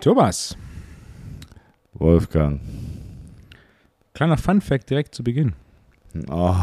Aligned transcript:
Thomas, 0.00 0.56
Wolfgang. 1.92 2.60
kleiner 4.14 4.38
Fun-Fact 4.38 4.88
direkt 4.88 5.14
zu 5.14 5.22
Beginn. 5.22 5.52
Oh, 6.30 6.54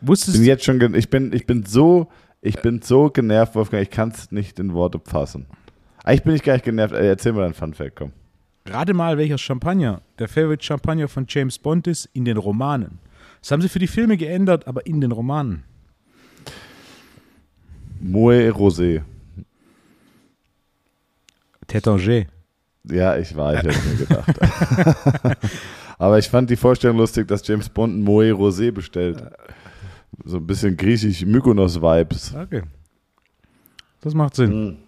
Wusstest 0.00 0.38
bin 0.38 0.46
jetzt 0.46 0.64
schon, 0.64 0.94
ich 0.94 1.10
bin, 1.10 1.32
ich 1.34 1.46
bin 1.46 1.64
so, 1.64 2.08
ich 2.40 2.60
bin 2.62 2.80
so 2.80 3.10
genervt, 3.10 3.54
Wolfgang, 3.54 3.82
ich 3.82 3.90
kann 3.90 4.10
es 4.10 4.32
nicht 4.32 4.58
in 4.58 4.72
Worte 4.72 4.98
fassen. 5.04 5.46
Eigentlich 6.04 6.22
bin 6.22 6.34
ich 6.36 6.42
gar 6.42 6.54
nicht 6.54 6.64
genervt. 6.64 6.94
Ey, 6.94 7.06
erzähl 7.06 7.32
mir 7.32 7.40
dein 7.42 7.52
Fun 7.54 7.74
Fact, 7.74 7.96
komm. 7.96 8.12
rate 8.66 8.94
mal, 8.94 9.18
welcher 9.18 9.38
Champagner 9.38 10.00
der 10.18 10.28
Favorite 10.28 10.64
Champagner 10.64 11.08
von 11.08 11.26
James 11.28 11.58
Bond 11.58 11.86
ist 11.86 12.08
in 12.14 12.24
den 12.24 12.36
Romanen. 12.36 12.98
Das 13.42 13.50
haben 13.50 13.60
sie 13.60 13.68
für 13.68 13.78
die 13.78 13.86
Filme 13.86 14.16
geändert, 14.16 14.66
aber 14.66 14.86
in 14.86 15.00
den 15.00 15.12
Romanen. 15.12 15.64
Moe 18.00 18.50
Rosé. 18.50 19.02
Tétanger. 21.68 22.26
Ja, 22.84 23.16
ich 23.16 23.36
war, 23.36 23.54
ich 23.54 23.62
hätte 23.62 23.88
mir 23.88 23.96
gedacht. 23.96 25.36
Aber 25.98 26.18
ich 26.18 26.28
fand 26.28 26.50
die 26.50 26.56
Vorstellung 26.56 26.98
lustig, 26.98 27.26
dass 27.26 27.46
James 27.46 27.68
Bond 27.68 27.96
ein 27.96 28.02
Moe 28.02 28.30
Rosé 28.32 28.70
bestellt. 28.70 29.22
So 30.24 30.36
ein 30.36 30.46
bisschen 30.46 30.76
griechisch 30.76 31.24
Mykonos-Vibes. 31.24 32.34
Okay. 32.34 32.62
Das 34.00 34.14
macht 34.14 34.36
Sinn. 34.36 34.78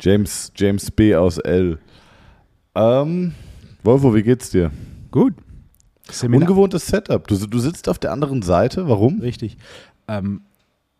James, 0.00 0.52
James 0.56 0.90
B. 0.90 1.14
aus 1.14 1.38
L. 1.38 1.78
Ähm, 2.74 3.34
Wolfo, 3.82 4.14
wie 4.14 4.22
geht's 4.22 4.50
dir? 4.50 4.70
Gut. 5.10 5.34
Seminar. 6.10 6.48
Ungewohntes 6.48 6.86
Setup. 6.86 7.26
Du, 7.28 7.36
du 7.36 7.58
sitzt 7.58 7.88
auf 7.88 7.98
der 7.98 8.12
anderen 8.12 8.42
Seite. 8.42 8.88
Warum? 8.88 9.20
Richtig. 9.20 9.58
Ähm, 10.08 10.42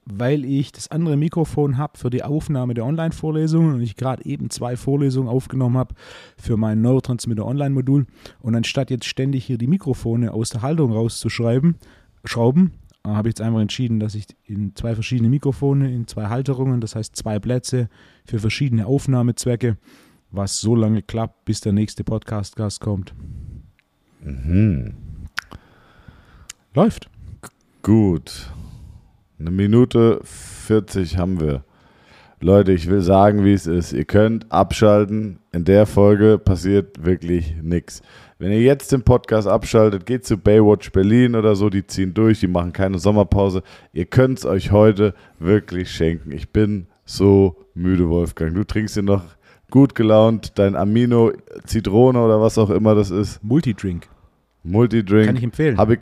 weil 0.04 0.44
ich 0.44 0.72
das 0.72 0.90
andere 0.90 1.16
Mikrofon 1.16 1.78
habe 1.78 1.98
für 1.98 2.10
die 2.10 2.22
Aufnahme 2.22 2.74
der 2.74 2.84
Online-Vorlesungen 2.84 3.74
und 3.74 3.80
ich 3.82 3.96
gerade 3.96 4.24
eben 4.24 4.50
zwei 4.50 4.76
Vorlesungen 4.76 5.28
aufgenommen 5.28 5.76
habe 5.76 5.94
für 6.36 6.56
mein 6.56 6.80
Neurotransmitter 6.82 7.46
Online-Modul. 7.46 8.06
Und 8.40 8.54
anstatt 8.54 8.90
jetzt 8.90 9.06
ständig 9.06 9.44
hier 9.44 9.58
die 9.58 9.66
Mikrofone 9.66 10.32
aus 10.32 10.50
der 10.50 10.62
Halterung 10.62 10.92
rauszuschreiben, 10.92 11.76
schrauben, 12.24 12.72
äh, 13.04 13.08
habe 13.08 13.28
ich 13.28 13.32
jetzt 13.32 13.40
einfach 13.40 13.60
entschieden, 13.60 14.00
dass 14.00 14.14
ich 14.14 14.26
in 14.44 14.74
zwei 14.74 14.94
verschiedene 14.94 15.28
Mikrofone, 15.28 15.92
in 15.92 16.06
zwei 16.06 16.26
Halterungen, 16.28 16.80
das 16.80 16.96
heißt 16.96 17.16
zwei 17.16 17.38
Plätze 17.38 17.88
für 18.24 18.38
verschiedene 18.38 18.86
Aufnahmezwecke, 18.86 19.76
was 20.30 20.60
so 20.60 20.74
lange 20.74 21.02
klappt, 21.02 21.44
bis 21.44 21.60
der 21.60 21.72
nächste 21.72 22.04
Podcast-Gast 22.04 22.80
kommt. 22.80 23.14
Mhm. 24.22 24.94
Läuft. 26.74 27.08
Gut. 27.82 28.50
Eine 29.40 29.52
Minute 29.52 30.20
40 30.22 31.16
haben 31.16 31.40
wir. 31.40 31.64
Leute, 32.42 32.72
ich 32.72 32.90
will 32.90 33.00
sagen, 33.00 33.42
wie 33.42 33.54
es 33.54 33.66
ist. 33.66 33.94
Ihr 33.94 34.04
könnt 34.04 34.52
abschalten. 34.52 35.38
In 35.50 35.64
der 35.64 35.86
Folge 35.86 36.36
passiert 36.36 37.06
wirklich 37.06 37.54
nichts. 37.62 38.02
Wenn 38.38 38.52
ihr 38.52 38.60
jetzt 38.60 38.92
den 38.92 39.02
Podcast 39.02 39.48
abschaltet, 39.48 40.04
geht 40.04 40.26
zu 40.26 40.36
Baywatch 40.36 40.92
Berlin 40.92 41.36
oder 41.36 41.54
so. 41.54 41.70
Die 41.70 41.86
ziehen 41.86 42.12
durch, 42.12 42.40
die 42.40 42.48
machen 42.48 42.74
keine 42.74 42.98
Sommerpause. 42.98 43.62
Ihr 43.94 44.04
könnt 44.04 44.40
es 44.40 44.44
euch 44.44 44.72
heute 44.72 45.14
wirklich 45.38 45.90
schenken. 45.90 46.32
Ich 46.32 46.50
bin 46.50 46.86
so 47.06 47.56
müde, 47.72 48.10
Wolfgang. 48.10 48.54
Du 48.54 48.64
trinkst 48.64 48.96
dir 48.96 49.02
noch 49.02 49.24
gut 49.70 49.94
gelaunt 49.94 50.58
dein 50.58 50.76
Amino, 50.76 51.32
Zitrone 51.64 52.22
oder 52.22 52.42
was 52.42 52.58
auch 52.58 52.68
immer 52.68 52.94
das 52.94 53.10
ist. 53.10 53.42
Multidrink. 53.42 54.06
Multidrink. 54.64 55.26
Kann 55.26 55.36
ich 55.36 55.44
empfehlen. 55.44 55.78
Habe 55.78 55.94
ich, 55.94 56.00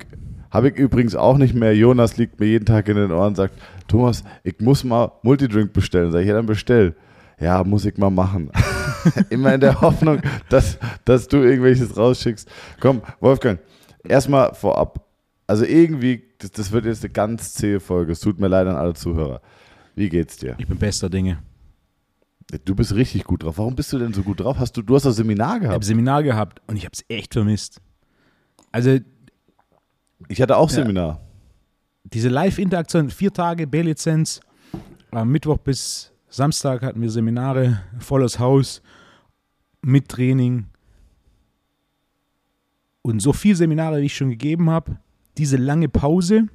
hab 0.51 0.65
ich 0.65 0.77
übrigens 0.77 1.15
auch 1.15 1.39
nicht 1.39 1.55
mehr. 1.55 1.75
Jonas 1.77 2.17
liegt 2.17 2.41
mir 2.41 2.47
jeden 2.47 2.65
Tag 2.65 2.89
in 2.89 2.97
den 2.97 3.13
Ohren 3.13 3.29
und 3.29 3.37
sagt, 3.37 3.55
Thomas, 3.87 4.25
ich 4.45 4.61
muss 4.61 4.85
mal 4.85 5.13
Multidrink 5.23 5.73
bestellen. 5.73 6.13
Sag 6.13 6.21
ich, 6.21 6.29
ja, 6.29 6.35
dann 6.35 6.47
bestell. 6.47 6.95
Ja, 7.41 7.63
muss 7.65 7.85
ich 7.85 7.97
mal 7.99 8.11
machen. 8.11 8.51
Immer 9.31 9.55
in 9.55 9.61
der 9.61 9.81
Hoffnung, 9.81 10.21
dass, 10.49 10.79
dass 11.05 11.29
du 11.29 11.39
irgendwelches 11.39 11.97
rausschickst. 11.97 12.51
Komm, 12.81 13.03
Wolfgang, 13.21 13.61
erstmal 14.03 14.55
vorab. 14.55 15.07
Also 15.47 15.65
irgendwie, 15.65 16.25
das, 16.39 16.51
das 16.51 16.73
wird 16.73 16.85
jetzt 16.85 17.05
eine 17.05 17.13
ganz 17.13 17.55
zähe 17.55 17.81
Folge. 17.81 18.13
Es 18.13 18.21
tut 18.21 18.41
mir 18.41 18.49
leid 18.49 18.67
an 18.67 18.77
alle 18.77 18.95
Zuhörer. 18.95 19.41
Wie 19.95 20.09
geht's 20.09 20.37
dir? 20.37 20.57
Ich 20.59 20.67
bin 20.67 20.79
bester 20.79 21.09
Dinge. 21.09 21.39
Du 22.65 22.75
bist 22.75 22.95
richtig 22.95 23.25
gut 23.25 23.43
drauf. 23.43 23.59
Warum 23.59 23.77
bist 23.77 23.93
du 23.93 23.99
denn 23.99 24.13
so 24.15 24.23
gut 24.23 24.41
drauf? 24.41 24.59
Hast 24.59 24.77
du, 24.77 24.83
du 24.83 24.95
hast 24.95 25.05
das 25.05 25.17
Seminar 25.17 25.49
Ich 25.49 25.55
habe 25.55 25.69
gehabt. 25.69 25.85
Seminar 25.85 26.23
gehabt 26.23 26.63
und 26.67 26.77
ich 26.77 26.85
habe 26.85 26.93
es 26.95 27.05
echt 27.09 27.35
vermisst. 27.35 27.81
Also 28.73 28.99
Ich 30.27 30.43
hatte 30.43 30.57
auch 30.57 30.71
Ja. 30.71 30.77
Seminar. 30.77 31.21
diese 32.05 32.29
Live-Interaktion, 32.29 33.11
vier 33.11 33.33
Tage 33.33 33.67
B-Lizenz, 33.67 34.41
am 35.11 35.31
Mittwoch 35.31 35.59
bis 35.59 36.13
Samstag 36.29 36.83
hatten 36.83 37.01
wir 37.01 37.11
Seminare, 37.11 37.83
volles 37.99 38.39
Haus, 38.39 38.83
mit 39.83 40.09
Training. 40.09 40.67
Und 43.03 43.21
so 43.21 43.33
viele 43.33 43.57
Seminare, 43.57 44.01
wie 44.01 44.07
ich 44.07 44.17
schon 44.17 44.31
gegeben 44.31 44.69
habe, 44.71 44.99
diese 45.39 45.57
lange 45.57 45.89
Pause 45.89 46.49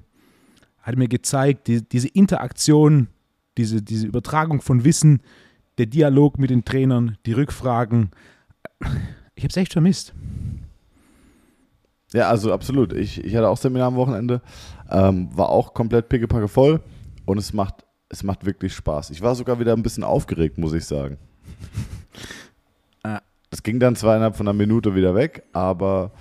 hat 0.81 0.97
mir 0.97 1.07
gezeigt, 1.07 1.68
die, 1.68 1.81
diese 1.81 2.09
Interaktion, 2.09 3.07
diese, 3.57 3.81
diese 3.81 4.06
Übertragung 4.07 4.62
von 4.62 4.84
Wissen, 4.84 5.22
der 5.78 5.85
Dialog 5.88 6.38
mit 6.38 6.50
den 6.50 6.66
Trainern, 6.66 7.18
die 7.25 7.34
Rückfragen. 7.34 8.12
Ich 9.35 9.44
habe 9.44 9.50
es 9.50 9.57
echt 9.57 9.74
vermisst. 9.74 10.13
Ja, 12.13 12.29
also 12.29 12.53
absolut. 12.53 12.94
Ich, 12.94 13.24
ich 13.24 13.35
hatte 13.35 13.50
auch 13.50 13.57
Seminar 13.57 13.88
am 13.88 13.96
Wochenende, 13.96 14.41
ähm, 14.90 15.29
war 15.35 15.50
auch 15.50 15.74
komplett 15.74 16.09
pickepacke 16.09 16.47
voll 16.47 16.79
und 17.25 17.38
es 17.38 17.53
macht, 17.53 17.85
es 18.09 18.24
macht 18.24 18.46
wirklich 18.46 18.74
Spaß. 18.74 19.09
Ich 19.09 19.22
war 19.22 19.35
sogar 19.35 19.59
wieder 19.59 19.74
ein 19.74 19.84
bisschen 19.84 20.03
aufgeregt, 20.03 20.57
muss 20.57 20.74
ich 20.74 20.85
sagen. 20.85 21.18
Ah. 23.06 23.19
Es 23.51 23.62
ging 23.62 23.81
dann 23.81 23.97
zwar 23.97 24.16
innerhalb 24.16 24.38
von 24.38 24.47
einer 24.47 24.57
Minute 24.57 24.96
wieder 24.96 25.13
weg, 25.13 25.44
aber 25.51 26.12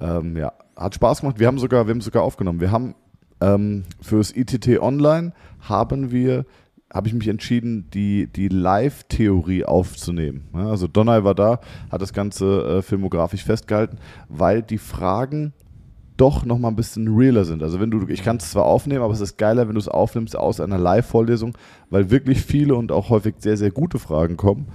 ähm, 0.00 0.36
ja, 0.36 0.52
hat 0.76 0.94
Spaß 0.94 1.22
gemacht. 1.22 1.38
Wir 1.38 1.46
haben 1.46 1.58
sogar, 1.58 1.86
wir 1.86 1.94
haben 1.94 2.02
sogar 2.02 2.22
aufgenommen. 2.22 2.60
Wir 2.60 2.70
haben 2.70 2.94
ähm, 3.40 3.84
fürs 4.02 4.36
ITT 4.36 4.80
Online 4.80 5.32
haben 5.60 6.10
wir, 6.10 6.44
habe 6.92 7.08
ich 7.08 7.14
mich 7.14 7.28
entschieden, 7.28 7.88
die, 7.92 8.28
die 8.28 8.48
Live-Theorie 8.48 9.64
aufzunehmen. 9.64 10.48
Ja, 10.54 10.70
also 10.70 10.86
Donai 10.86 11.24
war 11.24 11.34
da, 11.34 11.60
hat 11.90 12.00
das 12.00 12.12
Ganze 12.12 12.78
äh, 12.78 12.82
filmografisch 12.82 13.44
festgehalten, 13.44 13.98
weil 14.28 14.62
die 14.62 14.78
Fragen 14.78 15.52
doch 16.16 16.44
noch 16.44 16.58
mal 16.58 16.68
ein 16.68 16.76
bisschen 16.76 17.14
realer 17.14 17.44
sind. 17.44 17.62
Also 17.62 17.80
wenn 17.80 17.90
du, 17.90 18.06
ich 18.08 18.22
kann 18.22 18.38
es 18.38 18.50
zwar 18.50 18.64
aufnehmen, 18.64 19.02
aber 19.02 19.12
es 19.12 19.20
ist 19.20 19.36
geiler, 19.36 19.68
wenn 19.68 19.74
du 19.74 19.80
es 19.80 19.88
aufnimmst 19.88 20.36
aus 20.36 20.60
einer 20.60 20.78
Live-Vorlesung, 20.78 21.56
weil 21.90 22.10
wirklich 22.10 22.40
viele 22.40 22.74
und 22.74 22.92
auch 22.92 23.10
häufig 23.10 23.34
sehr, 23.38 23.56
sehr 23.56 23.70
gute 23.70 23.98
Fragen 23.98 24.36
kommen, 24.36 24.66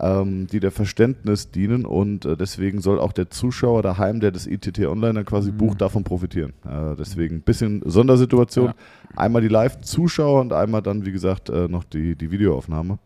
ähm, 0.00 0.46
die 0.46 0.60
der 0.60 0.70
Verständnis 0.70 1.50
dienen 1.50 1.86
und 1.86 2.24
äh, 2.24 2.36
deswegen 2.36 2.80
soll 2.80 2.98
auch 2.98 3.12
der 3.12 3.30
Zuschauer 3.30 3.82
daheim, 3.82 4.20
der 4.20 4.30
das 4.30 4.46
ITT 4.46 4.86
Online 4.86 5.14
dann 5.14 5.24
quasi 5.24 5.52
Mhm. 5.52 5.56
bucht, 5.56 5.80
davon 5.80 6.04
profitieren. 6.04 6.52
Äh, 6.64 6.96
deswegen 6.98 7.36
ein 7.36 7.42
bisschen 7.42 7.82
Sondersituation. 7.84 8.66
Ja. 8.66 8.74
Einmal 9.16 9.42
die 9.42 9.48
Live-Zuschauer 9.48 10.40
und 10.40 10.52
einmal 10.52 10.82
dann, 10.82 11.06
wie 11.06 11.12
gesagt, 11.12 11.48
äh, 11.48 11.68
noch 11.68 11.84
die, 11.84 12.16
die 12.16 12.30
Videoaufnahme. 12.30 12.98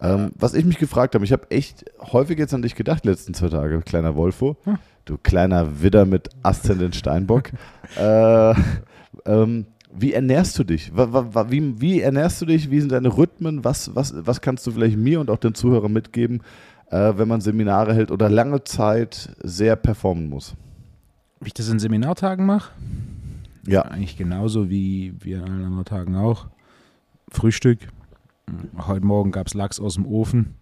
Ähm, 0.00 0.30
was 0.36 0.54
ich 0.54 0.64
mich 0.64 0.78
gefragt 0.78 1.14
habe, 1.14 1.24
ich 1.24 1.32
habe 1.32 1.50
echt 1.50 1.84
häufig 2.00 2.38
jetzt 2.38 2.54
an 2.54 2.62
dich 2.62 2.76
gedacht, 2.76 3.04
letzten 3.04 3.34
zwei 3.34 3.48
Tage, 3.48 3.80
kleiner 3.80 4.14
Wolfo. 4.14 4.56
Hm. 4.64 4.78
Du 5.04 5.18
kleiner 5.18 5.82
Widder 5.82 6.04
mit 6.04 6.28
Aszendent 6.42 6.94
Steinbock. 6.94 7.50
äh, 7.98 8.54
ähm, 9.26 9.66
wie 9.92 10.12
ernährst 10.12 10.58
du 10.58 10.64
dich? 10.64 10.92
Wie, 10.94 11.80
wie 11.80 12.00
ernährst 12.00 12.40
du 12.42 12.46
dich? 12.46 12.70
Wie 12.70 12.80
sind 12.80 12.92
deine 12.92 13.16
Rhythmen? 13.16 13.64
Was, 13.64 13.94
was, 13.94 14.14
was 14.26 14.40
kannst 14.40 14.66
du 14.66 14.70
vielleicht 14.70 14.96
mir 14.96 15.20
und 15.20 15.30
auch 15.30 15.38
den 15.38 15.54
Zuhörern 15.54 15.92
mitgeben, 15.92 16.42
äh, 16.90 17.12
wenn 17.16 17.28
man 17.28 17.40
Seminare 17.40 17.94
hält 17.94 18.10
oder 18.10 18.28
lange 18.28 18.64
Zeit 18.64 19.34
sehr 19.42 19.76
performen 19.76 20.28
muss? 20.28 20.54
Wie 21.40 21.48
ich 21.48 21.54
das 21.54 21.68
in 21.68 21.78
Seminartagen 21.78 22.44
mache, 22.44 22.72
Ja. 23.66 23.82
eigentlich 23.82 24.16
genauso 24.16 24.68
wie 24.70 25.14
wir 25.20 25.38
an 25.44 25.50
allen 25.52 25.64
anderen 25.64 25.84
Tagen 25.84 26.16
auch. 26.16 26.46
Frühstück. 27.30 27.78
Heute 28.86 29.04
Morgen 29.04 29.30
gab 29.30 29.46
es 29.46 29.54
Lachs 29.54 29.78
aus 29.80 29.94
dem 29.94 30.06
Ofen. 30.06 30.54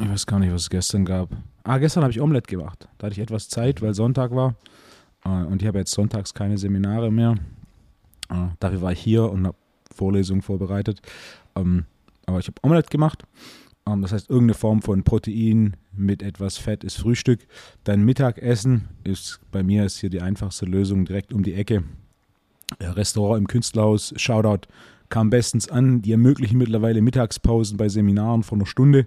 Ich 0.00 0.08
weiß 0.08 0.26
gar 0.26 0.38
nicht, 0.38 0.52
was 0.52 0.62
es 0.62 0.70
gestern 0.70 1.04
gab. 1.04 1.30
Ah, 1.64 1.78
gestern 1.78 2.02
habe 2.02 2.12
ich 2.12 2.20
Omelette 2.20 2.50
gemacht. 2.50 2.88
Da 2.98 3.06
hatte 3.06 3.14
ich 3.14 3.20
etwas 3.20 3.48
Zeit, 3.48 3.82
weil 3.82 3.94
Sonntag 3.94 4.34
war. 4.34 4.54
Äh, 5.24 5.28
Und 5.28 5.60
ich 5.62 5.68
habe 5.68 5.78
jetzt 5.78 5.92
sonntags 5.92 6.32
keine 6.34 6.56
Seminare 6.58 7.10
mehr. 7.10 7.34
Äh, 8.32 8.48
Dafür 8.60 8.82
war 8.82 8.92
ich 8.92 9.00
hier 9.00 9.30
und 9.30 9.46
habe 9.46 9.56
Vorlesungen 9.94 10.42
vorbereitet. 10.42 11.00
Ähm, 11.54 11.84
Aber 12.26 12.38
ich 12.38 12.46
habe 12.46 12.60
Omelette 12.62 12.90
gemacht. 12.90 13.24
Ähm, 13.86 14.02
Das 14.02 14.12
heißt, 14.12 14.30
irgendeine 14.30 14.54
Form 14.54 14.82
von 14.82 15.02
Protein 15.02 15.76
mit 15.92 16.22
etwas 16.22 16.56
Fett 16.56 16.84
ist 16.84 16.98
Frühstück. 16.98 17.40
Dann 17.84 18.04
Mittagessen 18.04 18.88
ist 19.04 19.40
bei 19.50 19.62
mir 19.62 19.84
ist 19.84 19.98
hier 19.98 20.10
die 20.10 20.22
einfachste 20.22 20.64
Lösung 20.66 21.04
direkt 21.04 21.32
um 21.32 21.42
die 21.42 21.54
Ecke. 21.54 21.84
Ja, 22.80 22.92
Restaurant 22.92 23.38
im 23.38 23.46
Künstlerhaus, 23.46 24.14
Shoutout, 24.16 24.66
kam 25.10 25.28
bestens 25.28 25.68
an. 25.68 26.00
Die 26.00 26.12
ermöglichen 26.12 26.56
mittlerweile 26.56 27.02
Mittagspausen 27.02 27.76
bei 27.76 27.88
Seminaren 27.90 28.42
von 28.42 28.60
einer 28.60 28.66
Stunde. 28.66 29.06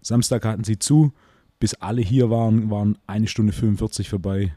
Samstag 0.00 0.46
hatten 0.46 0.64
sie 0.64 0.78
zu. 0.78 1.12
Bis 1.60 1.74
alle 1.74 2.00
hier 2.00 2.30
waren, 2.30 2.70
waren 2.70 2.98
eine 3.06 3.28
Stunde 3.28 3.52
45 3.52 4.08
vorbei 4.08 4.54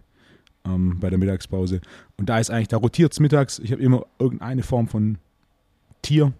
ähm, 0.65 0.99
bei 0.99 1.09
der 1.09 1.19
Mittagspause. 1.19 1.81
Und 2.17 2.29
da 2.29 2.39
ist 2.39 2.49
eigentlich, 2.49 2.69
da 2.69 2.77
rotiert 2.77 3.13
es 3.13 3.19
mittags. 3.19 3.59
Ich 3.59 3.71
habe 3.71 3.81
immer 3.81 4.05
irgendeine 4.19 4.63
Form 4.63 4.87
von 4.87 5.17
Tier. 6.01 6.33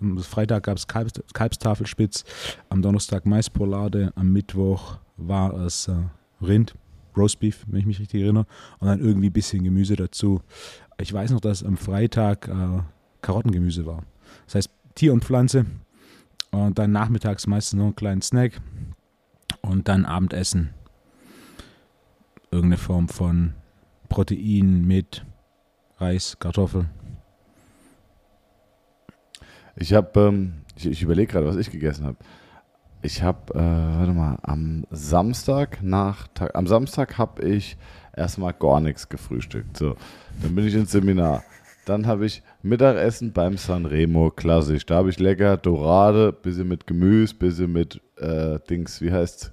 Am 0.00 0.18
Freitag 0.18 0.64
gab 0.64 0.78
es 0.78 0.86
Kalbs, 0.86 1.12
Kalbstafelspitz, 1.32 2.24
am 2.70 2.80
Donnerstag 2.80 3.26
Maisporlade, 3.26 4.12
am 4.14 4.32
Mittwoch 4.32 4.98
war 5.18 5.52
es 5.54 5.88
äh, 5.88 5.94
Rind, 6.40 6.74
Roastbeef, 7.16 7.66
wenn 7.66 7.80
ich 7.80 7.86
mich 7.86 8.00
richtig 8.00 8.22
erinnere, 8.22 8.46
und 8.78 8.88
dann 8.88 9.00
irgendwie 9.00 9.28
ein 9.28 9.32
bisschen 9.32 9.62
Gemüse 9.62 9.96
dazu. 9.96 10.40
Ich 10.98 11.12
weiß 11.12 11.32
noch, 11.32 11.40
dass 11.40 11.62
am 11.62 11.76
Freitag 11.76 12.48
äh, 12.48 12.82
Karottengemüse 13.20 13.84
war. 13.84 14.04
Das 14.46 14.54
heißt 14.54 14.70
Tier 14.94 15.12
und 15.12 15.24
Pflanze 15.24 15.66
und 16.50 16.78
dann 16.78 16.92
nachmittags 16.92 17.46
meistens 17.46 17.78
noch 17.78 17.86
einen 17.86 17.96
kleinen 17.96 18.22
Snack 18.22 18.60
und 19.62 19.88
dann 19.88 20.04
Abendessen. 20.04 20.70
Irgendeine 22.50 22.78
Form 22.78 23.08
von 23.08 23.54
Protein 24.10 24.86
mit 24.86 25.24
Reis, 25.98 26.36
Kartoffel. 26.38 26.86
Ich 29.76 29.94
habe, 29.94 30.20
ähm, 30.20 30.52
ich, 30.76 30.86
ich 30.86 31.02
überlege 31.02 31.32
gerade, 31.32 31.46
was 31.46 31.56
ich 31.56 31.70
gegessen 31.70 32.04
habe. 32.04 32.18
Ich 33.02 33.22
habe, 33.22 33.54
äh, 33.54 33.98
warte 33.98 34.12
mal, 34.12 34.38
am 34.42 34.84
Samstag 34.90 35.82
nach, 35.82 36.28
am 36.52 36.66
Samstag 36.66 37.16
habe 37.16 37.42
ich 37.48 37.78
erstmal 38.14 38.52
gar 38.52 38.80
nichts 38.80 39.08
gefrühstückt. 39.08 39.76
So, 39.76 39.94
dann 40.42 40.54
bin 40.54 40.66
ich 40.66 40.74
ins 40.74 40.90
Seminar. 40.90 41.44
Dann 41.86 42.06
habe 42.06 42.26
ich 42.26 42.42
Mittagessen 42.62 43.32
beim 43.32 43.56
Sanremo, 43.56 44.30
klassisch. 44.30 44.84
Da 44.84 44.96
habe 44.96 45.10
ich 45.10 45.18
lecker 45.18 45.56
Dorade, 45.56 46.32
bisschen 46.32 46.68
mit 46.68 46.86
Gemüse, 46.86 47.34
bisschen 47.34 47.72
mit 47.72 48.00
äh, 48.18 48.58
Dings, 48.68 49.00
wie 49.00 49.12
heißt 49.12 49.52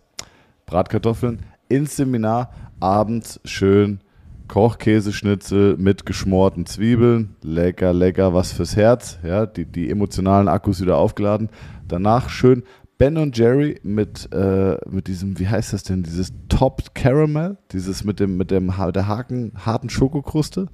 Bratkartoffeln. 0.66 1.46
Ins 1.70 1.96
Seminar, 1.96 2.52
abends 2.80 3.40
schön 3.46 4.02
Kochkäseschnitzel 4.48 5.78
mit 5.78 6.06
geschmorten 6.06 6.66
Zwiebeln. 6.66 7.36
Lecker, 7.42 7.94
lecker, 7.94 8.34
was 8.34 8.52
fürs 8.52 8.76
Herz. 8.76 9.20
Ja, 9.24 9.46
die, 9.46 9.66
die 9.66 9.90
emotionalen 9.90 10.48
Akkus 10.48 10.82
wieder 10.82 10.98
aufgeladen. 10.98 11.50
Danach 11.88 12.30
schön 12.30 12.64
Ben 12.98 13.18
und 13.18 13.38
Jerry 13.38 13.80
mit, 13.84 14.30
äh, 14.34 14.78
mit 14.90 15.08
diesem, 15.08 15.38
wie 15.38 15.48
heißt 15.48 15.74
das 15.74 15.84
denn, 15.84 16.02
dieses 16.02 16.34
Topped 16.50 16.96
Caramel, 16.96 17.58
dieses 17.72 18.04
mit 18.04 18.20
dem, 18.20 18.38
mit 18.38 18.50
dem 18.50 18.74
der 18.94 19.08
Haken, 19.08 19.52
harten 19.56 19.90
Schokokruste. 19.90 20.68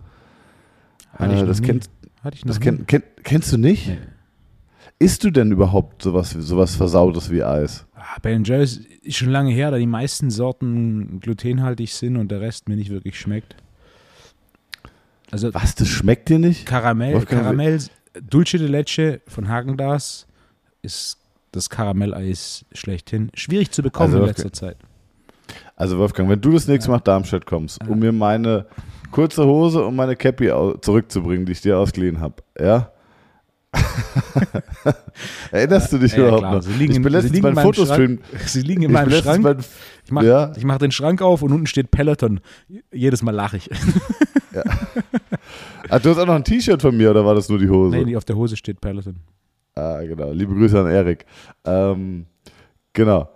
Hatte 1.11 1.33
Äh, 1.33 1.45
das 1.45 1.61
kennst, 1.61 1.91
Hatte 2.23 2.37
ich 2.37 2.43
das 2.43 2.59
kenn, 2.59 2.87
kenn, 2.87 3.03
kennst 3.23 3.51
du 3.51 3.57
nicht? 3.57 3.89
Nee. 3.89 3.97
Isst 4.99 5.23
du 5.23 5.31
denn 5.31 5.51
überhaupt 5.51 6.01
sowas, 6.01 6.31
sowas 6.31 6.75
Versautes 6.75 7.29
wie 7.31 7.43
Eis? 7.43 7.85
Ah, 7.95 8.17
Ben 8.21 8.43
Jerry's 8.43 8.77
ist 9.01 9.17
schon 9.17 9.29
lange 9.29 9.51
her, 9.51 9.71
da 9.71 9.77
die 9.77 9.87
meisten 9.87 10.29
Sorten 10.29 11.19
glutenhaltig 11.19 11.93
sind 11.93 12.17
und 12.17 12.29
der 12.31 12.41
Rest 12.41 12.69
mir 12.69 12.75
nicht 12.75 12.89
wirklich 12.89 13.19
schmeckt. 13.19 13.55
Also 15.31 15.53
Was, 15.53 15.75
das 15.75 15.87
schmeckt 15.87 16.29
dir 16.29 16.39
nicht? 16.39 16.65
Karamell, 16.65 17.15
Wolfgang, 17.15 17.41
Karamell, 17.41 17.79
Dulce 18.29 18.59
de 18.59 18.67
Leche 18.67 19.21
von 19.27 19.47
Hagendas 19.49 20.27
ist 20.83 21.17
das 21.51 21.69
Karamelleis 21.69 22.65
schlechthin. 22.71 23.31
Schwierig 23.33 23.71
zu 23.71 23.81
bekommen 23.81 24.13
Also 24.13 24.19
in 24.19 24.27
letzter 24.27 24.53
Zeit. 24.53 24.77
Also 25.75 25.97
Wolfgang, 25.97 26.29
wenn 26.29 26.39
du 26.41 26.51
das 26.51 26.67
nächste 26.67 26.89
Mal 26.91 26.97
nach 26.97 27.03
Darmstadt 27.03 27.45
kommst, 27.45 27.79
um 27.87 27.99
mir 27.99 28.11
meine 28.11 28.67
kurze 29.11 29.45
Hose 29.45 29.83
und 29.85 29.95
meine 29.95 30.15
Cappy 30.15 30.51
zurückzubringen, 30.81 31.45
die 31.45 31.51
ich 31.53 31.61
dir 31.61 31.77
ausgeliehen 31.77 32.19
habe, 32.19 32.35
ja? 32.59 32.92
Erinnerst 35.51 35.91
du 35.93 35.97
dich 35.97 36.11
Ja, 36.13 36.17
ja, 36.19 36.23
überhaupt 36.25 36.41
klar. 36.41 36.53
noch? 36.55 36.61
Sie 36.63 36.73
liegen 36.73 36.91
ich 36.91 36.97
in- 36.97 37.03
bin 37.03 37.11
letztens 37.13 37.41
meinem 37.41 37.57
Fotostream. 37.57 38.19
Sie 38.45 38.61
liegen 38.61 38.83
in 38.83 38.91
meinem 38.91 39.11
Schrank. 39.11 39.43
beim, 39.43 39.57
Ich 40.05 40.11
mache 40.11 40.25
Ja. 40.27 40.51
mach 40.63 40.77
den 40.77 40.91
Schrank 40.91 41.21
auf 41.21 41.41
und 41.41 41.51
unten 41.51 41.65
steht 41.67 41.91
Peloton. 41.91 42.39
Jedes 42.91 43.21
Mal 43.23 43.31
lache 43.31 43.57
ich. 43.57 43.69
ah, 45.89 45.99
du 45.99 46.09
hast 46.09 46.17
auch 46.19 46.25
noch 46.25 46.35
ein 46.35 46.43
T-Shirt 46.43 46.81
von 46.81 46.95
mir, 46.95 47.09
oder 47.11 47.25
war 47.25 47.35
das 47.35 47.49
nur 47.49 47.59
die 47.59 47.69
Hose? 47.69 47.95
nee, 47.95 48.03
nee, 48.05 48.15
auf 48.15 48.25
der 48.25 48.35
Hose 48.35 48.55
steht 48.57 48.79
Peloton. 48.81 49.15
Ah, 49.75 50.01
genau. 50.01 50.31
Liebe 50.31 50.53
Grüße 50.53 50.79
an 50.79 50.87
Erik. 50.87 51.25
Ähm, 51.65 52.25
genau. 52.93 53.29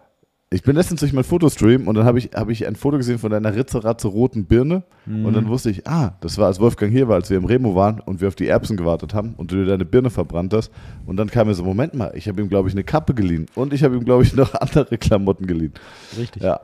Ich 0.49 0.63
bin 0.63 0.77
letztens 0.77 1.01
durch 1.01 1.11
meinen 1.11 1.25
Fotostream 1.25 1.89
und 1.89 1.95
dann 1.95 2.05
habe 2.05 2.19
ich, 2.19 2.29
hab 2.33 2.49
ich 2.49 2.65
ein 2.67 2.77
Foto 2.77 2.95
gesehen 2.95 3.19
von 3.19 3.31
deiner 3.31 3.53
ritzeratze 3.53 4.07
roten 4.07 4.45
Birne 4.45 4.83
und 5.05 5.23
Mhm. 5.23 5.33
dann 5.33 5.47
wusste 5.49 5.69
ich, 5.69 5.85
ah, 5.87 6.15
das 6.21 6.37
war 6.37 6.47
als 6.47 6.61
Wolfgang 6.61 6.89
hier 6.89 7.09
war, 7.09 7.15
als 7.15 7.29
wir 7.29 7.35
im 7.35 7.43
Remo 7.43 7.75
waren 7.75 7.99
und 7.99 8.21
wir 8.21 8.29
auf 8.29 8.35
die 8.35 8.47
Erbsen 8.47 8.77
gewartet 8.77 9.13
haben 9.13 9.33
und 9.35 9.51
du 9.51 9.57
dir 9.57 9.65
deine 9.65 9.83
Birne 9.83 10.09
verbrannt 10.09 10.53
hast 10.53 10.71
und 11.05 11.17
dann 11.17 11.29
kam 11.29 11.47
mir 11.47 11.53
so, 11.53 11.65
Moment 11.65 11.95
mal, 11.95 12.13
ich 12.15 12.29
habe 12.29 12.39
ihm, 12.41 12.47
glaube 12.47 12.69
ich, 12.69 12.75
eine 12.75 12.85
Kappe 12.85 13.13
geliehen 13.13 13.47
und 13.55 13.73
ich 13.73 13.83
habe 13.83 13.97
ihm, 13.97 14.05
glaube 14.05 14.23
ich, 14.23 14.35
noch 14.35 14.53
andere 14.61 14.97
Klamotten 14.97 15.47
geliehen. 15.47 15.73
Richtig. 16.17 16.41
Ja. 16.41 16.61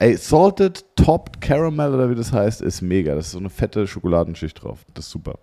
Ey, 0.00 0.16
Salted 0.16 0.84
Topped 0.96 1.40
Caramel 1.40 1.94
oder 1.94 2.10
wie 2.10 2.16
das 2.16 2.32
heißt, 2.32 2.62
ist 2.62 2.80
mega. 2.82 3.14
Das 3.14 3.26
ist 3.26 3.32
so 3.32 3.38
eine 3.38 3.50
fette 3.50 3.86
Schokoladenschicht 3.86 4.60
drauf. 4.60 4.80
Das 4.94 5.04
ist 5.04 5.12
super. 5.12 5.38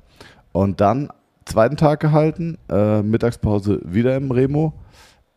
Und 0.52 0.82
dann 0.82 1.08
zweiten 1.46 1.78
Tag 1.78 2.02
gehalten, 2.02 2.58
äh, 2.68 3.02
Mittagspause 3.02 3.80
wieder 3.86 4.18
im 4.18 4.32
Remo. 4.32 4.74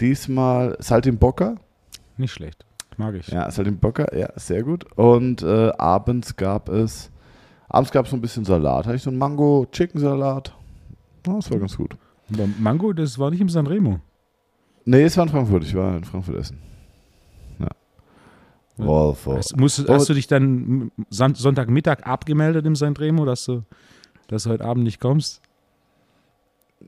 Diesmal 0.01 0.77
Saltimbocca. 0.81 1.57
Nicht 2.21 2.33
schlecht. 2.33 2.67
Mag 2.99 3.15
ich. 3.15 3.29
Ja, 3.29 3.51
Saltimbocca, 3.51 4.15
ja, 4.15 4.29
sehr 4.37 4.63
gut. 4.63 4.85
Und 4.97 5.43
äh, 5.43 5.71
abends 5.79 6.37
gab 6.37 6.69
es, 6.69 7.11
abends 7.69 7.91
gab 7.93 8.05
es 8.05 8.11
so 8.11 8.17
ein 8.17 8.21
bisschen 8.21 8.45
Salat. 8.45 8.85
Hatte 8.87 8.97
ich 8.97 9.03
so 9.03 9.09
einen 9.11 9.19
Mango-Chicken-Salat. 9.19 10.55
Ja, 11.27 11.35
das 11.37 11.51
war 11.51 11.59
ganz 11.59 11.77
gut. 11.77 11.97
Aber 12.33 12.47
Mango, 12.59 12.93
das 12.93 13.19
war 13.19 13.31
nicht 13.31 13.41
im 13.41 13.49
Sanremo. 13.49 14.01
Nee, 14.85 15.03
es 15.05 15.17
war 15.17 15.25
in 15.25 15.31
Frankfurt. 15.31 15.65
Ich 15.65 15.75
war 15.75 15.97
in 15.97 16.05
Frankfurt 16.05 16.37
essen. 16.37 16.59
Ja. 17.59 17.69
Wolf, 18.77 19.27
Hast, 19.27 19.57
musst, 19.57 19.89
Oh. 19.89 19.93
hast 19.95 20.09
du 20.09 20.15
dich 20.15 20.27
dann 20.27 20.91
Son- 21.11 21.35
Sonntagmittag 21.35 22.07
abgemeldet 22.07 22.67
im 22.67 22.77
Sanremo, 22.77 23.25
dass 23.25 23.45
du, 23.47 23.63
dass 24.29 24.43
du 24.45 24.51
heute 24.51 24.65
Abend 24.65 24.85
nicht 24.85 25.01
kommst? 25.01 25.41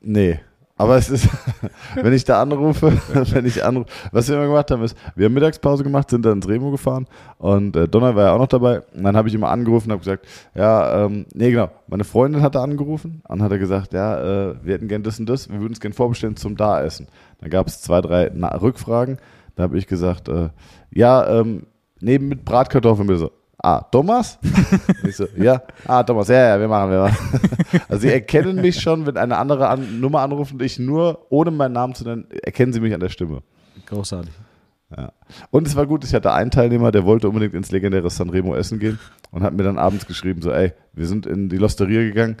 Nee. 0.01 0.39
Aber 0.83 0.97
es 0.97 1.09
ist, 1.09 1.29
wenn 1.95 2.11
ich 2.11 2.25
da 2.25 2.41
anrufe, 2.41 2.91
wenn 3.13 3.45
ich 3.45 3.63
anrufe, 3.63 3.87
was 4.11 4.27
wir 4.27 4.35
immer 4.35 4.47
gemacht 4.47 4.69
haben, 4.69 4.83
ist, 4.83 4.97
wir 5.15 5.25
haben 5.25 5.33
Mittagspause 5.33 5.83
gemacht, 5.83 6.09
sind 6.09 6.25
dann 6.25 6.33
ins 6.33 6.47
Remo 6.49 6.71
gefahren 6.71 7.07
und 7.37 7.75
äh, 7.77 7.87
Donner 7.87 8.15
war 8.15 8.25
ja 8.25 8.33
auch 8.33 8.39
noch 8.39 8.47
dabei. 8.47 8.81
Und 8.93 9.03
dann 9.03 9.15
habe 9.15 9.29
ich 9.29 9.33
immer 9.33 9.49
angerufen 9.49 9.87
und 9.87 9.91
habe 9.93 9.99
gesagt, 9.99 10.27
ja, 10.55 11.05
ähm, 11.05 11.25
nee, 11.33 11.51
genau, 11.51 11.69
meine 11.87 12.03
Freundin 12.03 12.41
hatte 12.41 12.59
angerufen 12.59 13.21
und 13.27 13.41
hat 13.41 13.51
gesagt, 13.51 13.93
ja, 13.93 14.49
äh, 14.49 14.55
wir 14.61 14.73
hätten 14.73 14.89
gern 14.89 15.03
das 15.03 15.19
und 15.19 15.29
das, 15.29 15.49
wir 15.49 15.61
würden 15.61 15.73
es 15.73 15.79
gern 15.79 15.93
vorbestellen 15.93 16.35
zum 16.35 16.57
Da-Essen. 16.57 17.07
Dann 17.39 17.49
gab 17.49 17.67
es 17.67 17.81
zwei, 17.81 18.01
drei 18.01 18.29
Na 18.33 18.49
Rückfragen. 18.49 19.19
Da 19.55 19.63
habe 19.63 19.77
ich 19.77 19.87
gesagt, 19.87 20.27
äh, 20.27 20.49
ja, 20.91 21.39
ähm, 21.39 21.63
neben 22.01 22.27
mit 22.27 22.43
Bratkartoffeln 22.43 23.07
bitte. 23.07 23.31
Ah, 23.65 23.79
Thomas? 23.79 24.37
ich 25.07 25.15
so, 25.15 25.25
ja. 25.37 25.61
Ah, 25.87 26.03
Thomas, 26.03 26.27
ja, 26.27 26.49
ja, 26.49 26.59
wir 26.59 26.67
machen, 26.67 26.91
wir 26.91 26.99
machen. 26.99 27.39
Also 27.87 28.01
sie 28.01 28.11
erkennen 28.11 28.57
mich 28.57 28.81
schon, 28.81 29.05
wenn 29.05 29.15
eine 29.15 29.37
andere 29.37 29.69
an 29.69 30.01
Nummer 30.01 30.19
anruft 30.19 30.51
und 30.51 30.61
ich 30.61 30.79
nur, 30.79 31.25
ohne 31.29 31.49
meinen 31.49 31.71
Namen 31.71 31.95
zu 31.95 32.03
nennen, 32.03 32.27
erkennen 32.43 32.73
sie 32.73 32.81
mich 32.81 32.93
an 32.93 32.99
der 32.99 33.07
Stimme. 33.07 33.41
Großartig. 33.85 34.33
Ja. 34.95 35.13
Und 35.49 35.65
es 35.65 35.77
war 35.77 35.87
gut, 35.87 36.03
ich 36.03 36.13
hatte 36.13 36.33
einen 36.33 36.51
Teilnehmer, 36.51 36.91
der 36.91 37.05
wollte 37.05 37.29
unbedingt 37.29 37.53
ins 37.53 37.71
legendäre 37.71 38.09
Sanremo 38.09 38.53
essen 38.53 38.79
gehen 38.79 38.99
und 39.31 39.43
hat 39.43 39.53
mir 39.53 39.63
dann 39.63 39.77
abends 39.77 40.05
geschrieben, 40.07 40.41
so, 40.41 40.51
ey, 40.51 40.73
wir 40.91 41.07
sind 41.07 41.25
in 41.25 41.47
die 41.47 41.57
Losteria 41.57 42.01
gegangen. 42.01 42.35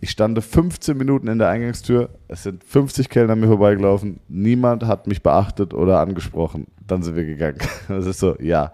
Ich 0.00 0.10
stande 0.10 0.42
15 0.42 0.96
Minuten 0.96 1.28
in 1.28 1.38
der 1.38 1.48
Eingangstür, 1.48 2.10
es 2.26 2.42
sind 2.42 2.64
50 2.64 3.08
Kellner 3.08 3.34
an 3.34 3.40
mir 3.40 3.46
vorbeigelaufen, 3.46 4.18
niemand 4.26 4.84
hat 4.84 5.06
mich 5.06 5.22
beachtet 5.22 5.74
oder 5.74 6.00
angesprochen. 6.00 6.66
Dann 6.84 7.02
sind 7.02 7.14
wir 7.14 7.24
gegangen. 7.24 7.58
Das 7.88 8.04
ist 8.06 8.18
so, 8.18 8.36
ja, 8.40 8.72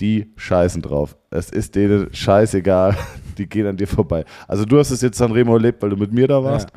die 0.00 0.32
scheißen 0.36 0.82
drauf. 0.82 1.16
Es 1.30 1.50
ist 1.50 1.74
denen 1.74 2.12
scheißegal, 2.12 2.96
die 3.38 3.48
gehen 3.48 3.66
an 3.66 3.76
dir 3.76 3.86
vorbei. 3.86 4.24
Also 4.46 4.64
du 4.64 4.78
hast 4.78 4.90
es 4.90 5.00
jetzt 5.00 5.18
Sanremo 5.18 5.54
erlebt, 5.54 5.82
weil 5.82 5.90
du 5.90 5.96
mit 5.96 6.12
mir 6.12 6.28
da 6.28 6.42
warst. 6.42 6.68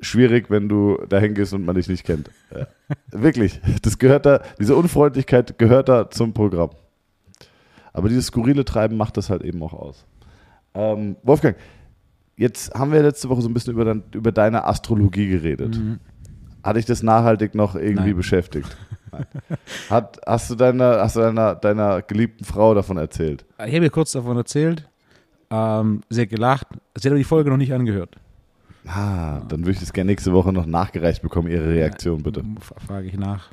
Schwierig, 0.00 0.50
wenn 0.50 0.68
du 0.68 0.98
dahin 1.08 1.34
gehst 1.34 1.54
und 1.54 1.64
man 1.64 1.74
dich 1.74 1.88
nicht 1.88 2.04
kennt. 2.04 2.30
Ja. 2.54 2.66
Wirklich, 3.10 3.60
das 3.82 3.98
gehört 3.98 4.26
da, 4.26 4.42
diese 4.58 4.76
Unfreundlichkeit 4.76 5.58
gehört 5.58 5.88
da 5.88 6.10
zum 6.10 6.34
Programm. 6.34 6.70
Aber 7.92 8.08
dieses 8.08 8.26
skurrile 8.26 8.64
Treiben 8.64 8.96
macht 8.96 9.16
das 9.16 9.30
halt 9.30 9.42
eben 9.42 9.62
auch 9.62 9.72
aus. 9.72 10.06
Ähm, 10.74 11.16
Wolfgang, 11.22 11.56
jetzt 12.36 12.74
haben 12.74 12.92
wir 12.92 13.02
letzte 13.02 13.28
Woche 13.28 13.40
so 13.42 13.48
ein 13.48 13.54
bisschen 13.54 13.72
über, 13.72 13.84
dein, 13.84 14.04
über 14.14 14.32
deine 14.32 14.64
Astrologie 14.64 15.28
geredet. 15.28 15.76
Mhm. 15.76 15.98
Hat 16.62 16.76
dich 16.76 16.84
das 16.84 17.02
nachhaltig 17.02 17.54
noch 17.54 17.74
irgendwie 17.74 18.08
Nein. 18.10 18.16
beschäftigt? 18.16 18.76
Nein. 19.12 19.24
Hat, 19.88 20.20
hast 20.26 20.50
du, 20.50 20.54
deiner, 20.54 21.00
hast 21.00 21.16
du 21.16 21.20
deiner, 21.20 21.54
deiner 21.54 22.02
geliebten 22.02 22.44
Frau 22.44 22.74
davon 22.74 22.96
erzählt? 22.96 23.44
Ich 23.66 23.74
habe 23.74 23.84
ihr 23.84 23.90
kurz 23.90 24.12
davon 24.12 24.36
erzählt. 24.36 24.88
Ähm, 25.50 26.02
sie 26.10 26.22
hat 26.22 26.28
gelacht. 26.30 26.66
Sie 26.96 27.08
hat 27.08 27.12
aber 27.12 27.18
die 27.18 27.24
Folge 27.24 27.50
noch 27.50 27.56
nicht 27.56 27.72
angehört. 27.72 28.16
Ah, 28.86 29.40
dann 29.48 29.60
würde 29.60 29.72
ich 29.72 29.80
das 29.80 29.92
gerne 29.92 30.10
nächste 30.10 30.32
Woche 30.32 30.52
noch 30.52 30.64
nachgereicht 30.66 31.22
bekommen, 31.22 31.48
Ihre 31.50 31.68
Reaktion 31.68 32.22
bitte. 32.22 32.42
Frage 32.86 33.08
ich 33.08 33.16
nach. 33.18 33.50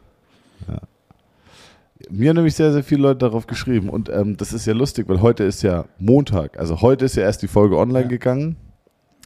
Mir 2.10 2.30
haben 2.30 2.36
nämlich 2.38 2.54
sehr, 2.56 2.72
sehr 2.72 2.84
viele 2.84 3.02
Leute 3.02 3.20
darauf 3.20 3.48
geschrieben 3.48 3.90
und 3.90 4.08
ähm, 4.10 4.38
das 4.38 4.54
ist 4.54 4.66
ja 4.68 4.74
lustig, 4.74 5.10
weil 5.10 5.22
heute 5.22 5.44
ist 5.44 5.64
ja 5.64 5.86
Montag. 5.98 6.58
Also 6.60 6.82
heute 6.82 7.06
ist 7.06 7.16
ja 7.16 7.24
erst 7.24 7.42
die 7.42 7.48
Folge 7.48 7.78
online 7.78 8.04
Ja. 8.04 8.08
gegangen. 8.08 8.56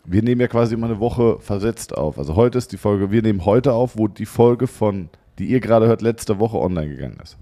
Wir 0.04 0.24
nehmen 0.24 0.42
ja 0.42 0.48
quasi 0.48 0.74
immer 0.74 0.88
eine 0.88 1.00
Woche 1.00 1.40
versetzt 1.40 1.96
auf. 1.96 2.18
Also 2.18 2.36
heute 2.36 2.58
ist 2.58 2.72
die 2.72 2.78
Folge, 2.78 3.12
wir 3.12 3.22
nehmen 3.22 3.46
heute 3.46 3.74
auf, 3.74 3.98
wo 3.98 4.08
die 4.08 4.26
Folge 4.26 4.68
von, 4.68 5.10
die 5.38 5.46
ihr 5.46 5.60
gerade 5.60 5.88
hört, 5.88 6.02
letzte 6.02 6.40
Woche 6.40 6.58
online 6.58 6.90
gegangen 6.90 7.20
ist. 7.22 7.38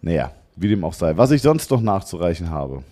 Naja, 0.00 0.32
wie 0.56 0.68
dem 0.68 0.84
auch 0.84 0.92
sei. 0.92 1.16
Was 1.16 1.30
ich 1.30 1.42
sonst 1.42 1.70
noch 1.70 1.80
nachzureichen 1.80 2.50
habe. 2.50 2.82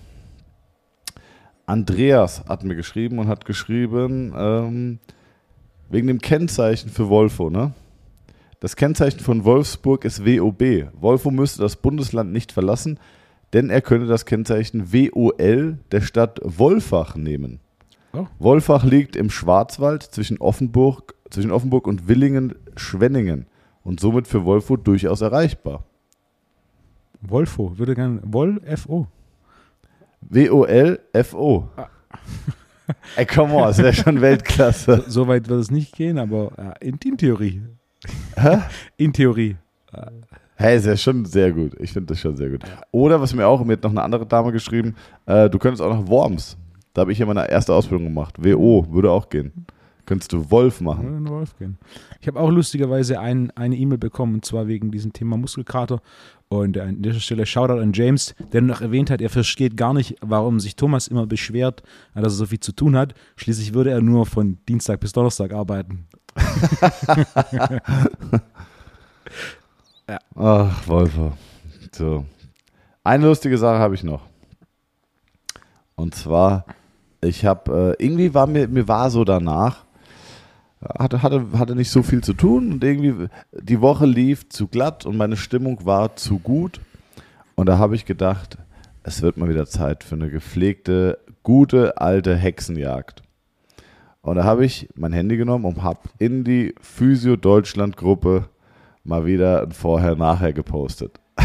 Andreas 1.66 2.44
hat 2.46 2.62
mir 2.62 2.76
geschrieben 2.76 3.18
und 3.18 3.28
hat 3.28 3.44
geschrieben, 3.44 4.34
ähm, 4.36 4.98
wegen 5.88 6.06
dem 6.06 6.20
Kennzeichen 6.20 6.90
für 6.90 7.08
Wolfo, 7.08 7.50
ne? 7.50 7.72
Das 8.60 8.76
Kennzeichen 8.76 9.20
von 9.20 9.44
Wolfsburg 9.44 10.04
ist 10.04 10.24
WOB. 10.24 10.88
Wolfo 10.98 11.30
müsste 11.30 11.62
das 11.62 11.76
Bundesland 11.76 12.32
nicht 12.32 12.52
verlassen, 12.52 12.98
denn 13.52 13.68
er 13.68 13.82
könnte 13.82 14.06
das 14.06 14.24
Kennzeichen 14.24 14.92
WOL 14.92 15.78
der 15.92 16.00
Stadt 16.00 16.40
Wolfach 16.42 17.14
nehmen. 17.14 17.60
Oh. 18.14 18.26
Wolfach 18.38 18.84
liegt 18.84 19.16
im 19.16 19.28
Schwarzwald 19.28 20.02
zwischen 20.02 20.38
Offenburg, 20.38 21.14
zwischen 21.30 21.50
Offenburg 21.50 21.86
und 21.86 22.06
Willingen-Schwenningen 22.06 23.46
und 23.82 24.00
somit 24.00 24.28
für 24.28 24.44
Wolfo 24.44 24.76
durchaus 24.76 25.20
erreichbar. 25.20 25.84
Wolfo, 27.20 27.76
würde 27.78 27.94
gerne. 27.94 28.20
Wol, 28.24 28.60
F-O. 28.64 29.06
W-O-L-F-O. 30.20 31.68
Ey, 33.16 33.26
come 33.26 33.54
on, 33.54 33.62
das 33.64 33.78
wäre 33.78 33.92
schon 33.92 34.20
Weltklasse. 34.20 35.04
So 35.08 35.26
weit 35.26 35.48
wird 35.48 35.60
es 35.60 35.70
nicht 35.70 35.94
gehen, 35.94 36.18
aber 36.18 36.52
äh, 36.80 36.88
in, 36.88 36.98
in 37.02 37.16
Theorie. 37.16 37.62
Hä? 38.36 38.58
In 38.96 39.12
Theorie. 39.12 39.56
Hey, 40.56 40.76
ist 40.76 40.86
ja 40.86 40.96
schon 40.96 41.24
sehr 41.24 41.52
gut. 41.52 41.72
Ich 41.80 41.92
finde 41.92 42.12
das 42.12 42.20
schon 42.20 42.36
sehr 42.36 42.50
gut. 42.50 42.60
Oder 42.92 43.20
was 43.20 43.34
mir 43.34 43.46
auch, 43.46 43.64
mir 43.64 43.72
hat 43.72 43.82
noch 43.82 43.90
eine 43.90 44.02
andere 44.02 44.26
Dame 44.26 44.52
geschrieben, 44.52 44.94
äh, 45.26 45.50
du 45.50 45.58
könntest 45.58 45.82
auch 45.82 45.92
nach 45.92 46.06
Worms. 46.06 46.56
Da 46.94 47.02
habe 47.02 47.12
ich 47.12 47.18
ja 47.18 47.26
meine 47.26 47.50
erste 47.50 47.74
Ausbildung 47.74 48.06
gemacht. 48.06 48.36
WO 48.38 48.86
würde 48.90 49.10
auch 49.10 49.28
gehen. 49.28 49.66
Könntest 50.06 50.32
du 50.32 50.50
Wolf 50.50 50.80
machen. 50.80 51.18
In 51.18 51.28
Wolf 51.28 51.56
gehen. 51.58 51.76
Ich 52.20 52.28
habe 52.28 52.38
auch 52.38 52.50
lustigerweise 52.50 53.18
ein, 53.20 53.50
eine 53.52 53.74
E-Mail 53.76 53.98
bekommen, 53.98 54.34
und 54.34 54.44
zwar 54.44 54.68
wegen 54.68 54.90
diesem 54.90 55.12
Thema 55.12 55.36
Muskelkater. 55.36 56.00
Und 56.48 56.78
an 56.78 57.02
dieser 57.02 57.20
Stelle 57.20 57.46
Shoutout 57.46 57.80
an 57.80 57.92
James, 57.94 58.34
der 58.52 58.60
noch 58.60 58.80
erwähnt 58.80 59.10
hat, 59.10 59.20
er 59.20 59.30
versteht 59.30 59.76
gar 59.76 59.92
nicht, 59.94 60.16
warum 60.20 60.60
sich 60.60 60.76
Thomas 60.76 61.08
immer 61.08 61.26
beschwert, 61.26 61.82
dass 62.14 62.24
er 62.24 62.30
so 62.30 62.46
viel 62.46 62.60
zu 62.60 62.72
tun 62.72 62.96
hat. 62.96 63.14
Schließlich 63.36 63.74
würde 63.74 63.90
er 63.90 64.00
nur 64.00 64.24
von 64.26 64.58
Dienstag 64.68 65.00
bis 65.00 65.12
Donnerstag 65.12 65.52
arbeiten. 65.52 66.06
Ach, 70.36 70.86
Wolfer. 70.86 71.32
So. 71.92 72.26
Eine 73.02 73.26
lustige 73.26 73.58
Sache 73.58 73.78
habe 73.78 73.94
ich 73.94 74.04
noch. 74.04 74.22
Und 75.96 76.14
zwar, 76.14 76.66
ich 77.24 77.44
habe, 77.44 77.96
äh, 77.98 78.04
irgendwie 78.04 78.34
war 78.34 78.46
mir, 78.46 78.68
mir 78.68 78.88
war 78.88 79.10
so 79.10 79.24
danach, 79.24 79.84
hatte, 80.98 81.22
hatte, 81.22 81.46
hatte 81.58 81.74
nicht 81.74 81.90
so 81.90 82.02
viel 82.02 82.22
zu 82.22 82.34
tun 82.34 82.72
und 82.72 82.84
irgendwie 82.84 83.28
die 83.52 83.80
Woche 83.80 84.06
lief 84.06 84.48
zu 84.48 84.68
glatt 84.68 85.06
und 85.06 85.16
meine 85.16 85.36
Stimmung 85.36 85.84
war 85.86 86.16
zu 86.16 86.38
gut. 86.38 86.80
Und 87.54 87.66
da 87.66 87.78
habe 87.78 87.94
ich 87.94 88.04
gedacht, 88.04 88.58
es 89.02 89.22
wird 89.22 89.36
mal 89.36 89.48
wieder 89.48 89.66
Zeit 89.66 90.04
für 90.04 90.14
eine 90.14 90.30
gepflegte, 90.30 91.18
gute, 91.42 91.98
alte 91.98 92.36
Hexenjagd. 92.36 93.22
Und 94.22 94.36
da 94.36 94.44
habe 94.44 94.64
ich 94.64 94.88
mein 94.94 95.12
Handy 95.12 95.36
genommen 95.36 95.66
und 95.66 95.82
habe 95.82 96.00
in 96.18 96.44
die 96.44 96.74
Physio 96.80 97.36
Deutschland 97.36 97.96
Gruppe 97.96 98.48
mal 99.04 99.26
wieder 99.26 99.62
ein 99.62 99.72
Vorher-Nachher 99.72 100.54
gepostet. 100.54 101.20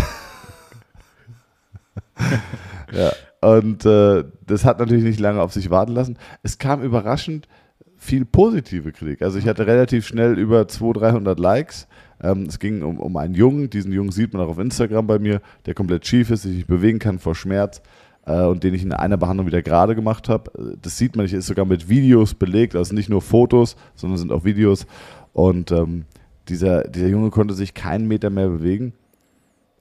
ja, 2.94 3.12
und 3.42 3.86
äh, 3.86 4.24
das 4.46 4.66
hat 4.66 4.80
natürlich 4.80 5.04
nicht 5.04 5.20
lange 5.20 5.42
auf 5.42 5.54
sich 5.54 5.70
warten 5.70 5.94
lassen. 5.94 6.18
Es 6.44 6.58
kam 6.58 6.82
überraschend 6.84 7.48
viel 7.96 8.26
positive 8.26 8.92
Kritik. 8.92 9.22
Also 9.22 9.38
ich 9.40 9.48
hatte 9.48 9.68
relativ 9.68 10.08
schnell 10.08 10.38
über 10.38 10.68
200, 10.68 11.04
300 11.04 11.40
Likes. 11.40 11.88
Ähm, 12.22 12.44
es 12.44 12.60
ging 12.60 12.82
um, 12.82 13.00
um 13.00 13.16
einen 13.18 13.36
Jungen, 13.36 13.70
diesen 13.70 13.92
Jungen 13.92 14.12
sieht 14.12 14.34
man 14.34 14.42
auch 14.42 14.50
auf 14.50 14.60
Instagram 14.60 15.08
bei 15.08 15.20
mir, 15.20 15.42
der 15.66 15.74
komplett 15.74 16.06
schief 16.06 16.32
ist, 16.32 16.44
sich 16.44 16.56
nicht 16.56 16.68
bewegen 16.68 17.00
kann 17.00 17.20
vor 17.20 17.36
Schmerz 17.36 17.82
äh, 18.26 18.44
und 18.44 18.64
den 18.64 18.74
ich 18.74 18.84
in 18.84 18.94
einer 18.94 19.18
Behandlung 19.18 19.48
wieder 19.48 19.62
gerade 19.62 19.96
gemacht 19.96 20.30
habe. 20.30 20.78
Das 20.82 20.98
sieht 20.98 21.16
man, 21.16 21.26
ich 21.26 21.34
ist 21.34 21.48
sogar 21.48 21.66
mit 21.66 21.90
Videos 21.90 22.34
belegt, 22.34 22.76
also 22.76 22.94
nicht 22.94 23.10
nur 23.10 23.22
Fotos, 23.22 23.76
sondern 23.96 24.18
sind 24.18 24.32
auch 24.32 24.44
Videos. 24.44 24.86
Und 25.34 25.72
ähm, 25.72 26.06
dieser, 26.48 26.84
dieser 26.84 27.08
Junge 27.08 27.30
konnte 27.30 27.54
sich 27.54 27.74
keinen 27.74 28.08
Meter 28.08 28.30
mehr 28.30 28.50
bewegen. 28.50 28.94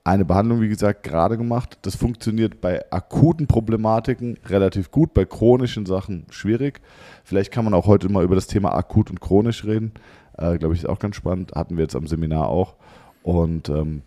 Eine 0.04 0.24
Behandlung, 0.24 0.60
wie 0.60 0.68
gesagt, 0.68 1.02
gerade 1.02 1.36
gemacht. 1.36 1.78
Das 1.82 1.96
funktioniert 1.96 2.60
bei 2.60 2.90
akuten 2.90 3.46
Problematiken 3.46 4.38
relativ 4.46 4.90
gut, 4.90 5.12
bei 5.12 5.24
chronischen 5.24 5.86
Sachen 5.86 6.26
schwierig. 6.30 6.80
Vielleicht 7.24 7.52
kann 7.52 7.64
man 7.64 7.74
auch 7.74 7.86
heute 7.86 8.08
mal 8.08 8.24
über 8.24 8.34
das 8.34 8.46
Thema 8.46 8.74
akut 8.74 9.10
und 9.10 9.20
chronisch 9.20 9.64
reden. 9.64 9.92
Äh, 10.36 10.58
Glaube 10.58 10.74
ich, 10.74 10.82
ist 10.82 10.88
auch 10.88 10.98
ganz 10.98 11.16
spannend. 11.16 11.52
Hatten 11.54 11.76
wir 11.76 11.82
jetzt 11.82 11.96
am 11.96 12.06
Seminar 12.06 12.48
auch. 12.48 12.76
Und 13.22 13.68
ähm, 13.68 14.02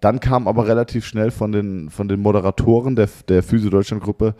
dann 0.00 0.20
kam 0.20 0.48
aber 0.48 0.66
relativ 0.66 1.06
schnell 1.06 1.30
von 1.30 1.52
den, 1.52 1.90
von 1.90 2.08
den 2.08 2.20
Moderatoren 2.20 2.96
der, 2.96 3.08
der 3.28 3.42
Physio 3.42 3.70
Deutschland 3.70 4.02
Gruppe, 4.02 4.34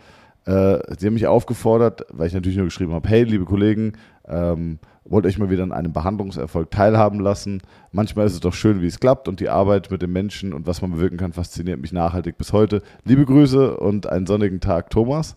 äh, 0.45 0.79
sie 0.97 1.07
haben 1.07 1.13
mich 1.13 1.27
aufgefordert, 1.27 2.05
weil 2.09 2.27
ich 2.27 2.33
natürlich 2.33 2.57
nur 2.57 2.65
geschrieben 2.65 2.93
habe, 2.93 3.07
hey, 3.07 3.23
liebe 3.23 3.45
Kollegen, 3.45 3.93
ähm, 4.27 4.79
wollt 5.05 5.25
euch 5.25 5.37
mal 5.37 5.49
wieder 5.49 5.63
an 5.63 5.71
einem 5.71 5.93
Behandlungserfolg 5.93 6.69
teilhaben 6.69 7.19
lassen. 7.19 7.61
Manchmal 7.91 8.27
ist 8.27 8.33
es 8.33 8.39
doch 8.39 8.53
schön, 8.53 8.81
wie 8.81 8.87
es 8.87 8.99
klappt 8.99 9.27
und 9.27 9.39
die 9.39 9.49
Arbeit 9.49 9.89
mit 9.91 10.01
den 10.01 10.11
Menschen 10.11 10.53
und 10.53 10.67
was 10.67 10.81
man 10.81 10.91
bewirken 10.91 11.17
kann, 11.17 11.33
fasziniert 11.33 11.81
mich 11.81 11.91
nachhaltig 11.91 12.37
bis 12.37 12.53
heute. 12.53 12.81
Liebe 13.03 13.25
Grüße 13.25 13.77
und 13.77 14.07
einen 14.07 14.27
sonnigen 14.27 14.59
Tag, 14.59 14.89
Thomas. 14.89 15.35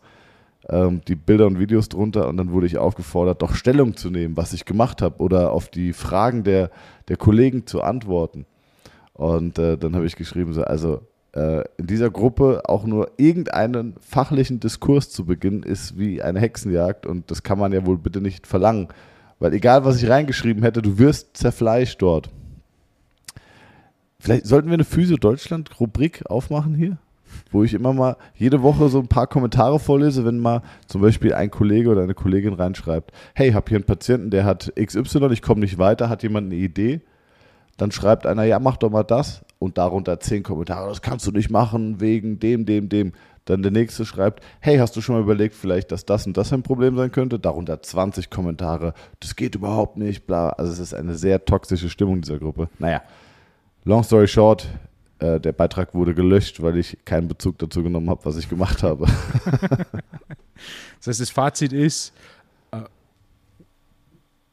Ähm, 0.68 1.02
die 1.06 1.14
Bilder 1.14 1.46
und 1.46 1.58
Videos 1.58 1.88
drunter 1.88 2.28
und 2.28 2.38
dann 2.38 2.50
wurde 2.52 2.66
ich 2.66 2.78
aufgefordert, 2.78 3.42
doch 3.42 3.54
Stellung 3.54 3.96
zu 3.96 4.10
nehmen, 4.10 4.36
was 4.36 4.54
ich 4.54 4.64
gemacht 4.64 5.02
habe 5.02 5.22
oder 5.22 5.52
auf 5.52 5.68
die 5.68 5.92
Fragen 5.92 6.42
der, 6.42 6.70
der 7.08 7.18
Kollegen 7.18 7.66
zu 7.66 7.82
antworten. 7.82 8.46
Und 9.12 9.58
äh, 9.58 9.76
dann 9.76 9.94
habe 9.94 10.06
ich 10.06 10.16
geschrieben, 10.16 10.54
so, 10.54 10.62
also 10.62 11.02
äh, 11.34 11.64
in 11.76 11.86
dieser 11.86 12.10
Gruppe 12.10 12.62
auch 12.64 12.84
nur 12.84 13.10
irgendeinen 13.18 13.94
fachlichen 14.00 14.58
Diskurs 14.60 15.10
zu 15.10 15.26
beginnen, 15.26 15.62
ist 15.62 15.98
wie 15.98 16.22
eine 16.22 16.40
Hexenjagd 16.40 17.06
und 17.06 17.30
das 17.30 17.42
kann 17.42 17.58
man 17.58 17.72
ja 17.72 17.84
wohl 17.84 17.98
bitte 17.98 18.20
nicht 18.20 18.46
verlangen. 18.46 18.88
Weil 19.38 19.54
egal, 19.54 19.84
was 19.84 20.02
ich 20.02 20.08
reingeschrieben 20.08 20.62
hätte, 20.62 20.82
du 20.82 20.98
wirst 20.98 21.36
zerfleischt 21.36 22.00
dort. 22.00 22.30
Vielleicht 24.18 24.46
sollten 24.46 24.68
wir 24.68 24.74
eine 24.74 24.84
Physio 24.84 25.18
Deutschland-Rubrik 25.18 26.24
aufmachen 26.30 26.74
hier, 26.74 26.96
wo 27.50 27.62
ich 27.62 27.74
immer 27.74 27.92
mal 27.92 28.16
jede 28.34 28.62
Woche 28.62 28.88
so 28.88 28.98
ein 28.98 29.08
paar 29.08 29.26
Kommentare 29.26 29.78
vorlese, 29.78 30.24
wenn 30.24 30.38
mal 30.38 30.62
zum 30.86 31.02
Beispiel 31.02 31.34
ein 31.34 31.50
Kollege 31.50 31.90
oder 31.90 32.02
eine 32.02 32.14
Kollegin 32.14 32.54
reinschreibt, 32.54 33.12
hey, 33.34 33.52
hab 33.52 33.68
hier 33.68 33.76
einen 33.76 33.84
Patienten, 33.84 34.30
der 34.30 34.46
hat 34.46 34.72
XY, 34.80 35.28
ich 35.30 35.42
komme 35.42 35.60
nicht 35.60 35.76
weiter, 35.76 36.08
hat 36.08 36.22
jemand 36.22 36.46
eine 36.46 36.54
Idee? 36.54 37.02
Dann 37.76 37.90
schreibt 37.90 38.24
einer, 38.24 38.44
ja, 38.44 38.58
mach 38.58 38.76
doch 38.76 38.90
mal 38.90 39.02
das 39.02 39.44
und 39.58 39.76
darunter 39.78 40.20
zehn 40.20 40.42
Kommentare, 40.42 40.88
das 40.88 41.02
kannst 41.02 41.26
du 41.26 41.32
nicht 41.32 41.50
machen 41.50 42.00
wegen 42.00 42.38
dem, 42.38 42.64
dem, 42.64 42.88
dem. 42.88 43.12
Dann 43.46 43.62
der 43.62 43.72
nächste 43.72 44.06
schreibt, 44.06 44.42
hey, 44.60 44.78
hast 44.78 44.96
du 44.96 45.00
schon 45.00 45.16
mal 45.16 45.22
überlegt, 45.22 45.54
vielleicht, 45.54 45.92
dass 45.92 46.06
das 46.06 46.26
und 46.26 46.36
das 46.36 46.52
ein 46.52 46.62
Problem 46.62 46.96
sein 46.96 47.12
könnte? 47.12 47.38
Darunter 47.38 47.82
20 47.82 48.30
Kommentare, 48.30 48.94
das 49.20 49.36
geht 49.36 49.54
überhaupt 49.54 49.98
nicht, 49.98 50.26
bla. 50.26 50.50
Also 50.50 50.72
es 50.72 50.78
ist 50.78 50.94
eine 50.94 51.14
sehr 51.14 51.44
toxische 51.44 51.90
Stimmung 51.90 52.22
dieser 52.22 52.38
Gruppe. 52.38 52.68
Naja, 52.78 53.02
long 53.84 54.02
story 54.02 54.28
short, 54.28 54.66
äh, 55.18 55.38
der 55.40 55.52
Beitrag 55.52 55.94
wurde 55.94 56.14
gelöscht, 56.14 56.62
weil 56.62 56.78
ich 56.78 56.98
keinen 57.04 57.28
Bezug 57.28 57.58
dazu 57.58 57.82
genommen 57.82 58.08
habe, 58.08 58.24
was 58.24 58.36
ich 58.36 58.48
gemacht 58.48 58.82
habe. 58.82 59.06
Das 60.98 61.08
heißt, 61.08 61.20
das 61.20 61.30
Fazit 61.30 61.72
ist, 61.72 62.14
äh, 62.70 62.80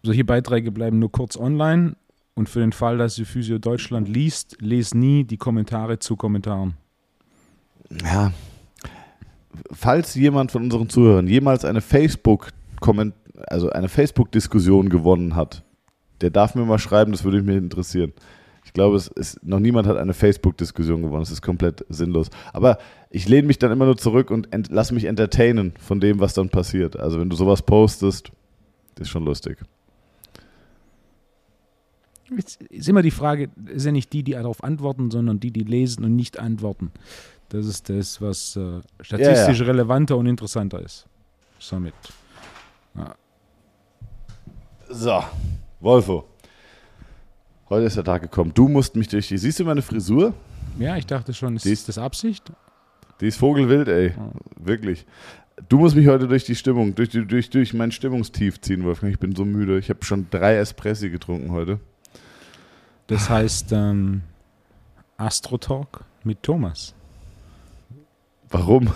solche 0.04 0.26
Beiträge 0.26 0.72
bleiben 0.72 1.00
nur 1.00 1.12
kurz 1.12 1.38
online 1.38 1.96
und 2.34 2.50
für 2.50 2.60
den 2.60 2.74
Fall, 2.74 2.98
dass 2.98 3.16
die 3.16 3.24
Physio 3.24 3.58
Deutschland 3.58 4.10
liest, 4.10 4.58
lest 4.60 4.96
nie 4.96 5.24
die 5.24 5.38
Kommentare 5.38 6.00
zu 6.00 6.18
Kommentaren. 6.18 6.74
ja, 8.04 8.34
falls 9.72 10.16
jemand 10.16 10.52
von 10.52 10.64
unseren 10.64 10.90
Zuhörern 10.90 11.28
jemals 11.28 11.66
eine 11.66 11.82
Facebook 11.82 12.50
also 13.48 13.70
eine 13.70 13.90
Facebook-Diskussion 13.90 14.90
gewonnen 14.90 15.36
hat, 15.36 15.64
der 16.22 16.30
darf 16.30 16.56
mir 16.56 16.66
mal 16.66 16.80
schreiben, 16.80 17.12
das 17.12 17.24
würde 17.24 17.42
mich 17.42 17.58
interessieren. 17.58 18.14
Ich 18.64 18.74
glaube, 18.74 18.96
es 18.96 19.08
ist, 19.08 19.44
noch 19.44 19.60
niemand 19.60 19.88
hat 19.88 19.98
eine 19.98 20.14
Facebook-Diskussion 20.14 21.02
gewonnen. 21.02 21.24
Das 21.24 21.32
ist 21.32 21.42
komplett 21.42 21.84
sinnlos. 21.90 22.30
Aber 22.54 22.78
ich 23.10 23.28
lehne 23.28 23.48
mich 23.48 23.60
dann 23.60 23.72
immer 23.72 23.86
nur 23.86 23.98
zurück 23.98 24.30
und 24.30 24.54
ent, 24.54 24.70
lass 24.72 24.92
mich 24.92 25.06
entertainen 25.06 25.74
von 25.80 26.00
dem, 26.00 26.20
was 26.20 26.34
dann 26.34 26.50
passiert. 26.50 26.98
Also 26.98 27.20
wenn 27.20 27.30
du 27.30 27.36
sowas 27.36 27.64
postest, 27.64 28.32
ist 29.00 29.10
schon 29.10 29.26
lustig. 29.26 29.58
Jetzt 32.34 32.62
ist 32.62 32.88
immer 32.88 33.02
die 33.02 33.12
Frage, 33.12 33.50
ist 33.66 33.86
ja 33.86 33.92
nicht 33.92 34.14
die, 34.14 34.24
die 34.24 34.34
darauf 34.34 34.64
antworten, 34.64 35.12
sondern 35.12 35.40
die, 35.40 35.52
die 35.52 35.64
lesen 35.64 36.06
und 36.06 36.16
nicht 36.16 36.40
antworten. 36.40 36.92
Das 37.52 37.66
ist 37.66 37.90
das, 37.90 38.22
was 38.22 38.56
äh, 38.56 38.80
statistisch 39.02 39.60
Ja, 39.60 39.66
relevanter 39.66 40.16
und 40.16 40.26
interessanter 40.26 40.80
ist. 40.80 41.06
Somit. 41.60 41.94
So, 44.90 45.24
Wolfo. 45.80 46.26
Heute 47.70 47.86
ist 47.86 47.96
der 47.96 48.04
Tag 48.04 48.22
gekommen. 48.22 48.52
Du 48.54 48.68
musst 48.68 48.96
mich 48.96 49.08
durch 49.08 49.28
die. 49.28 49.38
Siehst 49.38 49.60
du 49.60 49.66
meine 49.66 49.82
Frisur? 49.82 50.34
Ja, 50.80 50.98
ich 50.98 51.06
dachte 51.06 51.34
schon, 51.34 51.56
ist 51.56 51.66
Die 51.66 51.72
ist- 51.72 51.88
das 51.88 51.98
Absicht? 51.98 52.52
Die 53.22 53.28
ist 53.28 53.38
vogelwild, 53.38 53.88
ey. 53.88 54.14
Wirklich. 54.58 55.06
Du 55.70 55.78
musst 55.78 55.96
mich 55.96 56.08
heute 56.08 56.28
durch 56.28 56.44
die 56.44 56.56
Stimmung, 56.56 56.96
durch, 56.96 57.10
die, 57.10 57.26
durch, 57.26 57.50
durch 57.50 57.74
mein 57.74 57.92
Stimmungstief 57.92 58.60
ziehen, 58.62 58.84
Wolfgang. 58.84 59.14
Ich 59.14 59.20
bin 59.20 59.36
so 59.36 59.46
müde. 59.46 59.78
Ich 59.78 59.90
habe 59.90 60.04
schon 60.04 60.28
drei 60.32 60.56
Espressi 60.58 61.10
getrunken 61.10 61.52
heute. 61.52 61.80
Das 63.08 63.30
heißt 63.30 63.72
ähm, 63.74 64.22
Astro 65.18 65.58
Talk 65.58 66.04
mit 66.24 66.42
Thomas. 66.44 66.96
Warum? 68.52 68.90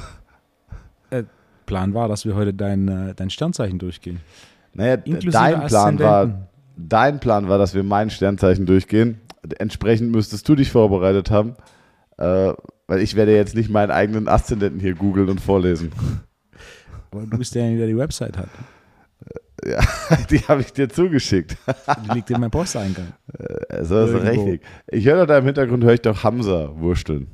Plan 1.65 1.93
war, 1.93 2.07
dass 2.07 2.25
wir 2.25 2.35
heute 2.35 2.53
dein, 2.53 2.87
äh, 2.87 3.15
dein 3.15 3.29
Sternzeichen 3.29 3.79
durchgehen. 3.79 4.19
Naja, 4.73 4.95
Inklusive 4.95 5.31
dein 5.31 5.67
Plan 5.67 5.99
war, 5.99 6.47
dein 6.77 7.19
Plan 7.19 7.47
war, 7.49 7.57
dass 7.57 7.73
wir 7.73 7.83
mein 7.83 8.09
Sternzeichen 8.09 8.65
durchgehen. 8.65 9.21
Entsprechend 9.59 10.11
müsstest 10.11 10.47
du 10.49 10.55
dich 10.55 10.71
vorbereitet 10.71 11.31
haben, 11.31 11.55
äh, 12.17 12.53
weil 12.87 12.99
ich 12.99 13.15
werde 13.15 13.35
jetzt 13.35 13.55
nicht 13.55 13.69
meinen 13.69 13.91
eigenen 13.91 14.27
Aszendenten 14.27 14.79
hier 14.79 14.95
googeln 14.95 15.29
und 15.29 15.39
vorlesen. 15.39 15.91
Aber 17.11 17.21
du 17.21 17.37
bist 17.37 17.55
derjenige, 17.55 17.79
der 17.79 17.87
die 17.87 17.97
Website 17.97 18.37
hat. 18.37 18.49
Ja, 19.65 19.79
die 20.29 20.39
habe 20.39 20.61
ich 20.61 20.73
dir 20.73 20.89
zugeschickt. 20.89 21.57
Die 22.05 22.13
liegt 22.13 22.29
in 22.29 22.41
meinem 22.41 22.51
Posteingang. 22.51 23.13
So 23.81 24.03
ist 24.03 24.11
Irgendwo. 24.11 24.43
richtig. 24.43 24.61
Ich 24.87 25.05
höre 25.05 25.25
da 25.25 25.37
im 25.37 25.45
Hintergrund, 25.45 25.83
höre 25.83 25.93
ich 25.93 26.01
doch 26.01 26.23
Hamza 26.23 26.71
wursteln. 26.75 27.27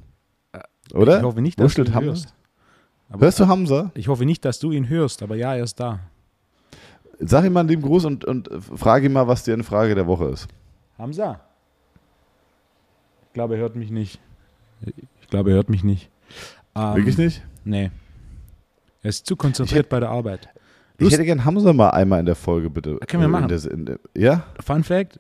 Oder? 0.94 1.18
Ich 1.20 1.24
hoffe 1.24 1.42
nicht, 1.42 1.60
dass 1.60 1.64
Wurschtelt 1.64 1.88
du 1.88 1.92
ihn 1.92 1.96
Hamza? 1.96 2.10
hörst. 2.10 2.34
Aber 3.10 3.26
Hörst 3.26 3.40
du 3.40 3.48
Hamza? 3.48 3.92
ich 3.94 4.08
hoffe 4.08 4.26
nicht, 4.26 4.46
dass 4.46 4.60
du 4.60 4.72
ihn 4.72 4.88
hörst, 4.90 5.22
aber 5.24 5.36
ja, 5.36 5.56
er 5.56 5.64
ist 5.64 5.80
da. 5.80 6.00
Sag 7.20 7.46
ihm 7.46 7.54
mal 7.54 7.60
einen 7.62 7.70
lieben 7.70 7.82
Gruß 7.82 8.06
und, 8.06 8.26
und 8.26 8.50
frage 8.76 9.06
ihn 9.08 9.14
mal, 9.14 9.28
was 9.28 9.44
dir 9.44 9.54
eine 9.54 9.64
Frage 9.64 9.94
der 9.96 10.08
Woche 10.08 10.26
ist. 10.26 10.48
Hamza? 10.98 11.42
Ich 13.28 13.34
glaube, 13.34 13.56
er 13.56 13.62
hört 13.62 13.76
mich 13.76 13.92
nicht. 13.92 14.20
Ich 15.22 15.28
glaube, 15.30 15.52
er 15.52 15.56
hört 15.58 15.70
mich 15.70 15.84
nicht. 15.84 16.10
Ähm, 16.76 16.96
Wirklich 16.96 17.18
nicht? 17.18 17.44
Nee. 17.64 17.92
Er 19.04 19.10
ist 19.10 19.26
zu 19.26 19.36
konzentriert 19.36 19.90
bei 19.90 20.00
der 20.00 20.10
Arbeit. 20.10 20.50
Ich 20.98 21.02
Lust- 21.06 21.14
hätte 21.14 21.26
gern 21.26 21.44
Hamza 21.46 21.74
mal 21.74 21.90
einmal 21.92 22.20
in 22.20 22.26
der 22.26 22.36
Folge, 22.36 22.70
bitte. 22.70 22.98
Können 23.08 23.24
wir 23.24 23.28
Äh, 23.28 23.30
machen. 23.30 23.48
Der, 23.48 23.60
der, 23.60 24.00
ja? 24.16 24.44
Fun 24.64 24.84
Fact: 24.84 25.20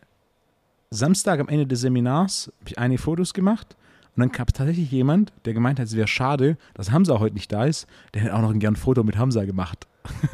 Samstag 0.91 1.39
am 1.39 1.47
Ende 1.49 1.65
des 1.67 1.81
Seminars 1.81 2.51
habe 2.59 2.69
ich 2.69 2.77
einige 2.77 3.01
Fotos 3.01 3.33
gemacht 3.33 3.75
und 4.15 4.21
dann 4.21 4.31
gab 4.31 4.49
es 4.49 4.53
tatsächlich 4.53 4.91
jemand, 4.91 5.31
der 5.45 5.53
gemeint 5.53 5.79
hat, 5.79 5.87
es 5.87 5.95
wäre 5.95 6.07
schade, 6.07 6.57
dass 6.73 6.91
Hamza 6.91 7.19
heute 7.19 7.35
nicht 7.35 7.51
da 7.51 7.65
ist. 7.65 7.87
Der 8.13 8.21
hätte 8.21 8.35
auch 8.35 8.41
noch 8.41 8.53
gern 8.59 8.73
ein 8.73 8.77
Foto 8.77 9.03
mit 9.03 9.17
Hamza 9.17 9.45
gemacht. 9.45 9.87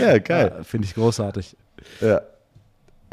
Ja, 0.00 0.18
geil. 0.18 0.52
Ja, 0.56 0.64
Finde 0.64 0.86
ich 0.86 0.94
großartig. 0.94 1.56
Ja. 2.00 2.20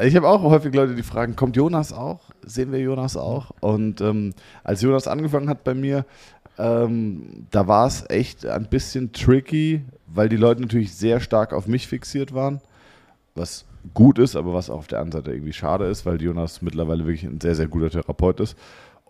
Ich 0.02 0.16
habe 0.16 0.28
auch 0.28 0.42
häufig 0.42 0.74
Leute, 0.74 0.94
die 0.94 1.02
fragen, 1.02 1.36
kommt 1.36 1.56
Jonas 1.56 1.92
auch? 1.92 2.20
Sehen 2.42 2.72
wir 2.72 2.80
Jonas 2.80 3.16
auch? 3.16 3.50
Und 3.60 4.00
ähm, 4.00 4.32
als 4.64 4.80
Jonas 4.80 5.06
angefangen 5.06 5.48
hat 5.48 5.62
bei 5.62 5.74
mir, 5.74 6.06
ähm, 6.58 7.46
da 7.50 7.68
war 7.68 7.86
es 7.86 8.08
echt 8.08 8.46
ein 8.46 8.66
bisschen 8.68 9.12
tricky, 9.12 9.84
weil 10.06 10.28
die 10.28 10.36
Leute 10.36 10.62
natürlich 10.62 10.94
sehr 10.94 11.20
stark 11.20 11.52
auf 11.52 11.66
mich 11.66 11.86
fixiert 11.86 12.32
waren, 12.32 12.60
was 13.34 13.66
gut 13.94 14.18
ist, 14.18 14.36
aber 14.36 14.54
was 14.54 14.70
auch 14.70 14.78
auf 14.78 14.86
der 14.86 15.00
anderen 15.00 15.22
Seite 15.22 15.34
irgendwie 15.34 15.52
schade 15.52 15.86
ist, 15.86 16.06
weil 16.06 16.20
Jonas 16.20 16.62
mittlerweile 16.62 17.04
wirklich 17.04 17.24
ein 17.24 17.40
sehr, 17.40 17.54
sehr 17.54 17.68
guter 17.68 17.90
Therapeut 17.90 18.40
ist. 18.40 18.56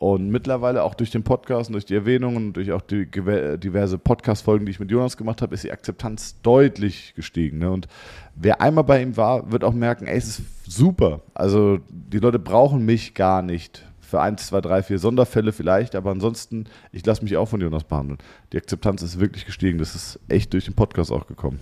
Und 0.00 0.31
mittlerweile 0.31 0.83
auch 0.83 0.95
durch 0.95 1.11
den 1.11 1.25
Podcast 1.25 1.69
und 1.69 1.75
durch 1.75 1.85
die 1.85 1.95
Erwähnungen 1.95 2.37
und 2.39 2.53
durch 2.55 2.73
auch 2.73 2.81
die 2.81 3.05
diverse 3.05 3.99
Podcast-Folgen, 3.99 4.65
die 4.65 4.71
ich 4.71 4.81
mit 4.81 4.91
Jonas 4.91 5.19
gemacht 5.19 5.43
habe, 5.43 5.55
ist 5.55 5.62
die 5.62 5.73
Akzeptanz 5.73 6.41
deutlich 6.41 7.12
gestiegen. 7.15 7.59
Ne? 7.59 7.71
Und 7.71 7.87
wer 8.35 8.62
einmal 8.62 8.85
bei 8.85 9.03
ihm 9.03 9.19
war, 9.19 9.53
wird 9.53 9.62
auch 9.62 9.75
merken, 9.75 10.07
ey, 10.07 10.17
es 10.17 10.39
ist 10.39 10.43
super. 10.65 11.21
Also 11.35 11.81
die 11.91 12.19
Leute 12.19 12.39
brauchen 12.39 12.87
mich 12.87 13.12
gar 13.12 13.43
nicht. 13.43 13.85
Für 14.00 14.23
eins, 14.23 14.47
zwei, 14.47 14.62
drei, 14.62 14.83
vier 14.83 14.99
Sonderfälle 14.99 15.53
vielleicht, 15.53 15.95
aber 15.95 16.11
ansonsten, 16.11 16.65
ich 16.91 17.05
lasse 17.05 17.23
mich 17.23 17.37
auch 17.37 17.47
von 17.47 17.61
Jonas 17.61 17.85
behandeln. 17.85 18.19
Die 18.55 18.57
Akzeptanz 18.57 19.03
ist 19.03 19.21
wirklich 19.21 19.45
gestiegen. 19.45 19.79
Das 19.79 19.95
ist 19.95 20.19
echt 20.29 20.53
durch 20.55 20.65
den 20.65 20.75
Podcast 20.75 21.12
auch 21.12 21.27
gekommen. 21.27 21.61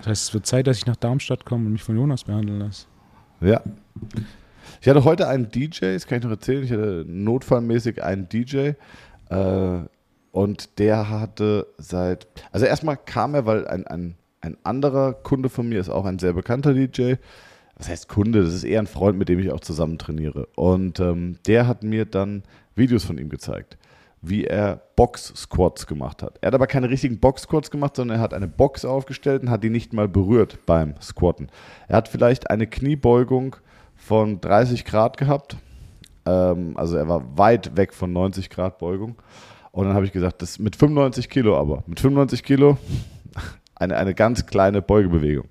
Das 0.00 0.08
heißt, 0.08 0.28
es 0.28 0.34
wird 0.34 0.46
Zeit, 0.46 0.66
dass 0.66 0.78
ich 0.78 0.86
nach 0.86 0.96
Darmstadt 0.96 1.44
komme 1.44 1.66
und 1.66 1.72
mich 1.72 1.82
von 1.82 1.96
Jonas 1.96 2.24
behandeln 2.24 2.60
lasse. 2.60 2.86
Ja. 3.40 3.62
Ich 4.80 4.88
hatte 4.88 5.04
heute 5.04 5.28
einen 5.28 5.50
DJ, 5.50 5.92
das 5.92 6.06
kann 6.06 6.18
ich 6.18 6.24
noch 6.24 6.30
erzählen. 6.30 6.62
Ich 6.62 6.72
hatte 6.72 7.04
notfallmäßig 7.06 8.02
einen 8.02 8.28
DJ. 8.28 8.72
Äh, 9.28 9.80
und 10.32 10.78
der 10.78 11.10
hatte 11.10 11.66
seit. 11.76 12.28
Also 12.52 12.66
erstmal 12.66 12.96
kam 12.96 13.34
er, 13.34 13.46
weil 13.46 13.66
ein, 13.66 13.86
ein, 13.86 14.14
ein 14.40 14.56
anderer 14.62 15.12
Kunde 15.12 15.48
von 15.48 15.68
mir 15.68 15.80
ist 15.80 15.88
auch 15.88 16.04
ein 16.04 16.18
sehr 16.18 16.32
bekannter 16.32 16.72
DJ. 16.72 17.14
Was 17.76 17.88
heißt 17.88 18.08
Kunde? 18.08 18.42
Das 18.44 18.54
ist 18.54 18.64
eher 18.64 18.80
ein 18.80 18.86
Freund, 18.86 19.18
mit 19.18 19.28
dem 19.28 19.38
ich 19.38 19.50
auch 19.52 19.60
zusammen 19.60 19.98
trainiere. 19.98 20.48
Und 20.54 21.00
ähm, 21.00 21.38
der 21.46 21.66
hat 21.66 21.82
mir 21.82 22.04
dann 22.04 22.42
Videos 22.74 23.04
von 23.04 23.18
ihm 23.18 23.28
gezeigt, 23.28 23.76
wie 24.22 24.44
er 24.44 24.82
Box-Squats 24.96 25.86
gemacht 25.86 26.22
hat. 26.22 26.38
Er 26.40 26.48
hat 26.48 26.54
aber 26.54 26.66
keine 26.66 26.90
richtigen 26.90 27.20
Box-Squats 27.20 27.70
gemacht, 27.70 27.96
sondern 27.96 28.18
er 28.18 28.22
hat 28.22 28.34
eine 28.34 28.48
Box 28.48 28.84
aufgestellt 28.84 29.42
und 29.42 29.50
hat 29.50 29.64
die 29.64 29.70
nicht 29.70 29.92
mal 29.92 30.08
berührt 30.08 30.58
beim 30.66 30.94
Squatten. 31.00 31.48
Er 31.88 31.96
hat 31.96 32.08
vielleicht 32.08 32.50
eine 32.50 32.66
Kniebeugung 32.66 33.56
von 33.94 34.40
30 34.40 34.84
Grad 34.84 35.16
gehabt. 35.16 35.56
Ähm, 36.26 36.76
also 36.76 36.96
er 36.96 37.08
war 37.08 37.38
weit 37.38 37.76
weg 37.76 37.94
von 37.94 38.12
90 38.12 38.50
Grad 38.50 38.78
Beugung. 38.78 39.16
Und 39.72 39.86
dann 39.86 39.94
habe 39.94 40.04
ich 40.04 40.12
gesagt, 40.12 40.42
das 40.42 40.58
mit 40.58 40.76
95 40.76 41.30
Kilo 41.30 41.56
aber. 41.58 41.82
Mit 41.86 42.00
95 42.00 42.42
Kilo 42.42 42.76
eine, 43.74 43.96
eine 43.96 44.14
ganz 44.14 44.46
kleine 44.46 44.82
Beugebewegung. 44.82 45.48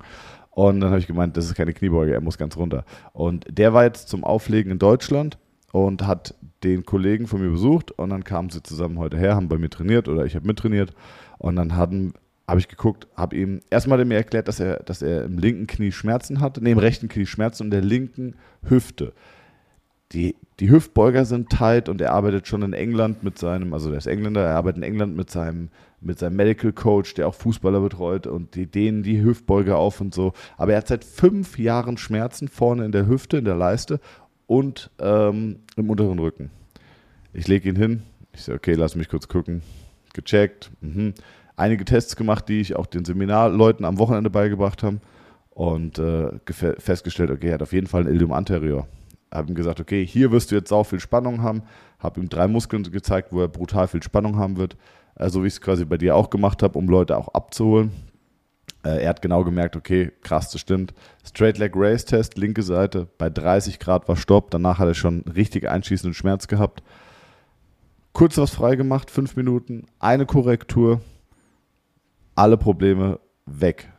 Und 0.51 0.81
dann 0.81 0.89
habe 0.89 0.99
ich 0.99 1.07
gemeint, 1.07 1.37
das 1.37 1.45
ist 1.45 1.55
keine 1.55 1.73
Kniebeuge, 1.73 2.13
er 2.13 2.21
muss 2.21 2.37
ganz 2.37 2.57
runter. 2.57 2.83
Und 3.13 3.45
der 3.49 3.73
war 3.73 3.85
jetzt 3.85 4.09
zum 4.09 4.23
Auflegen 4.23 4.71
in 4.71 4.79
Deutschland 4.79 5.37
und 5.71 6.05
hat 6.05 6.35
den 6.63 6.85
Kollegen 6.85 7.27
von 7.27 7.41
mir 7.41 7.49
besucht 7.49 7.91
und 7.91 8.09
dann 8.09 8.23
kamen 8.23 8.49
sie 8.49 8.61
zusammen 8.61 8.99
heute 8.99 9.17
her, 9.17 9.35
haben 9.35 9.47
bei 9.47 9.57
mir 9.57 9.69
trainiert 9.69 10.07
oder 10.07 10.25
ich 10.25 10.35
habe 10.35 10.47
mittrainiert 10.47 10.93
und 11.37 11.55
dann 11.55 11.75
hatten 11.75 12.13
habe 12.49 12.59
ich 12.59 12.67
geguckt, 12.67 13.07
habe 13.15 13.35
ihm 13.35 13.61
erstmal 13.69 13.99
er 13.99 14.05
mir 14.05 14.15
erklärt, 14.15 14.47
dass 14.47 14.59
er, 14.59 14.77
dass 14.77 15.03
er 15.03 15.23
im 15.23 15.37
linken 15.37 15.67
Knie 15.67 15.91
Schmerzen 15.91 16.41
hatte, 16.41 16.63
nee, 16.63 16.71
im 16.71 16.79
rechten 16.79 17.07
Knie 17.07 17.27
Schmerzen 17.27 17.63
und 17.63 17.71
der 17.71 17.81
linken 17.81 18.35
Hüfte. 18.67 19.13
Die, 20.11 20.35
die 20.59 20.71
Hüftbeuger 20.71 21.25
sind 21.25 21.51
tight 21.51 21.87
und 21.87 22.01
er 22.01 22.13
arbeitet 22.13 22.47
schon 22.47 22.63
in 22.63 22.73
England 22.73 23.23
mit 23.23 23.37
seinem, 23.37 23.71
also 23.73 23.89
der 23.89 23.99
ist 23.99 24.07
Engländer, 24.07 24.41
er 24.41 24.55
arbeitet 24.55 24.77
in 24.77 24.83
England 24.83 25.15
mit 25.15 25.29
seinem, 25.29 25.69
mit 26.01 26.17
seinem 26.17 26.37
Medical 26.37 26.73
Coach, 26.73 27.13
der 27.13 27.27
auch 27.27 27.35
Fußballer 27.35 27.81
betreut 27.81 28.25
und 28.25 28.55
die 28.55 28.65
dehnen 28.65 29.03
die 29.03 29.21
Hüftbeuger 29.21 29.77
auf 29.77 30.01
und 30.01 30.15
so. 30.15 30.33
Aber 30.57 30.71
er 30.71 30.79
hat 30.79 30.87
seit 30.87 31.03
fünf 31.03 31.59
Jahren 31.59 31.97
Schmerzen 31.97 32.47
vorne 32.47 32.85
in 32.85 32.91
der 32.91 33.05
Hüfte, 33.05 33.37
in 33.37 33.45
der 33.45 33.55
Leiste 33.55 33.99
und 34.49 34.89
ähm, 34.99 35.59
im 35.75 35.89
unteren 35.91 36.17
Rücken. 36.17 36.49
Ich 37.33 37.47
lege 37.47 37.69
ihn 37.69 37.75
hin, 37.75 38.01
ich 38.33 38.41
sage, 38.41 38.57
okay, 38.57 38.73
lass 38.73 38.95
mich 38.95 39.07
kurz 39.07 39.27
gucken. 39.27 39.61
Gecheckt, 40.13 40.71
mhm. 40.81 41.13
einige 41.55 41.85
Tests 41.85 42.15
gemacht, 42.15 42.49
die 42.49 42.59
ich 42.59 42.75
auch 42.75 42.87
den 42.87 43.05
Seminarleuten 43.05 43.85
am 43.85 43.99
Wochenende 43.99 44.31
beigebracht 44.31 44.81
habe 44.81 44.99
und 45.51 45.99
äh, 45.99 46.31
festgestellt, 46.79 47.29
okay, 47.29 47.49
er 47.49 47.53
hat 47.53 47.61
auf 47.61 47.73
jeden 47.73 47.85
Fall 47.85 48.01
ein 48.01 48.07
Ilium 48.07 48.31
anterior. 48.33 48.87
Habe 49.31 49.49
ihm 49.49 49.55
gesagt, 49.55 49.79
okay, 49.79 50.03
hier 50.03 50.31
wirst 50.31 50.49
du 50.49 50.55
jetzt 50.55 50.69
sau 50.69 50.83
viel 50.83 50.99
Spannung 50.99 51.43
haben. 51.43 51.61
Habe 51.99 52.19
ihm 52.19 52.27
drei 52.27 52.47
Muskeln 52.47 52.81
gezeigt, 52.81 53.31
wo 53.31 53.41
er 53.41 53.47
brutal 53.47 53.87
viel 53.87 54.01
Spannung 54.01 54.37
haben 54.37 54.57
wird. 54.57 54.77
Äh, 55.13 55.29
so 55.29 55.43
wie 55.43 55.47
ich 55.47 55.53
es 55.53 55.61
quasi 55.61 55.85
bei 55.85 55.97
dir 55.97 56.15
auch 56.15 56.31
gemacht 56.31 56.63
habe, 56.63 56.75
um 56.79 56.89
Leute 56.89 57.15
auch 57.15 57.27
abzuholen. 57.35 57.91
Äh, 58.83 59.03
er 59.03 59.09
hat 59.09 59.21
genau 59.21 59.43
gemerkt, 59.43 59.75
okay, 59.75 60.11
krass, 60.21 60.51
das 60.51 60.61
stimmt. 60.61 60.93
Straight 61.25 61.57
Leg 61.57 61.73
Race 61.75 62.05
Test, 62.05 62.37
linke 62.37 62.63
Seite, 62.63 63.07
bei 63.17 63.29
30 63.29 63.79
Grad 63.79 64.07
war 64.07 64.15
Stopp. 64.15 64.51
Danach 64.51 64.79
hat 64.79 64.87
er 64.87 64.93
schon 64.93 65.21
richtig 65.21 65.69
einschießenden 65.69 66.13
Schmerz 66.13 66.47
gehabt. 66.47 66.83
Kurz 68.13 68.37
was 68.37 68.51
frei 68.51 68.75
gemacht, 68.75 69.11
fünf 69.11 69.35
Minuten, 69.35 69.85
eine 69.99 70.25
Korrektur, 70.25 71.01
alle 72.35 72.57
Probleme 72.57 73.19
weg. 73.45 73.91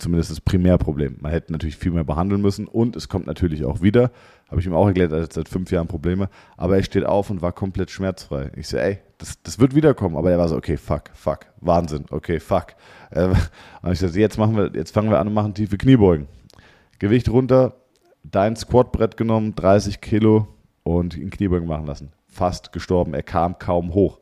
Zumindest 0.00 0.30
das 0.30 0.40
Primärproblem. 0.40 1.18
Man 1.20 1.30
hätte 1.30 1.52
natürlich 1.52 1.76
viel 1.76 1.92
mehr 1.92 2.04
behandeln 2.04 2.40
müssen 2.40 2.66
und 2.66 2.96
es 2.96 3.10
kommt 3.10 3.26
natürlich 3.26 3.66
auch 3.66 3.82
wieder. 3.82 4.10
Habe 4.48 4.58
ich 4.58 4.66
ihm 4.66 4.72
auch 4.72 4.86
erklärt, 4.86 5.12
er 5.12 5.24
hat 5.24 5.32
seit 5.34 5.46
fünf 5.46 5.70
Jahren 5.70 5.88
Probleme. 5.88 6.30
Aber 6.56 6.76
er 6.76 6.82
steht 6.82 7.04
auf 7.04 7.28
und 7.28 7.42
war 7.42 7.52
komplett 7.52 7.90
schmerzfrei. 7.90 8.50
Ich 8.56 8.68
so, 8.68 8.78
ey, 8.78 8.98
das, 9.18 9.42
das 9.42 9.58
wird 9.58 9.74
wiederkommen. 9.74 10.16
Aber 10.16 10.30
er 10.30 10.38
war 10.38 10.48
so, 10.48 10.56
okay, 10.56 10.78
fuck, 10.78 11.10
fuck, 11.12 11.40
Wahnsinn, 11.60 12.06
okay, 12.10 12.40
fuck. 12.40 12.68
Und 13.14 13.92
ich 13.92 13.98
so, 13.98 14.06
jetzt, 14.06 14.38
machen 14.38 14.56
wir, 14.56 14.70
jetzt 14.72 14.94
fangen 14.94 15.10
wir 15.10 15.18
an 15.18 15.26
und 15.26 15.34
machen 15.34 15.52
tiefe 15.52 15.76
Kniebeugen. 15.76 16.28
Gewicht 16.98 17.28
runter, 17.28 17.74
dein 18.22 18.56
Squatbrett 18.56 19.16
genommen, 19.16 19.54
30 19.56 20.00
Kilo 20.00 20.46
und 20.84 21.16
ihn 21.16 21.30
Kniebeugen 21.30 21.68
machen 21.68 21.86
lassen. 21.86 22.12
Fast 22.28 22.72
gestorben, 22.72 23.12
er 23.12 23.24
kam 23.24 23.58
kaum 23.58 23.92
hoch. 23.94 24.20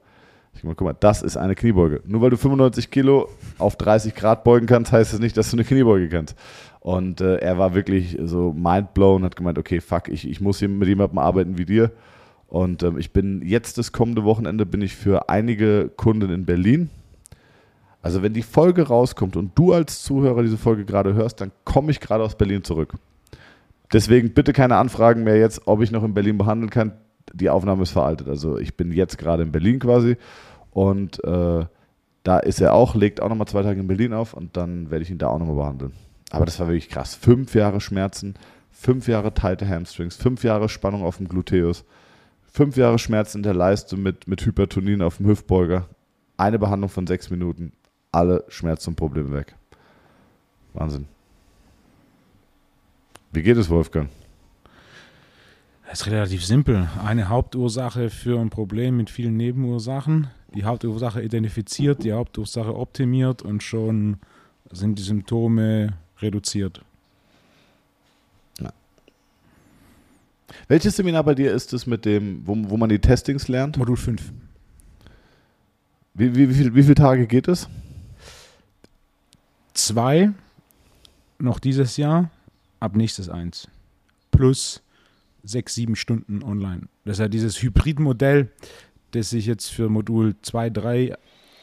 Ich 0.59 0.65
meine, 0.65 0.75
guck 0.75 0.87
mal, 0.87 0.97
das 0.99 1.23
ist 1.23 1.37
eine 1.37 1.55
Kniebeuge. 1.55 2.03
Nur 2.05 2.21
weil 2.21 2.31
du 2.31 2.37
95 2.37 2.91
Kilo 2.91 3.29
auf 3.59 3.77
30 3.77 4.13
Grad 4.17 4.43
beugen 4.43 4.67
kannst, 4.67 4.91
heißt 4.91 5.13
das 5.13 5.21
nicht, 5.21 5.37
dass 5.37 5.51
du 5.51 5.57
eine 5.57 5.65
Kniebeuge 5.65 6.09
kannst. 6.09 6.35
Und 6.81 7.21
äh, 7.21 7.37
er 7.37 7.59
war 7.59 7.75
wirklich 7.75 8.19
so 8.25 8.53
mindblown, 8.53 9.23
hat 9.23 9.37
gemeint, 9.37 9.57
okay, 9.57 9.81
fuck, 9.81 10.09
ich, 10.09 10.29
ich 10.29 10.41
muss 10.41 10.59
hier 10.59 10.69
mit 10.69 10.89
jemandem 10.89 11.19
arbeiten 11.19 11.59
wie 11.59 11.65
dir. 11.65 11.93
Und 12.49 12.83
ähm, 12.83 12.99
ich 12.99 13.13
bin 13.13 13.41
jetzt 13.43 13.79
das 13.79 13.93
kommende 13.93 14.25
Wochenende 14.25 14.67
bin 14.67 14.83
ich 14.83 14.97
für 14.97 15.29
einige 15.29 15.91
Kunden 15.97 16.31
in 16.33 16.45
Berlin. 16.45 16.91
Also 18.03 18.25
wenn 18.25 18.33
die 18.33 18.43
Folge 18.43 18.89
rauskommt 18.89 19.37
und 19.37 19.57
du 19.57 19.73
als 19.73 20.03
Zuhörer 20.03 20.43
diese 20.43 20.59
Folge 20.59 20.85
gerade 20.85 21.15
hörst, 21.15 21.41
dann 21.41 21.53
komme 21.65 21.93
ich 21.93 22.01
gerade 22.01 22.25
aus 22.25 22.37
Berlin 22.37 22.65
zurück. 22.65 22.95
Deswegen 23.93 24.35
bitte 24.35 24.53
keine 24.53 24.77
Anfragen 24.77 25.23
mehr 25.23 25.39
jetzt, 25.39 25.63
ob 25.67 25.83
ich 25.83 25.93
noch 25.93 26.03
in 26.03 26.15
Berlin 26.15 26.37
behandeln 26.37 26.71
kann. 26.71 26.93
Die 27.33 27.51
Aufnahme 27.51 27.83
ist 27.83 27.91
veraltet. 27.91 28.29
Also 28.29 28.59
ich 28.59 28.77
bin 28.77 28.93
jetzt 28.93 29.19
gerade 29.19 29.43
in 29.43 29.53
Berlin 29.53 29.79
quasi 29.79 30.17
und 30.71 31.23
äh, 31.25 31.67
da 32.25 32.39
ist 32.39 32.61
er 32.61 32.75
auch, 32.75 32.95
legt 32.95 33.23
auch 33.23 33.29
nochmal 33.29 33.49
zwei 33.49 33.63
Tage 33.63 33.81
in 33.81 33.87
Berlin 33.87 34.13
auf 34.13 34.35
und 34.35 34.57
dann 34.57 34.91
werde 34.91 35.03
ich 35.03 35.11
ihn 35.11 35.19
da 35.19 35.29
auch 35.29 35.39
nochmal 35.39 35.57
behandeln. 35.57 35.93
Aber 36.31 36.45
das 36.45 36.61
war 36.61 36.69
wirklich 36.69 36.89
krass. 36.91 37.15
Fünf 37.15 37.55
Jahre 37.55 37.81
Schmerzen, 37.81 38.35
fünf 38.71 39.09
Jahre 39.09 39.33
tighte 39.33 39.67
Hamstrings, 39.67 40.17
fünf 40.17 40.45
Jahre 40.45 40.69
Spannung 40.69 41.05
auf 41.05 41.17
dem 41.17 41.29
Gluteus, 41.29 41.85
fünf 42.53 42.77
Jahre 42.77 42.99
Schmerzen 42.99 43.39
in 43.39 43.43
der 43.45 43.55
Leiste 43.55 43.97
mit, 43.97 44.29
mit 44.29 44.45
Hypertonin 44.45 45.03
auf 45.03 45.17
dem 45.17 45.27
Hüftbeuger, 45.27 45.89
eine 46.37 46.59
Behandlung 46.59 46.91
von 46.91 47.07
sechs 47.07 47.31
Minuten, 47.31 47.73
alle 48.13 48.45
Schmerzen 48.49 48.91
und 48.91 48.97
Probleme 48.97 49.33
weg. 49.33 49.55
Wahnsinn. 50.75 51.07
Wie 53.33 53.43
geht 53.43 53.57
es, 53.57 53.69
Wolfgang? 53.69 54.11
Das 55.89 56.03
ist 56.03 56.07
relativ 56.09 56.45
simpel. 56.45 56.87
Eine 57.03 57.31
Hauptursache 57.31 58.11
für 58.11 58.39
ein 58.39 58.51
Problem 58.51 58.99
mit 58.99 59.09
vielen 59.09 59.39
Nebenursachen. 59.39 60.27
Die 60.55 60.65
Hauptursache 60.65 61.23
identifiziert, 61.23 62.05
die 62.05 62.13
Hauptursache 62.13 62.77
optimiert 62.77 63.41
und 63.41 63.63
schon 63.63 64.19
sind 64.71 64.99
die 64.99 65.03
Symptome 65.03 65.95
reduziert. 66.21 66.83
Welches 70.67 70.97
Seminar 70.97 71.25
bei 71.25 71.35
dir 71.35 71.53
ist 71.53 71.73
es 71.73 71.87
mit 71.87 72.05
dem, 72.05 72.47
wo, 72.47 72.55
wo 72.69 72.77
man 72.77 72.91
die 72.91 72.99
Testings 72.99 73.49
lernt? 73.49 73.79
Modul 73.79 73.97
5. 73.97 74.33
Wie, 76.13 76.35
wie, 76.35 76.51
wie, 76.51 76.55
viel, 76.55 76.75
wie 76.75 76.83
viele 76.83 76.95
Tage 76.97 77.27
geht 77.27 77.49
es? 77.49 77.67
Zwei 79.73 80.33
noch 81.39 81.59
dieses 81.59 81.97
Jahr, 81.97 82.31
ab 82.79 82.95
nächstes 82.95 83.31
eins. 83.31 83.69
Plus 84.31 84.83
sechs, 85.45 85.75
sieben 85.75 85.97
Stunden 85.97 86.43
online. 86.43 86.89
Das 87.05 87.17
ist 87.17 87.21
ja 87.21 87.29
dieses 87.29 87.63
Hybridmodell, 87.63 88.51
das 89.13 89.33
ich 89.33 89.47
jetzt 89.47 89.69
für 89.69 89.89
Modul 89.89 90.35
2, 90.43 90.71
3 90.71 91.15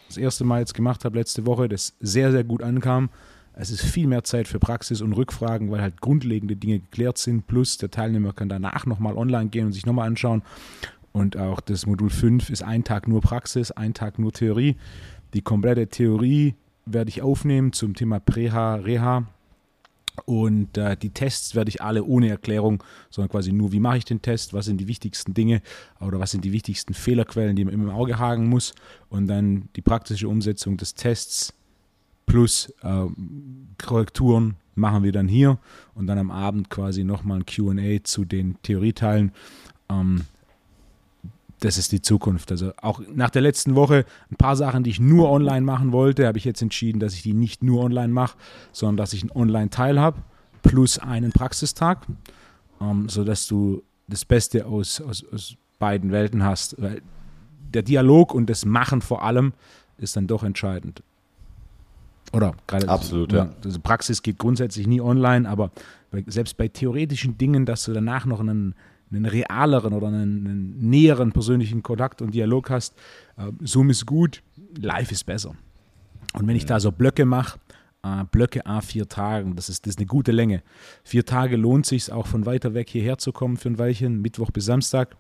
das 0.08 0.18
erste 0.18 0.44
Mal 0.44 0.60
jetzt 0.60 0.74
gemacht 0.74 1.06
habe 1.06 1.18
letzte 1.18 1.46
Woche, 1.46 1.68
das 1.68 1.96
sehr, 2.00 2.32
sehr 2.32 2.44
gut 2.44 2.62
ankam. 2.62 3.10
Es 3.54 3.70
ist 3.70 3.82
viel 3.82 4.08
mehr 4.08 4.24
Zeit 4.24 4.48
für 4.48 4.60
Praxis 4.60 5.02
und 5.02 5.14
Rückfragen, 5.14 5.72
weil 5.72 5.82
halt 5.82 6.02
grundlegende 6.02 6.56
Dinge 6.56 6.80
geklärt 6.80 7.18
sind. 7.18 7.48
Plus 7.48 7.78
der 7.78 7.90
Teilnehmer 7.90 8.34
kann 8.34 8.50
danach 8.50 8.86
nochmal 8.86 9.16
online 9.16 9.50
gehen 9.50 9.68
und 9.68 9.72
sich 9.72 9.86
nochmal 9.86 10.08
anschauen. 10.08 10.42
Und 11.14 11.38
auch 11.38 11.62
das 11.62 11.86
Modul 11.86 12.10
5 12.10 12.50
ist 12.50 12.64
ein 12.64 12.84
Tag 12.84 13.08
nur 13.08 13.22
Praxis, 13.22 13.72
ein 13.72 13.94
Tag 13.94 14.20
nur 14.20 14.34
Theorie. 14.34 14.76
Die 15.34 15.42
komplette 15.42 15.88
Theorie 15.88 16.56
werde 16.86 17.10
ich 17.10 17.22
aufnehmen 17.22 17.72
zum 17.72 17.96
Thema 17.96 18.20
Preha, 18.20 18.76
Reha. 18.76 19.26
Und 20.26 20.78
äh, 20.78 20.96
die 20.96 21.10
Tests 21.10 21.56
werde 21.56 21.70
ich 21.70 21.82
alle 21.82 22.04
ohne 22.04 22.30
Erklärung, 22.30 22.84
sondern 23.10 23.30
quasi 23.30 23.52
nur, 23.52 23.72
wie 23.72 23.80
mache 23.80 23.98
ich 23.98 24.06
den 24.06 24.22
Test, 24.22 24.54
was 24.54 24.66
sind 24.66 24.78
die 24.78 24.88
wichtigsten 24.88 25.34
Dinge 25.34 25.62
oder 26.00 26.20
was 26.20 26.32
sind 26.32 26.46
die 26.46 26.52
wichtigsten 26.52 26.94
Fehlerquellen, 26.94 27.56
die 27.56 27.66
man 27.66 27.74
im 27.74 27.90
Auge 27.90 28.18
haken 28.18 28.48
muss. 28.48 28.74
Und 29.10 29.28
dann 29.28 29.70
die 29.76 29.82
praktische 29.82 30.30
Umsetzung 30.30 30.78
des 30.78 30.96
Tests 30.96 31.54
plus 32.26 32.74
äh, 32.82 33.06
Korrekturen 33.84 34.56
machen 34.76 35.04
wir 35.04 35.12
dann 35.12 35.28
hier 35.28 35.58
und 35.94 36.08
dann 36.08 36.18
am 36.18 36.32
Abend 36.32 36.70
quasi 36.70 37.04
nochmal 37.04 37.40
ein 37.40 37.46
QA 37.46 38.04
zu 38.04 38.26
den 38.26 38.62
Theorieteilen. 38.62 39.32
Ähm, 39.90 40.26
das 41.62 41.78
ist 41.78 41.92
die 41.92 42.02
Zukunft. 42.02 42.52
Also 42.52 42.72
auch 42.82 43.02
nach 43.14 43.30
der 43.30 43.42
letzten 43.42 43.76
Woche 43.76 44.06
ein 44.30 44.36
paar 44.36 44.56
Sachen, 44.56 44.84
die 44.84 44.90
ich 44.90 45.00
nur 45.00 45.30
online 45.32 45.62
machen 45.62 45.92
wollte, 45.92 46.28
habe 46.28 46.38
ich 46.38 46.46
jetzt 46.46 46.62
entschieden, 46.62 47.00
dass 47.00 47.14
ich 47.14 47.24
die 47.24 47.34
nicht 47.34 47.64
nur 47.64 47.84
online 47.84 48.10
mache, 48.10 48.38
sondern 48.72 48.98
dass 48.98 49.14
ich 49.14 49.22
einen 49.22 49.32
Online-Teil 49.32 50.00
habe 50.00 50.22
plus 50.62 51.00
einen 51.00 51.32
Praxistag, 51.32 52.06
ähm, 52.82 53.08
sodass 53.08 53.48
du 53.48 53.84
das 54.08 54.26
Beste 54.26 54.66
aus, 54.66 55.00
aus, 55.00 55.24
aus 55.32 55.56
beiden 55.80 56.12
Welten 56.12 56.44
hast. 56.44 56.82
Weil 56.82 57.02
der 57.74 57.84
Dialog 57.84 58.34
und 58.34 58.50
das 58.50 58.66
Machen 58.66 59.02
vor 59.02 59.24
allem 59.24 59.54
ist 59.98 60.16
dann 60.16 60.28
doch 60.28 60.44
entscheidend. 60.44 61.04
Oder 62.34 62.56
gerade 62.68 62.90
Absolut, 62.90 63.32
ja. 63.32 63.50
Also 63.64 63.80
Praxis 63.80 64.22
geht 64.22 64.38
grundsätzlich 64.38 64.88
nie 64.88 65.00
online, 65.00 65.48
aber 65.48 65.72
selbst 66.28 66.58
bei 66.58 66.68
theoretischen 66.68 67.38
Dingen, 67.38 67.66
dass 67.66 67.86
du 67.86 67.94
danach 67.94 68.26
noch 68.26 68.40
einen, 68.40 68.76
einen 69.12 69.26
realeren 69.26 69.94
oder 69.94 70.08
einen, 70.08 70.48
einen, 70.48 70.90
näheren 70.90 71.32
persönlichen 71.32 71.84
Kontakt 71.84 72.22
und 72.22 72.34
Dialog 72.34 72.70
hast, 72.70 72.96
äh, 73.38 73.52
Zoom 73.62 73.90
ist 73.90 74.06
gut, 74.06 74.42
live 74.78 75.12
ist 75.12 75.26
besser. 75.26 75.56
Und 76.34 76.48
wenn 76.48 76.56
ich 76.56 76.66
da 76.66 76.80
so 76.80 76.92
Blöcke 76.92 77.26
mache, 77.26 77.60
äh, 78.04 78.24
Blöcke 78.32 78.66
A 78.66 78.82
vier 78.82 79.08
Tagen, 79.08 79.56
das 79.56 79.70
ist, 79.70 79.86
das 79.86 79.92
ist 79.92 80.00
eine 80.00 80.08
gute 80.08 80.32
Länge. 80.32 80.62
Vier 81.04 81.26
Tage 81.26 81.56
lohnt 81.56 81.86
sich 81.86 82.12
auch 82.12 82.28
von 82.28 82.46
weiter 82.46 82.74
weg 82.74 82.90
hierher 82.90 83.18
zu 83.18 83.32
kommen 83.32 83.58
für 83.58 83.70
ein 83.70 83.80
Weilchen, 83.80 84.22
Mittwoch 84.22 84.52
bis 84.52 84.66
Samstag. 84.66 85.16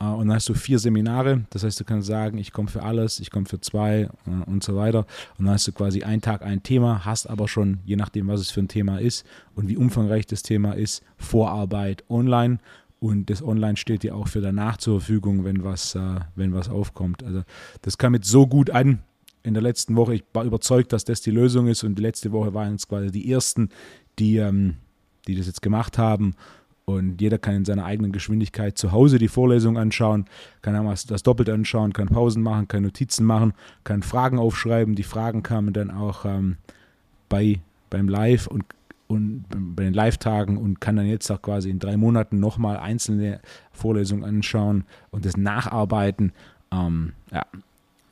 Äh, 0.00 0.06
und 0.06 0.28
dann 0.28 0.36
hast 0.36 0.48
du 0.48 0.54
vier 0.54 0.78
Seminare. 0.78 1.44
Das 1.50 1.64
heißt, 1.64 1.78
du 1.80 1.84
kannst 1.84 2.08
sagen, 2.08 2.38
ich 2.38 2.52
komme 2.52 2.68
für 2.68 2.82
alles, 2.82 3.20
ich 3.20 3.30
komme 3.30 3.46
für 3.46 3.60
zwei 3.60 4.08
äh, 4.26 4.30
und 4.46 4.62
so 4.64 4.76
weiter. 4.76 5.06
Und 5.38 5.46
dann 5.46 5.54
hast 5.54 5.66
du 5.66 5.72
quasi 5.72 6.02
einen 6.02 6.22
Tag 6.22 6.42
ein 6.42 6.62
Thema, 6.62 7.04
hast 7.04 7.28
aber 7.28 7.48
schon, 7.48 7.80
je 7.84 7.96
nachdem, 7.96 8.28
was 8.28 8.40
es 8.40 8.50
für 8.50 8.60
ein 8.60 8.68
Thema 8.68 8.98
ist 8.98 9.26
und 9.54 9.68
wie 9.68 9.76
umfangreich 9.76 10.26
das 10.26 10.42
Thema 10.42 10.72
ist, 10.72 11.02
Vorarbeit 11.16 12.04
online. 12.08 12.58
Und 13.04 13.28
das 13.28 13.42
Online 13.42 13.76
steht 13.76 14.02
dir 14.02 14.16
auch 14.16 14.28
für 14.28 14.40
danach 14.40 14.78
zur 14.78 14.98
Verfügung, 14.98 15.44
wenn 15.44 15.62
was, 15.62 15.94
äh, 15.94 16.20
wenn 16.36 16.54
was 16.54 16.70
aufkommt. 16.70 17.22
Also 17.22 17.42
das 17.82 17.98
kam 17.98 18.14
jetzt 18.14 18.30
so 18.30 18.46
gut 18.46 18.70
an 18.70 19.00
in 19.42 19.52
der 19.52 19.62
letzten 19.62 19.94
Woche. 19.94 20.14
Ich 20.14 20.24
war 20.32 20.42
überzeugt, 20.42 20.90
dass 20.90 21.04
das 21.04 21.20
die 21.20 21.30
Lösung 21.30 21.66
ist. 21.66 21.84
Und 21.84 21.96
die 21.96 22.02
letzte 22.02 22.32
Woche 22.32 22.54
waren 22.54 22.76
es 22.76 22.88
quasi 22.88 23.10
die 23.10 23.30
ersten, 23.30 23.68
die, 24.18 24.38
ähm, 24.38 24.76
die 25.28 25.34
das 25.34 25.46
jetzt 25.46 25.60
gemacht 25.60 25.98
haben. 25.98 26.34
Und 26.86 27.20
jeder 27.20 27.36
kann 27.36 27.56
in 27.56 27.64
seiner 27.66 27.84
eigenen 27.84 28.10
Geschwindigkeit 28.10 28.78
zu 28.78 28.90
Hause 28.90 29.18
die 29.18 29.28
Vorlesung 29.28 29.76
anschauen, 29.76 30.24
kann 30.62 30.86
das 31.06 31.22
doppelt 31.22 31.50
anschauen, 31.50 31.92
kann 31.92 32.08
Pausen 32.08 32.42
machen, 32.42 32.68
kann 32.68 32.84
Notizen 32.84 33.26
machen, 33.26 33.52
kann 33.84 34.02
Fragen 34.02 34.38
aufschreiben. 34.38 34.94
Die 34.94 35.02
Fragen 35.02 35.42
kamen 35.42 35.74
dann 35.74 35.90
auch 35.90 36.24
ähm, 36.24 36.56
bei, 37.28 37.60
beim 37.90 38.08
Live 38.08 38.46
und, 38.46 38.64
und 39.06 39.44
bei 39.50 39.84
den 39.84 39.94
Live-Tagen 39.94 40.56
und 40.56 40.80
kann 40.80 40.96
dann 40.96 41.06
jetzt 41.06 41.30
auch 41.30 41.42
quasi 41.42 41.70
in 41.70 41.78
drei 41.78 41.96
Monaten 41.96 42.40
nochmal 42.40 42.78
einzelne 42.78 43.40
Vorlesungen 43.72 44.24
anschauen 44.24 44.84
und 45.10 45.24
das 45.24 45.36
nacharbeiten. 45.36 46.32
Ähm, 46.72 47.12
ja, 47.30 47.44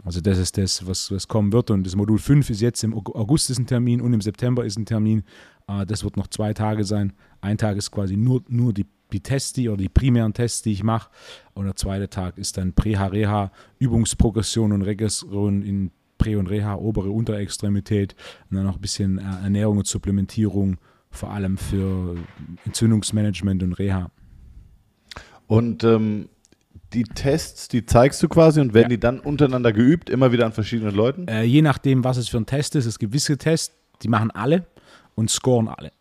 also 0.04 0.20
das 0.20 0.38
ist 0.38 0.58
das, 0.58 0.86
was, 0.86 1.10
was 1.10 1.28
kommen 1.28 1.52
wird. 1.52 1.70
Und 1.70 1.86
das 1.86 1.96
Modul 1.96 2.18
5 2.18 2.50
ist 2.50 2.60
jetzt 2.60 2.82
im 2.84 2.94
August 2.94 3.50
ist 3.50 3.58
ein 3.58 3.66
Termin 3.66 4.00
und 4.00 4.12
im 4.12 4.20
September 4.20 4.64
ist 4.64 4.78
ein 4.78 4.86
Termin. 4.86 5.22
Äh, 5.68 5.86
das 5.86 6.04
wird 6.04 6.16
noch 6.16 6.26
zwei 6.26 6.52
Tage 6.52 6.84
sein. 6.84 7.12
Ein 7.40 7.58
Tag 7.58 7.76
ist 7.76 7.90
quasi 7.90 8.16
nur, 8.16 8.42
nur 8.48 8.72
die, 8.72 8.86
die 9.12 9.20
Tests, 9.20 9.52
die 9.52 9.68
oder 9.68 9.78
die 9.78 9.88
primären 9.88 10.34
Tests, 10.34 10.62
die 10.62 10.72
ich 10.72 10.82
mache. 10.82 11.10
Und 11.54 11.66
der 11.66 11.76
zweite 11.76 12.08
Tag 12.08 12.36
ist 12.38 12.56
dann 12.56 12.72
Prä-Reha, 12.72 13.52
Übungsprogression 13.78 14.72
und 14.72 14.82
Regression 14.82 15.62
in 15.62 15.90
Prä- 16.22 16.36
und 16.36 16.46
Reha, 16.48 16.74
obere 16.76 17.10
Unterextremität. 17.10 18.14
Und 18.50 18.56
dann 18.56 18.64
noch 18.66 18.76
ein 18.76 18.80
bisschen 18.80 19.18
äh, 19.18 19.22
Ernährung 19.42 19.78
und 19.78 19.86
Supplementierung, 19.86 20.76
vor 21.10 21.30
allem 21.30 21.58
für 21.58 22.16
Entzündungsmanagement 22.64 23.62
und 23.62 23.72
Reha. 23.74 24.10
Und 25.46 25.84
ähm, 25.84 26.28
die 26.92 27.04
Tests, 27.04 27.68
die 27.68 27.84
zeigst 27.86 28.22
du 28.22 28.28
quasi 28.28 28.60
und 28.60 28.74
werden 28.74 28.90
Ja. 28.90 28.96
die 28.96 29.00
dann 29.00 29.20
untereinander 29.20 29.72
geübt, 29.72 30.10
immer 30.10 30.32
wieder 30.32 30.46
an 30.46 30.52
verschiedenen 30.52 30.94
Leuten? 30.94 31.26
Äh, 31.28 31.42
je 31.42 31.62
nachdem, 31.62 32.04
was 32.04 32.16
es 32.16 32.28
für 32.28 32.38
ein 32.38 32.46
Test 32.46 32.76
ist, 32.76 32.86
es 32.86 32.98
gibt 32.98 33.12
gewisse 33.12 33.36
Tests, 33.38 33.74
die 34.02 34.08
machen 34.08 34.30
alle 34.30 34.66
und 35.14 35.30
scoren 35.30 35.68
alle. 35.68 35.92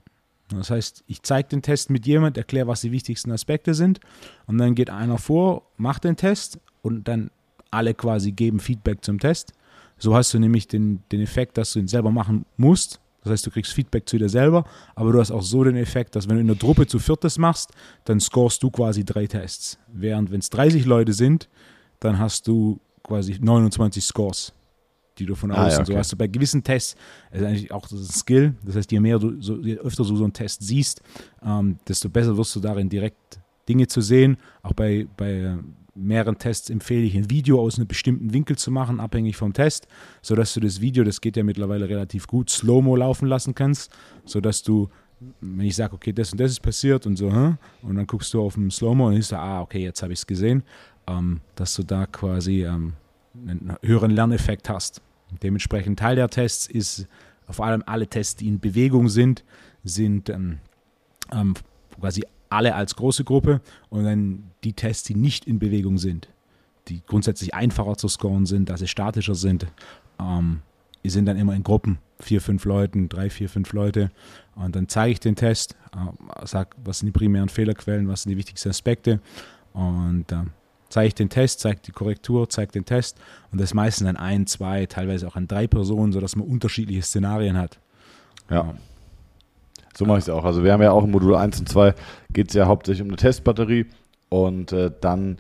Das 0.50 0.70
heißt, 0.70 1.04
ich 1.08 1.24
zeige 1.24 1.48
den 1.50 1.62
Test 1.62 1.90
mit 1.90 2.06
jemand, 2.06 2.38
erkläre, 2.38 2.68
was 2.68 2.82
die 2.82 2.92
wichtigsten 2.92 3.32
Aspekte 3.32 3.74
sind 3.74 4.02
und 4.48 4.58
dann 4.58 4.76
geht 4.76 4.90
einer 4.90 5.18
vor, 5.18 5.64
macht 5.78 6.04
den 6.04 6.18
Test 6.18 6.60
und 6.82 7.08
dann 7.08 7.32
alle 7.72 7.94
quasi 7.94 8.34
geben 8.34 8.60
Feedback 8.60 9.04
zum 9.04 9.18
Test. 9.20 9.54
So 10.02 10.16
hast 10.16 10.34
du 10.34 10.40
nämlich 10.40 10.68
den, 10.68 11.04
den 11.12 11.22
Effekt, 11.22 11.58
dass 11.58 11.74
du 11.74 11.80
ihn 11.80 11.88
selber 11.88 12.10
machen 12.10 12.46
musst. 12.58 13.00
Das 13.24 13.32
heißt, 13.34 13.46
du 13.46 13.52
kriegst 13.52 13.72
Feedback 13.74 14.10
zu 14.10 14.18
dir 14.18 14.30
selber, 14.30 14.66
aber 14.96 15.12
du 15.12 15.20
hast 15.20 15.30
auch 15.30 15.44
so 15.44 15.64
den 15.64 15.76
Effekt, 15.76 16.16
dass 16.16 16.28
wenn 16.28 16.38
du 16.38 16.42
in 16.42 16.48
der 16.48 16.58
Truppe 16.58 16.88
zu 16.88 16.98
viertes 16.98 17.38
machst, 17.38 17.70
dann 18.06 18.20
scorest 18.20 18.64
du 18.64 18.72
quasi 18.72 19.06
drei 19.06 19.28
Tests. 19.28 19.78
Während 19.94 20.32
wenn 20.32 20.40
es 20.40 20.50
30 20.50 20.86
Leute 20.86 21.14
sind, 21.14 21.48
dann 22.00 22.18
hast 22.18 22.48
du 22.48 22.80
quasi 23.04 23.38
29 23.40 24.04
Scores, 24.04 24.54
die 25.20 25.28
du 25.28 25.36
von 25.36 25.52
Ah, 25.52 25.68
außen 25.68 25.80
ja, 25.82 25.86
so 25.86 25.92
okay. 25.92 26.00
hast. 26.00 26.12
Du 26.14 26.18
bei 26.18 26.26
gewissen 26.26 26.64
Tests, 26.64 26.96
ist 27.32 27.44
eigentlich 27.44 27.72
auch 27.72 27.84
das 27.88 28.00
ist 28.00 28.10
ein 28.10 28.14
Skill, 28.20 28.56
das 28.66 28.76
heißt, 28.76 28.92
je 28.92 29.00
mehr 29.00 29.20
du, 29.20 29.40
so, 29.40 29.58
je 29.58 29.78
öfter 29.78 30.04
du 30.04 30.16
so 30.16 30.24
einen 30.24 30.34
Test 30.34 30.64
siehst, 30.64 31.04
ähm, 31.46 31.78
desto 31.88 32.10
besser 32.10 32.36
wirst 32.36 32.56
du 32.56 32.60
darin 32.60 32.90
direkt 32.90 33.40
Dinge 33.70 33.86
zu 33.86 34.02
sehen. 34.02 34.38
Auch 34.64 34.74
bei, 34.74 35.08
bei 35.16 35.60
mehreren 35.96 36.38
Tests 36.38 36.70
empfehle 36.70 37.04
ich, 37.04 37.16
ein 37.16 37.30
Video 37.30 37.60
aus 37.60 37.78
einem 37.78 37.88
bestimmten 37.88 38.34
Winkel 38.34 38.58
zu 38.58 38.72
machen, 38.72 39.00
abhängig 39.00 39.36
vom 39.36 39.54
Test, 39.54 39.88
sodass 40.22 40.54
du 40.54 40.60
das 40.60 40.82
Video, 40.82 41.04
das 41.04 41.22
geht 41.22 41.38
ja 41.38 41.44
mittlerweile 41.44 41.90
relativ 41.90 42.28
gut, 42.28 42.50
Slow-Mo 42.50 42.96
laufen 42.96 43.28
lassen 43.28 43.56
kannst, 43.56 43.92
sodass 44.26 44.64
du, 44.64 44.90
wenn 45.42 45.66
ich 45.66 45.76
sage, 45.76 45.94
okay, 45.94 46.14
das 46.14 46.32
und 46.32 46.40
das 46.40 46.52
ist 46.52 46.62
passiert 46.62 47.06
und 47.06 47.18
so, 47.18 47.28
und 47.28 47.96
dann 47.96 48.08
guckst 48.08 48.34
du 48.34 48.42
auf 48.42 48.54
dem 48.54 48.72
Slow-Mo 48.72 49.08
und 49.08 49.16
siehst 49.16 49.34
ah, 49.34 49.62
okay, 49.62 49.84
jetzt 49.84 50.02
habe 50.02 50.14
ich 50.14 50.20
es 50.20 50.28
gesehen, 50.28 50.64
ähm, 51.08 51.42
dass 51.56 51.76
du 51.76 51.84
da 51.84 52.06
quasi 52.06 52.64
ähm, 52.64 52.94
einen 53.36 53.76
höheren 53.82 54.12
Lerneffekt 54.12 54.70
hast. 54.70 55.02
Dementsprechend 55.44 56.00
Teil 56.00 56.16
der 56.16 56.30
Tests 56.30 56.68
ist 56.68 57.08
vor 57.50 57.66
allem 57.66 57.84
alle 57.86 58.08
Tests, 58.08 58.36
die 58.38 58.48
in 58.48 58.60
Bewegung 58.60 59.10
sind, 59.10 59.44
sind 59.84 60.30
ähm, 60.30 60.60
ähm, 61.34 61.54
quasi 62.00 62.24
alle 62.52 62.76
als 62.76 62.96
große 62.96 63.24
Gruppe 63.24 63.62
und 63.90 64.04
dann 64.04 64.52
die 64.64 64.74
Tests, 64.74 65.04
die 65.04 65.16
nicht 65.16 65.46
in 65.46 65.60
Bewegung 65.60 65.98
sind, 65.98 66.28
die 66.88 67.02
grundsätzlich 67.06 67.54
einfacher 67.54 67.96
zu 67.96 68.08
scoren 68.08 68.46
sind, 68.46 68.70
dass 68.70 68.80
sie 68.80 68.88
statischer 68.88 69.36
sind, 69.36 69.68
ähm, 70.20 70.62
die 71.04 71.10
sind 71.10 71.26
dann 71.26 71.38
immer 71.38 71.56
in 71.56 71.64
Gruppen, 71.64 71.98
vier, 72.20 72.42
fünf 72.42 72.66
Leuten, 72.66 73.10
drei, 73.10 73.30
vier, 73.30 73.50
fünf 73.50 73.74
Leute 73.74 74.12
und 74.56 74.76
dann 74.76 74.88
zeige 74.88 75.14
ich 75.14 75.20
den 75.20 75.36
Test, 75.36 75.76
äh, 75.96 76.46
sage, 76.46 76.72
was 76.84 77.00
sind 77.00 77.08
die 77.08 77.12
primären 77.12 77.50
Fehlerquellen, 77.50 78.08
was 78.08 78.24
sind 78.24 78.32
die 78.32 78.38
wichtigsten 78.38 78.70
Aspekte 78.70 79.20
und 79.74 80.32
äh, 80.32 80.44
zeige 80.90 81.08
ich 81.08 81.16
den 81.16 81.30
Test, 81.30 81.62
zeige 81.62 81.80
die 81.86 81.92
Korrektur, 81.92 82.50
zeige 82.50 82.74
den 82.74 82.86
Test 82.86 83.18
und 83.52 83.62
das 83.62 83.74
meistens 83.74 84.08
an 84.08 84.18
ein, 84.18 84.46
zwei, 84.46 84.86
teilweise 84.86 85.28
auch 85.28 85.36
an 85.36 85.48
drei 85.48 85.68
Personen, 85.68 86.12
sodass 86.12 86.36
man 86.36 86.48
unterschiedliche 86.48 87.02
Szenarien 87.02 87.58
hat. 87.58 87.80
Ja. 88.50 88.76
So 89.96 90.06
mache 90.06 90.20
ich 90.20 90.26
es 90.26 90.30
auch. 90.30 90.46
Also 90.46 90.64
wir 90.64 90.74
haben 90.74 90.82
ja 90.82 90.92
auch 90.92 91.04
im 91.04 91.12
Modul 91.12 91.36
1 91.36 91.60
und 91.60 91.70
2 91.70 91.94
geht 92.32 92.50
es 92.50 92.54
ja 92.54 92.68
hauptsächlich 92.68 93.02
um 93.02 93.10
eine 93.10 93.18
Testbatterie 93.18 93.86
und 94.30 94.72
äh, 94.72 94.92
dann 95.02 95.38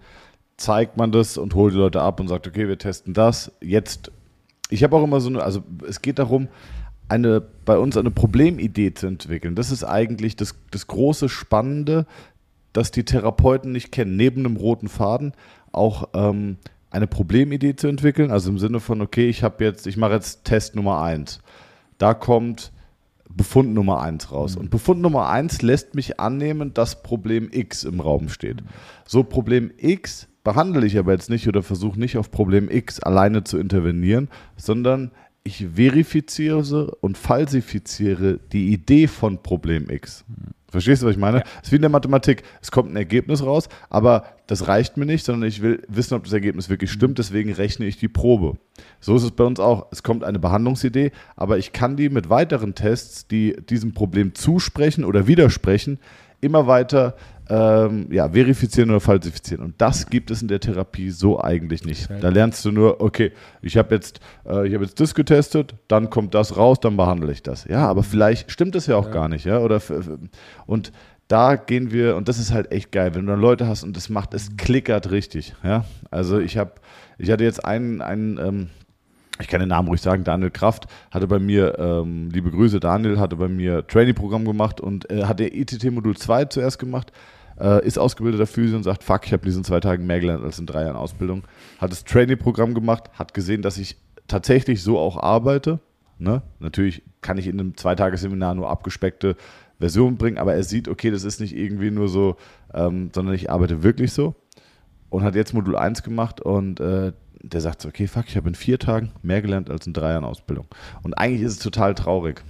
zeigt 0.57 0.97
man 0.97 1.11
das 1.11 1.37
und 1.37 1.55
holt 1.55 1.73
die 1.73 1.77
Leute 1.77 2.01
ab 2.01 2.19
und 2.19 2.27
sagt, 2.27 2.47
okay, 2.47 2.67
wir 2.67 2.77
testen 2.77 3.13
das. 3.13 3.51
Jetzt, 3.61 4.11
ich 4.69 4.83
habe 4.83 4.95
auch 4.95 5.03
immer 5.03 5.19
so 5.19 5.29
eine, 5.29 5.43
also 5.43 5.63
es 5.87 6.01
geht 6.01 6.19
darum, 6.19 6.49
eine, 7.09 7.41
bei 7.65 7.77
uns 7.77 7.97
eine 7.97 8.11
Problemidee 8.11 8.93
zu 8.93 9.07
entwickeln. 9.07 9.55
Das 9.55 9.71
ist 9.71 9.83
eigentlich 9.83 10.35
das, 10.35 10.55
das 10.71 10.87
große 10.87 11.29
Spannende, 11.29 12.05
das 12.73 12.91
die 12.91 13.03
Therapeuten 13.03 13.71
nicht 13.71 13.91
kennen. 13.91 14.15
Neben 14.15 14.45
einem 14.45 14.55
roten 14.55 14.87
Faden 14.87 15.33
auch 15.71 16.09
ähm, 16.13 16.57
eine 16.89 17.07
Problemidee 17.07 17.75
zu 17.75 17.87
entwickeln. 17.87 18.31
Also 18.31 18.49
im 18.49 18.59
Sinne 18.59 18.79
von, 18.79 19.01
okay, 19.01 19.27
ich 19.27 19.43
habe 19.43 19.63
jetzt, 19.63 19.87
ich 19.87 19.97
mache 19.97 20.13
jetzt 20.13 20.45
Test 20.45 20.75
Nummer 20.75 21.01
1. 21.01 21.39
Da 21.97 22.13
kommt 22.13 22.71
Befund 23.35 23.73
Nummer 23.73 24.01
1 24.01 24.31
raus. 24.31 24.55
Und 24.55 24.69
Befund 24.69 25.01
Nummer 25.01 25.29
1 25.29 25.61
lässt 25.61 25.95
mich 25.95 26.19
annehmen, 26.19 26.73
dass 26.73 27.03
Problem 27.03 27.49
X 27.51 27.83
im 27.83 27.99
Raum 27.99 28.29
steht. 28.29 28.63
So, 29.05 29.23
Problem 29.23 29.71
X 29.77 30.27
behandle 30.43 30.85
ich 30.85 30.97
aber 30.97 31.11
jetzt 31.11 31.29
nicht 31.29 31.47
oder 31.47 31.63
versuche 31.63 31.99
nicht 31.99 32.17
auf 32.17 32.31
Problem 32.31 32.69
X 32.69 32.99
alleine 32.99 33.43
zu 33.43 33.57
intervenieren, 33.57 34.29
sondern 34.57 35.11
ich 35.43 35.65
verifiziere 35.75 36.95
und 37.01 37.17
falsifiziere 37.17 38.39
die 38.51 38.71
Idee 38.71 39.07
von 39.07 39.41
Problem 39.41 39.89
X. 39.89 40.23
Verstehst 40.69 41.01
du, 41.01 41.07
was 41.07 41.13
ich 41.13 41.19
meine? 41.19 41.39
Es 41.39 41.43
ja. 41.43 41.61
ist 41.63 41.71
wie 41.71 41.75
in 41.77 41.81
der 41.81 41.91
Mathematik. 41.91 42.43
Es 42.61 42.71
kommt 42.71 42.91
ein 42.91 42.95
Ergebnis 42.95 43.43
raus, 43.43 43.67
aber 43.89 44.23
das 44.47 44.67
reicht 44.67 44.95
mir 44.95 45.05
nicht, 45.05 45.25
sondern 45.25 45.49
ich 45.49 45.61
will 45.61 45.83
wissen, 45.89 46.13
ob 46.13 46.23
das 46.23 46.31
Ergebnis 46.31 46.69
wirklich 46.69 46.91
stimmt. 46.91 47.19
Deswegen 47.19 47.51
rechne 47.51 47.85
ich 47.87 47.97
die 47.97 48.07
Probe. 48.07 48.57
So 49.01 49.15
ist 49.15 49.23
es 49.23 49.31
bei 49.31 49.43
uns 49.43 49.59
auch. 49.59 49.87
Es 49.91 50.01
kommt 50.01 50.23
eine 50.23 50.39
Behandlungsidee, 50.39 51.11
aber 51.35 51.57
ich 51.57 51.73
kann 51.73 51.97
die 51.97 52.09
mit 52.09 52.29
weiteren 52.29 52.73
Tests, 52.73 53.27
die 53.27 53.57
diesem 53.69 53.93
Problem 53.93 54.33
zusprechen 54.33 55.03
oder 55.03 55.27
widersprechen, 55.27 55.99
immer 56.39 56.67
weiter 56.67 57.15
ähm, 57.51 58.07
ja, 58.11 58.29
verifizieren 58.29 58.91
oder 58.91 59.01
falsifizieren. 59.01 59.65
Und 59.65 59.81
das 59.81 60.09
gibt 60.09 60.31
es 60.31 60.41
in 60.41 60.47
der 60.47 60.61
Therapie 60.61 61.09
so 61.09 61.41
eigentlich 61.41 61.83
nicht. 61.83 62.09
Da 62.21 62.29
lernst 62.29 62.63
du 62.63 62.71
nur, 62.71 63.01
okay, 63.01 63.33
ich 63.61 63.75
habe 63.75 63.93
jetzt, 63.93 64.21
äh, 64.45 64.73
hab 64.73 64.81
jetzt 64.81 65.01
das 65.01 65.13
getestet, 65.13 65.75
dann 65.89 66.09
kommt 66.09 66.33
das 66.33 66.55
raus, 66.55 66.79
dann 66.79 66.95
behandle 66.95 67.29
ich 67.29 67.43
das. 67.43 67.65
Ja, 67.65 67.89
aber 67.89 68.03
vielleicht 68.03 68.51
stimmt 68.51 68.75
es 68.75 68.87
ja 68.87 68.95
auch 68.95 69.07
ja. 69.07 69.11
gar 69.11 69.27
nicht. 69.27 69.43
Ja? 69.43 69.59
Oder, 69.59 69.81
und 70.65 70.93
da 71.27 71.57
gehen 71.57 71.91
wir, 71.91 72.15
und 72.15 72.29
das 72.29 72.39
ist 72.39 72.53
halt 72.53 72.71
echt 72.71 72.93
geil, 72.93 73.13
wenn 73.15 73.25
du 73.25 73.33
dann 73.33 73.41
Leute 73.41 73.67
hast 73.67 73.83
und 73.83 73.97
das 73.97 74.07
macht, 74.07 74.33
es 74.33 74.55
klickert 74.55 75.11
richtig. 75.11 75.53
Ja? 75.61 75.83
Also 76.09 76.39
ich 76.39 76.57
habe, 76.57 76.71
ich 77.17 77.31
hatte 77.31 77.43
jetzt 77.43 77.65
einen, 77.65 78.01
einen 78.01 78.37
ähm, 78.37 78.69
ich 79.41 79.47
kann 79.47 79.59
den 79.59 79.69
Namen 79.69 79.89
ruhig 79.89 80.01
sagen, 80.01 80.23
Daniel 80.23 80.51
Kraft 80.51 80.85
hatte 81.09 81.27
bei 81.27 81.39
mir, 81.39 81.77
ähm, 81.79 82.29
liebe 82.31 82.51
Grüße, 82.51 82.79
Daniel 82.79 83.19
hatte 83.19 83.35
bei 83.35 83.47
mir 83.49 83.85
Trainee-Programm 83.87 84.45
gemacht 84.45 84.79
und 84.79 85.09
äh, 85.09 85.25
hat 85.25 85.39
der 85.39 85.53
ITT 85.53 85.91
Modul 85.91 86.15
2 86.15 86.45
zuerst 86.45 86.79
gemacht, 86.79 87.11
äh, 87.61 87.85
ist 87.85 87.99
ausgebildeter 87.99 88.47
Physio 88.47 88.75
und 88.75 88.83
sagt, 88.83 89.03
fuck, 89.03 89.25
ich 89.25 89.33
habe 89.33 89.45
diesen 89.45 89.63
zwei 89.63 89.79
Tagen 89.79 90.05
mehr 90.05 90.19
gelernt 90.19 90.43
als 90.43 90.59
in 90.59 90.65
drei 90.65 90.83
Jahren 90.83 90.95
Ausbildung. 90.95 91.43
Hat 91.79 91.91
das 91.91 92.03
Trainee-Programm 92.03 92.73
gemacht, 92.73 93.09
hat 93.13 93.33
gesehen, 93.33 93.61
dass 93.61 93.77
ich 93.77 93.97
tatsächlich 94.27 94.81
so 94.81 94.97
auch 94.97 95.17
arbeite. 95.17 95.79
Ne? 96.17 96.41
Natürlich 96.59 97.03
kann 97.21 97.37
ich 97.37 97.47
in 97.47 97.59
einem 97.59 97.77
Zweitagesseminar 97.77 98.55
nur 98.55 98.69
abgespeckte 98.69 99.35
Versionen 99.79 100.17
bringen, 100.17 100.37
aber 100.37 100.53
er 100.53 100.63
sieht, 100.63 100.87
okay, 100.87 101.11
das 101.11 101.23
ist 101.23 101.39
nicht 101.39 101.55
irgendwie 101.55 101.91
nur 101.91 102.07
so, 102.07 102.35
ähm, 102.73 103.09
sondern 103.13 103.33
ich 103.33 103.49
arbeite 103.49 103.83
wirklich 103.83 104.13
so 104.13 104.35
und 105.09 105.23
hat 105.23 105.35
jetzt 105.35 105.53
Modul 105.53 105.75
1 105.75 106.03
gemacht 106.03 106.41
und 106.41 106.79
äh, 106.79 107.13
der 107.43 107.61
sagt 107.61 107.81
so, 107.81 107.89
okay, 107.89 108.07
fuck, 108.07 108.25
ich 108.27 108.37
habe 108.37 108.49
in 108.49 108.55
vier 108.55 108.77
Tagen 108.77 109.11
mehr 109.23 109.41
gelernt 109.41 109.69
als 109.69 109.87
in 109.87 109.93
drei 109.93 110.11
Jahren 110.11 110.23
Ausbildung. 110.23 110.67
Und 111.01 111.15
eigentlich 111.15 111.41
ist 111.41 111.53
es 111.53 111.59
total 111.59 111.95
traurig. 111.95 112.43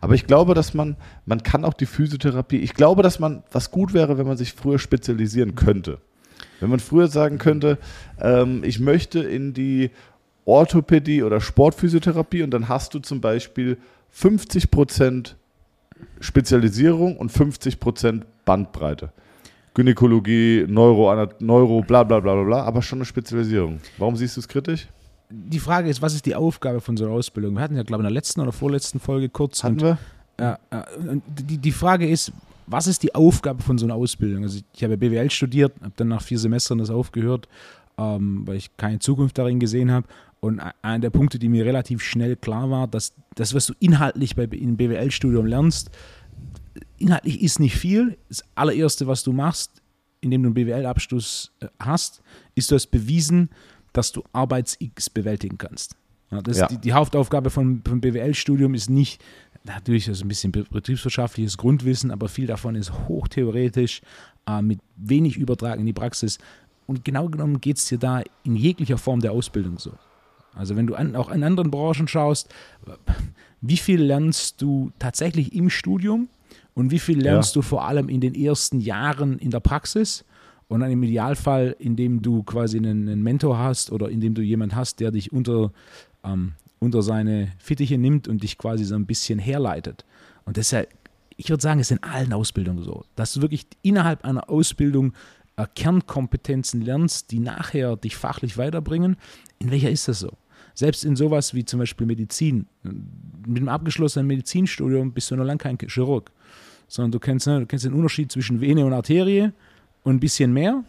Aber 0.00 0.14
ich 0.14 0.26
glaube, 0.26 0.54
dass 0.54 0.74
man, 0.74 0.96
man 1.24 1.42
kann 1.42 1.64
auch 1.64 1.74
die 1.74 1.86
Physiotherapie, 1.86 2.58
ich 2.58 2.74
glaube, 2.74 3.02
dass 3.02 3.18
man, 3.18 3.42
was 3.50 3.70
gut 3.70 3.92
wäre, 3.92 4.18
wenn 4.18 4.26
man 4.26 4.36
sich 4.36 4.52
früher 4.52 4.78
spezialisieren 4.78 5.54
könnte. 5.54 5.98
Wenn 6.60 6.70
man 6.70 6.80
früher 6.80 7.08
sagen 7.08 7.38
könnte, 7.38 7.78
ähm, 8.20 8.62
ich 8.64 8.80
möchte 8.80 9.20
in 9.20 9.54
die 9.54 9.90
Orthopädie 10.44 11.22
oder 11.22 11.40
Sportphysiotherapie 11.40 12.42
und 12.42 12.50
dann 12.50 12.68
hast 12.68 12.94
du 12.94 12.98
zum 13.00 13.20
Beispiel 13.20 13.78
50% 14.14 15.34
Spezialisierung 16.20 17.16
und 17.16 17.32
50% 17.32 18.22
Bandbreite. 18.44 19.12
Gynäkologie, 19.74 20.64
Neuro, 20.68 21.14
Neuro, 21.40 21.82
bla 21.82 22.02
bla 22.04 22.20
bla 22.20 22.42
bla, 22.42 22.62
aber 22.62 22.80
schon 22.80 22.98
eine 22.98 23.04
Spezialisierung. 23.04 23.80
Warum 23.98 24.16
siehst 24.16 24.36
du 24.36 24.40
es 24.40 24.48
kritisch? 24.48 24.88
Die 25.30 25.58
Frage 25.58 25.88
ist, 25.88 26.02
was 26.02 26.14
ist 26.14 26.26
die 26.26 26.34
Aufgabe 26.34 26.80
von 26.80 26.96
so 26.96 27.04
einer 27.04 27.14
Ausbildung? 27.14 27.54
Wir 27.54 27.62
hatten 27.62 27.76
ja, 27.76 27.82
glaube 27.82 28.02
ich, 28.02 28.06
in 28.06 28.12
der 28.12 28.14
letzten 28.14 28.40
oder 28.40 28.52
vorletzten 28.52 29.00
Folge 29.00 29.28
kurz. 29.28 29.64
Hatten 29.64 29.74
und, 29.74 29.82
wir? 29.82 29.98
Ja, 30.38 30.58
äh, 30.70 30.82
die, 31.26 31.58
die 31.58 31.72
Frage 31.72 32.08
ist, 32.08 32.32
was 32.66 32.86
ist 32.86 33.02
die 33.02 33.14
Aufgabe 33.14 33.62
von 33.62 33.78
so 33.78 33.86
einer 33.86 33.94
Ausbildung? 33.94 34.42
Also 34.42 34.60
ich 34.72 34.84
habe 34.84 34.96
BWL 34.96 35.30
studiert, 35.30 35.72
habe 35.80 35.92
dann 35.96 36.08
nach 36.08 36.22
vier 36.22 36.38
Semestern 36.38 36.78
das 36.78 36.90
aufgehört, 36.90 37.48
ähm, 37.98 38.46
weil 38.46 38.56
ich 38.56 38.76
keine 38.76 38.98
Zukunft 38.98 39.38
darin 39.38 39.60
gesehen 39.60 39.90
habe. 39.90 40.06
Und 40.40 40.60
einer 40.82 40.98
der 40.98 41.10
Punkte, 41.10 41.38
die 41.38 41.48
mir 41.48 41.64
relativ 41.64 42.02
schnell 42.02 42.36
klar 42.36 42.70
war, 42.70 42.86
dass 42.86 43.14
das, 43.34 43.54
was 43.54 43.66
du 43.66 43.74
inhaltlich 43.80 44.36
bei, 44.36 44.44
im 44.44 44.76
BWL-Studium 44.76 45.46
lernst, 45.46 45.90
inhaltlich 46.98 47.42
ist 47.42 47.58
nicht 47.58 47.76
viel. 47.76 48.18
Das 48.28 48.44
allererste, 48.54 49.06
was 49.06 49.22
du 49.22 49.32
machst, 49.32 49.82
indem 50.20 50.42
du 50.42 50.48
einen 50.48 50.54
BWL-Abschluss 50.54 51.52
äh, 51.60 51.68
hast, 51.78 52.22
ist, 52.54 52.70
du 52.70 52.74
hast 52.74 52.88
bewiesen, 52.88 53.50
dass 53.96 54.12
du 54.12 54.22
Arbeits-X 54.32 55.10
bewältigen 55.10 55.58
kannst. 55.58 55.96
Ja, 56.30 56.40
ja. 56.46 56.66
Die, 56.66 56.78
die, 56.78 56.92
Hauptaufgabe 56.92 57.50
von, 57.50 57.82
vom 57.86 58.00
BWL-Studium 58.00 58.74
ist 58.74 58.90
nicht, 58.90 59.22
natürlich 59.64 60.08
also 60.08 60.24
ein 60.24 60.28
bisschen 60.28 60.52
betriebswirtschaftliches 60.52 61.56
Grundwissen, 61.56 62.10
aber 62.10 62.28
viel 62.28 62.46
davon 62.46 62.74
ist 62.74 62.92
hochtheoretisch, 63.08 64.02
äh, 64.48 64.60
mit 64.60 64.80
wenig 64.96 65.36
Übertrag 65.36 65.78
in 65.78 65.86
die 65.86 65.92
Praxis. 65.92 66.38
Und 66.86 67.04
genau 67.04 67.28
genommen 67.28 67.60
geht 67.60 67.78
es 67.78 67.86
dir 67.86 67.98
da 67.98 68.22
in 68.44 68.56
jeglicher 68.56 68.98
Form 68.98 69.20
der 69.20 69.32
Ausbildung 69.32 69.78
so. 69.78 69.92
Also 70.54 70.74
wenn 70.74 70.86
du 70.86 70.94
an, 70.94 71.14
auch 71.16 71.30
in 71.30 71.44
anderen 71.44 71.70
Branchen 71.70 72.08
schaust, 72.08 72.52
wie 73.60 73.76
viel 73.76 74.02
lernst 74.02 74.62
du 74.62 74.90
tatsächlich 74.98 75.54
im 75.54 75.70
Studium 75.70 76.28
und 76.74 76.90
wie 76.90 76.98
viel 76.98 77.20
lernst 77.20 77.54
ja. 77.54 77.60
du 77.60 77.62
vor 77.62 77.86
allem 77.86 78.08
in 78.08 78.20
den 78.20 78.34
ersten 78.34 78.80
Jahren 78.80 79.38
in 79.38 79.50
der 79.50 79.60
Praxis? 79.60 80.24
Und 80.68 80.80
dann 80.80 80.90
im 80.90 81.02
Idealfall, 81.02 81.76
indem 81.78 82.22
du 82.22 82.42
quasi 82.42 82.78
einen, 82.78 83.08
einen 83.08 83.22
Mentor 83.22 83.58
hast 83.58 83.92
oder 83.92 84.08
indem 84.08 84.34
du 84.34 84.42
jemanden 84.42 84.74
hast, 84.74 84.98
der 84.98 85.12
dich 85.12 85.32
unter, 85.32 85.72
ähm, 86.24 86.54
unter 86.80 87.02
seine 87.02 87.52
Fittiche 87.58 87.98
nimmt 87.98 88.26
und 88.26 88.42
dich 88.42 88.58
quasi 88.58 88.84
so 88.84 88.96
ein 88.96 89.06
bisschen 89.06 89.38
herleitet. 89.38 90.04
Und 90.44 90.56
deshalb, 90.56 90.92
ich 91.36 91.50
würde 91.50 91.62
sagen, 91.62 91.80
es 91.80 91.90
ist 91.90 91.98
in 91.98 92.02
allen 92.02 92.32
Ausbildungen 92.32 92.82
so, 92.82 93.04
dass 93.14 93.32
du 93.32 93.42
wirklich 93.42 93.66
innerhalb 93.82 94.24
einer 94.24 94.50
Ausbildung 94.50 95.12
äh, 95.56 95.66
Kernkompetenzen 95.72 96.80
lernst, 96.82 97.30
die 97.30 97.38
nachher 97.38 97.96
dich 97.96 98.16
fachlich 98.16 98.58
weiterbringen. 98.58 99.16
In 99.60 99.70
welcher 99.70 99.90
ist 99.90 100.08
das 100.08 100.18
so? 100.18 100.32
Selbst 100.74 101.04
in 101.04 101.14
sowas 101.14 101.54
wie 101.54 101.64
zum 101.64 101.78
Beispiel 101.78 102.06
Medizin. 102.06 102.66
Mit 102.82 103.58
einem 103.58 103.68
abgeschlossenen 103.68 104.26
Medizinstudium 104.26 105.12
bist 105.12 105.30
du 105.30 105.36
noch 105.36 105.44
lange 105.44 105.58
kein 105.58 105.78
Chirurg 105.78 106.32
sondern 106.88 107.12
du 107.12 107.18
kennst, 107.18 107.46
ne, 107.46 107.60
du 107.60 107.66
kennst 107.66 107.84
den 107.84 107.94
Unterschied 107.94 108.30
zwischen 108.30 108.60
Vene 108.60 108.84
und 108.84 108.92
Arterie 108.92 109.52
und 110.06 110.16
ein 110.16 110.20
bisschen 110.20 110.52
mehr. 110.52 110.84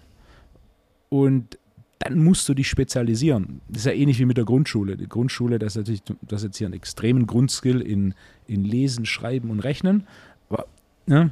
Und 1.10 1.58
dann 1.98 2.24
musst 2.24 2.48
du 2.48 2.54
dich 2.54 2.70
spezialisieren. 2.70 3.62
Das 3.68 3.80
ist 3.80 3.86
ja 3.86 3.92
ähnlich 3.94 4.20
wie 4.20 4.26
mit 4.26 4.38
der 4.38 4.46
Grundschule. 4.46 4.96
Die 4.96 5.10
Grundschule, 5.10 5.58
das 5.58 5.76
ist 5.76 5.78
natürlich, 5.78 6.04
das 6.22 6.42
ist 6.42 6.46
jetzt 6.46 6.58
hier 6.58 6.68
einen 6.68 6.76
extremen 6.76 7.26
Grundskill 7.26 7.82
in, 7.82 8.14
in 8.46 8.64
Lesen, 8.64 9.08
Schreiben 9.08 9.50
und 9.50 9.62
Rechnen. 9.62 10.06
Aber 10.50 10.68
ne, 11.08 11.32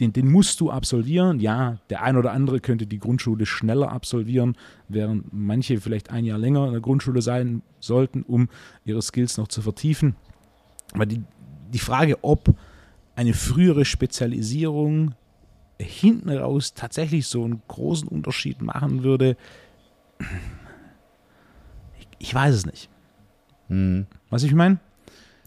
den, 0.00 0.12
den 0.12 0.30
musst 0.30 0.60
du 0.60 0.70
absolvieren. 0.70 1.40
Ja, 1.40 1.78
der 1.88 2.02
ein 2.02 2.18
oder 2.18 2.32
andere 2.32 2.60
könnte 2.60 2.86
die 2.86 2.98
Grundschule 2.98 3.46
schneller 3.46 3.90
absolvieren, 3.90 4.54
während 4.88 5.32
manche 5.32 5.80
vielleicht 5.80 6.10
ein 6.10 6.26
Jahr 6.26 6.38
länger 6.38 6.66
in 6.66 6.72
der 6.72 6.82
Grundschule 6.82 7.22
sein 7.22 7.62
sollten, 7.80 8.22
um 8.22 8.50
ihre 8.84 9.00
Skills 9.00 9.38
noch 9.38 9.48
zu 9.48 9.62
vertiefen. 9.62 10.14
Aber 10.92 11.06
die, 11.06 11.22
die 11.72 11.78
Frage, 11.78 12.22
ob 12.22 12.54
eine 13.16 13.32
frühere 13.32 13.86
Spezialisierung 13.86 15.14
hinten 15.78 16.30
raus 16.30 16.74
tatsächlich 16.74 17.26
so 17.26 17.44
einen 17.44 17.62
großen 17.68 18.08
Unterschied 18.08 18.62
machen 18.62 19.02
würde, 19.02 19.36
ich, 21.98 22.08
ich 22.18 22.34
weiß 22.34 22.54
es 22.54 22.66
nicht. 22.66 22.88
Hm. 23.68 24.06
Was 24.30 24.42
ich 24.42 24.54
meine? 24.54 24.78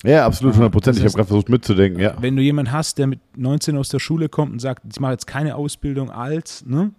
Ja, 0.03 0.25
absolut, 0.25 0.53
100 0.53 0.71
Prozent. 0.71 0.97
ich 0.97 1.03
habe 1.03 1.13
gerade 1.13 1.27
versucht 1.27 1.49
mitzudenken, 1.49 2.01
ja. 2.01 2.15
Wenn 2.19 2.35
du 2.35 2.41
jemanden 2.41 2.71
hast, 2.71 2.97
der 2.97 3.07
mit 3.07 3.19
19 3.37 3.77
aus 3.77 3.89
der 3.89 3.99
Schule 3.99 4.29
kommt 4.29 4.51
und 4.53 4.59
sagt, 4.59 4.83
ich 4.91 4.99
mache 4.99 5.11
jetzt 5.11 5.27
keine 5.27 5.55
Ausbildung 5.55 6.09
als, 6.09 6.65
ne, 6.65 6.91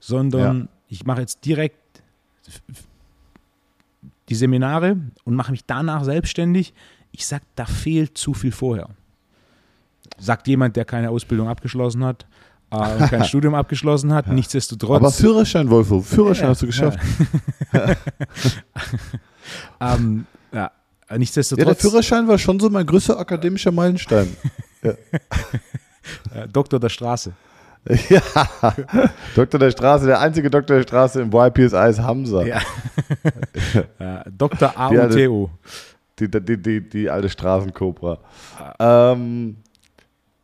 sondern 0.00 0.60
ja. 0.60 0.68
ich 0.88 1.06
mache 1.06 1.20
jetzt 1.20 1.44
direkt 1.46 1.78
die 4.28 4.34
Seminare 4.34 4.96
und 5.24 5.34
mache 5.34 5.52
mich 5.52 5.64
danach 5.64 6.04
selbstständig, 6.04 6.74
ich 7.10 7.26
sage, 7.26 7.44
da 7.54 7.64
fehlt 7.64 8.18
zu 8.18 8.34
viel 8.34 8.52
vorher 8.52 8.90
sagt 10.18 10.48
jemand, 10.48 10.76
der 10.76 10.84
keine 10.84 11.10
Ausbildung 11.10 11.48
abgeschlossen 11.48 12.04
hat 12.04 12.26
und 12.72 13.10
kein 13.10 13.24
Studium 13.32 13.54
abgeschlossen 13.54 14.12
hat. 14.12 14.26
Ja. 14.26 14.32
Nichtsdestotrotz. 14.32 14.96
Aber 14.96 15.10
Führerschein, 15.10 15.68
Wolfo, 15.70 16.00
Führerschein 16.00 16.44
ja, 16.46 16.50
hast 16.50 16.62
du 16.62 16.66
geschafft. 16.66 16.98
ähm, 19.80 20.26
ja, 20.52 20.70
nichtsdestotrotz. 21.16 21.66
Ja, 21.66 21.72
der 21.72 21.76
Führerschein 21.80 22.28
war 22.28 22.38
schon 22.38 22.58
so 22.60 22.70
mein 22.70 22.86
größter 22.86 23.18
akademischer 23.18 23.72
Meilenstein. 23.72 24.36
äh, 24.82 24.94
Doktor 26.52 26.80
der 26.80 26.88
Straße. 26.88 27.32
ja, 28.08 28.22
Doktor 29.34 29.58
der 29.58 29.70
Straße, 29.72 30.06
der 30.06 30.20
einzige 30.20 30.48
Doktor 30.50 30.76
der 30.76 30.82
Straße 30.84 31.20
im 31.20 31.32
YPSI 31.32 31.88
ist 31.90 32.00
Hamza. 32.00 32.44
Ja. 32.44 32.58
Äh, 33.98 34.30
Dr. 34.30 34.72
A 34.76 34.88
Die 34.88 34.94
und 34.96 35.00
alte- 35.02 35.16
Theo. 35.16 35.50
Die, 36.18 36.30
die, 36.30 36.62
die, 36.62 36.88
die 36.88 37.10
alte 37.10 37.28
Straßenkobra. 37.28 38.18
Ähm, 38.78 39.56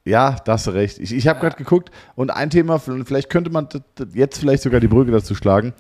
ja, 0.09 0.37
da 0.45 0.53
hast 0.53 0.67
du 0.67 0.71
recht. 0.71 0.99
Ich, 0.99 1.15
ich 1.15 1.29
habe 1.29 1.41
gerade 1.41 1.57
geguckt 1.57 1.91
und 2.15 2.31
ein 2.31 2.51
Thema, 2.51 2.79
vielleicht 2.79 3.31
könnte 3.31 3.51
man 3.51 3.69
jetzt 4.15 4.39
vielleicht 4.39 4.63
sogar 4.63 4.81
die 4.81 4.89
Brücke 4.89 5.11
dazu 5.11 5.35
schlagen, 5.35 5.75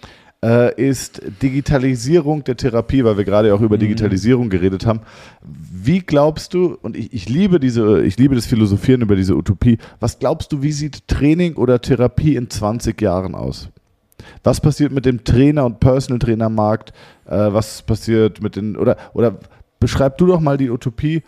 äh, 0.44 0.74
ist 0.80 1.20
Digitalisierung 1.42 2.44
der 2.44 2.56
Therapie, 2.56 3.02
weil 3.04 3.16
wir 3.16 3.24
gerade 3.24 3.52
auch 3.54 3.60
über 3.60 3.78
Digitalisierung 3.78 4.50
geredet 4.50 4.86
haben. 4.86 5.00
Wie 5.42 6.00
glaubst 6.00 6.54
du, 6.54 6.78
und 6.80 6.96
ich, 6.96 7.12
ich 7.12 7.28
liebe 7.28 7.58
diese, 7.58 8.02
ich 8.02 8.18
liebe 8.18 8.34
das 8.34 8.46
Philosophieren 8.46 9.02
über 9.02 9.16
diese 9.16 9.34
Utopie, 9.34 9.78
was 9.98 10.18
glaubst 10.18 10.52
du, 10.52 10.62
wie 10.62 10.72
sieht 10.72 11.08
Training 11.08 11.54
oder 11.54 11.80
Therapie 11.80 12.36
in 12.36 12.50
20 12.50 13.00
Jahren 13.00 13.34
aus? 13.34 13.68
Was 14.44 14.60
passiert 14.60 14.92
mit 14.92 15.06
dem 15.06 15.24
Trainer- 15.24 15.64
und 15.64 15.80
Personal 15.80 16.18
Trainer-Markt? 16.18 16.92
Äh, 17.26 17.52
was 17.52 17.82
passiert 17.82 18.42
mit 18.42 18.56
den, 18.56 18.76
oder, 18.76 18.96
oder 19.14 19.38
beschreib 19.80 20.18
du 20.18 20.26
doch 20.26 20.40
mal 20.40 20.56
die 20.56 20.70
Utopie, 20.70 21.22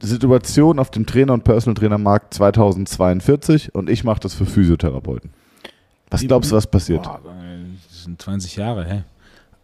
Situation 0.00 0.78
auf 0.78 0.90
dem 0.90 1.06
Trainer- 1.06 1.32
und 1.34 1.44
Personal 1.44 1.74
Trainer-Markt 1.74 2.34
2042 2.34 3.74
und 3.74 3.90
ich 3.90 4.04
mache 4.04 4.20
das 4.20 4.34
für 4.34 4.46
Physiotherapeuten. 4.46 5.30
Was 6.10 6.22
glaubst 6.22 6.52
du, 6.52 6.56
was 6.56 6.66
passiert? 6.66 7.02
Boah, 7.02 7.20
das 7.88 8.04
sind 8.04 8.20
20 8.20 8.56
Jahre, 8.56 8.84
hä? 8.84 9.04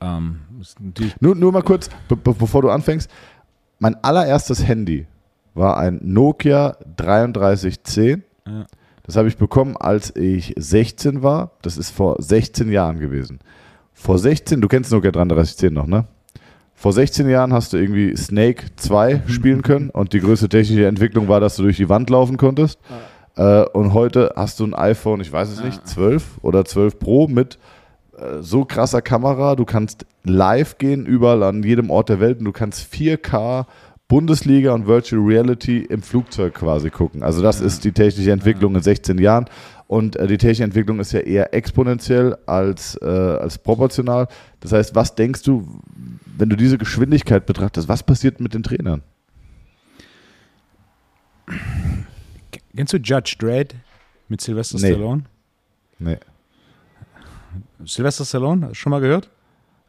Ähm, 0.00 0.40
Nur, 1.20 1.34
nur 1.34 1.52
mal 1.52 1.62
kurz, 1.62 1.88
be 2.08 2.16
bevor 2.16 2.62
du 2.62 2.70
anfängst. 2.70 3.10
Mein 3.78 3.94
allererstes 4.02 4.66
Handy 4.66 5.06
war 5.54 5.78
ein 5.78 6.00
Nokia 6.02 6.76
3310. 6.96 8.22
Ja. 8.46 8.66
Das 9.04 9.16
habe 9.16 9.28
ich 9.28 9.36
bekommen, 9.36 9.76
als 9.76 10.14
ich 10.16 10.54
16 10.56 11.22
war. 11.22 11.52
Das 11.62 11.76
ist 11.76 11.90
vor 11.90 12.16
16 12.20 12.70
Jahren 12.70 12.98
gewesen. 12.98 13.38
Vor 13.92 14.18
16, 14.18 14.60
du 14.60 14.68
kennst 14.68 14.90
Nokia 14.90 15.10
3310 15.10 15.72
noch, 15.72 15.86
ne? 15.86 16.06
Vor 16.84 16.92
16 16.92 17.30
Jahren 17.30 17.54
hast 17.54 17.72
du 17.72 17.78
irgendwie 17.78 18.14
Snake 18.14 18.66
2 18.76 19.22
spielen 19.26 19.62
können 19.62 19.88
und 19.88 20.12
die 20.12 20.20
größte 20.20 20.50
technische 20.50 20.84
Entwicklung 20.84 21.28
war, 21.28 21.40
dass 21.40 21.56
du 21.56 21.62
durch 21.62 21.78
die 21.78 21.88
Wand 21.88 22.10
laufen 22.10 22.36
konntest. 22.36 22.78
Äh, 23.36 23.62
und 23.68 23.94
heute 23.94 24.34
hast 24.36 24.60
du 24.60 24.66
ein 24.66 24.74
iPhone, 24.74 25.22
ich 25.22 25.32
weiß 25.32 25.48
es 25.48 25.64
nicht, 25.64 25.88
12 25.88 26.40
oder 26.42 26.66
12 26.66 26.98
Pro 26.98 27.26
mit 27.26 27.58
äh, 28.18 28.42
so 28.42 28.66
krasser 28.66 29.00
Kamera. 29.00 29.56
Du 29.56 29.64
kannst 29.64 30.04
live 30.24 30.76
gehen, 30.76 31.06
überall 31.06 31.42
an 31.44 31.62
jedem 31.62 31.88
Ort 31.88 32.10
der 32.10 32.20
Welt 32.20 32.40
und 32.40 32.44
du 32.44 32.52
kannst 32.52 32.92
4K 32.92 33.64
Bundesliga 34.08 34.72
und 34.72 34.86
Virtual 34.86 35.22
Reality 35.22 35.78
im 35.78 36.02
Flugzeug 36.02 36.54
quasi 36.54 36.90
gucken. 36.90 37.22
Also 37.22 37.42
das 37.42 37.60
ist 37.60 37.84
die 37.84 37.92
technische 37.92 38.32
Entwicklung 38.32 38.74
in 38.76 38.82
16 38.82 39.18
Jahren. 39.18 39.46
Und 39.86 40.16
äh, 40.16 40.26
die 40.26 40.36
technische 40.38 40.64
Entwicklung 40.64 41.00
ist 41.00 41.12
ja 41.12 41.20
eher 41.20 41.54
exponentiell 41.54 42.36
als, 42.46 42.96
äh, 43.02 43.06
als 43.06 43.58
proportional. 43.58 44.28
Das 44.60 44.72
heißt, 44.72 44.94
was 44.94 45.14
denkst 45.14 45.42
du, 45.42 45.66
wenn 46.36 46.48
du 46.48 46.56
diese 46.56 46.78
Geschwindigkeit 46.78 47.46
betrachtest, 47.46 47.88
was 47.88 48.02
passiert 48.02 48.40
mit 48.40 48.54
den 48.54 48.62
Trainern? 48.62 49.02
Kennst 52.76 52.92
du 52.92 52.96
Judge 52.98 53.36
Dredd 53.38 53.74
mit 54.28 54.40
Sylvester 54.40 54.78
Nee. 54.78 54.92
Stallone? 54.92 55.24
Nee. 55.98 56.18
Sylvester 57.84 58.24
Stallone, 58.24 58.62
hast 58.66 58.70
du 58.72 58.74
schon 58.74 58.90
mal 58.90 59.00
gehört? 59.00 59.30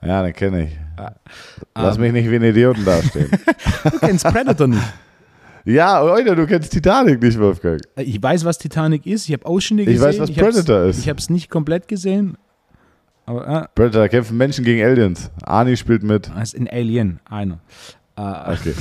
Ja, 0.02 0.22
den 0.22 0.34
kenne 0.34 0.66
ich. 0.66 0.78
Lass 1.76 1.98
mich 1.98 2.12
nicht 2.12 2.30
wie 2.30 2.36
ein 2.36 2.44
Idioten 2.44 2.86
dastehen. 2.86 3.30
Du 3.84 4.00
kennst 4.00 4.26
Predator 4.26 4.68
nicht. 4.68 4.82
ja, 5.66 6.00
Leute, 6.02 6.36
du 6.36 6.48
kennst 6.48 6.72
Titanic 6.72 7.22
nicht, 7.22 7.40
Wolfgang. 7.40 7.82
Äh, 7.96 8.04
Ich 8.04 8.22
weiß, 8.22 8.44
was 8.46 8.58
Titanic 8.58 9.06
ist. 9.06 9.28
Ich 9.28 9.34
habe 9.34 9.46
Ausschnitte 9.46 9.90
Ich 9.92 9.98
gesehen. 9.98 10.08
weiß, 10.10 10.20
was 10.20 10.30
ich 10.30 10.38
Predator 10.38 10.84
ist. 10.86 11.00
Ich 11.00 11.10
habe 11.10 11.20
es 11.20 11.30
nicht 11.30 11.50
komplett 11.50 11.88
gesehen. 11.88 12.38
Aber 13.28 13.48
äh, 13.48 13.66
Predator, 13.76 14.02
da 14.02 14.08
kämpfen 14.08 14.38
Menschen 14.38 14.64
gegen 14.66 14.84
Aliens. 14.84 15.30
Arnie 15.44 15.78
spielt 15.78 16.04
mit. 16.04 16.32
es 16.42 16.54
ist 16.54 16.60
ein 16.60 16.68
Alien, 16.70 17.20
einer. 17.30 17.60
Äh, 18.18 18.54
Okay. 18.54 18.74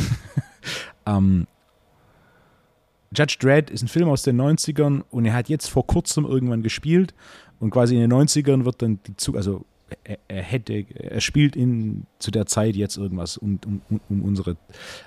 ähm, 1.07 1.47
Judge 3.17 3.37
Dredd 3.41 3.71
ist 3.71 3.83
ein 3.83 3.89
Film 3.89 4.09
aus 4.09 4.23
den 4.23 4.41
90ern 4.41 5.03
und 5.11 5.25
er 5.25 5.35
hat 5.35 5.49
jetzt 5.49 5.69
vor 5.69 5.87
kurzem 5.87 6.25
irgendwann 6.25 6.63
gespielt 6.63 7.15
und 7.61 7.71
quasi 7.71 7.95
in 7.95 8.01
den 8.01 8.13
90ern 8.13 8.65
wird 8.65 8.83
dann 8.83 8.99
die 9.07 9.17
Zug, 9.17 9.37
also 9.37 9.65
er, 10.05 10.19
er 10.29 10.43
hätte, 10.43 10.85
er 10.95 11.21
spielt 11.21 11.57
in 11.57 12.07
zu 12.19 12.31
der 12.31 12.47
Zeit 12.47 12.77
jetzt 12.77 12.97
irgendwas 12.97 13.37
um, 13.37 13.59
um, 13.67 14.01
um- 14.09 14.23
unsere 14.23 14.57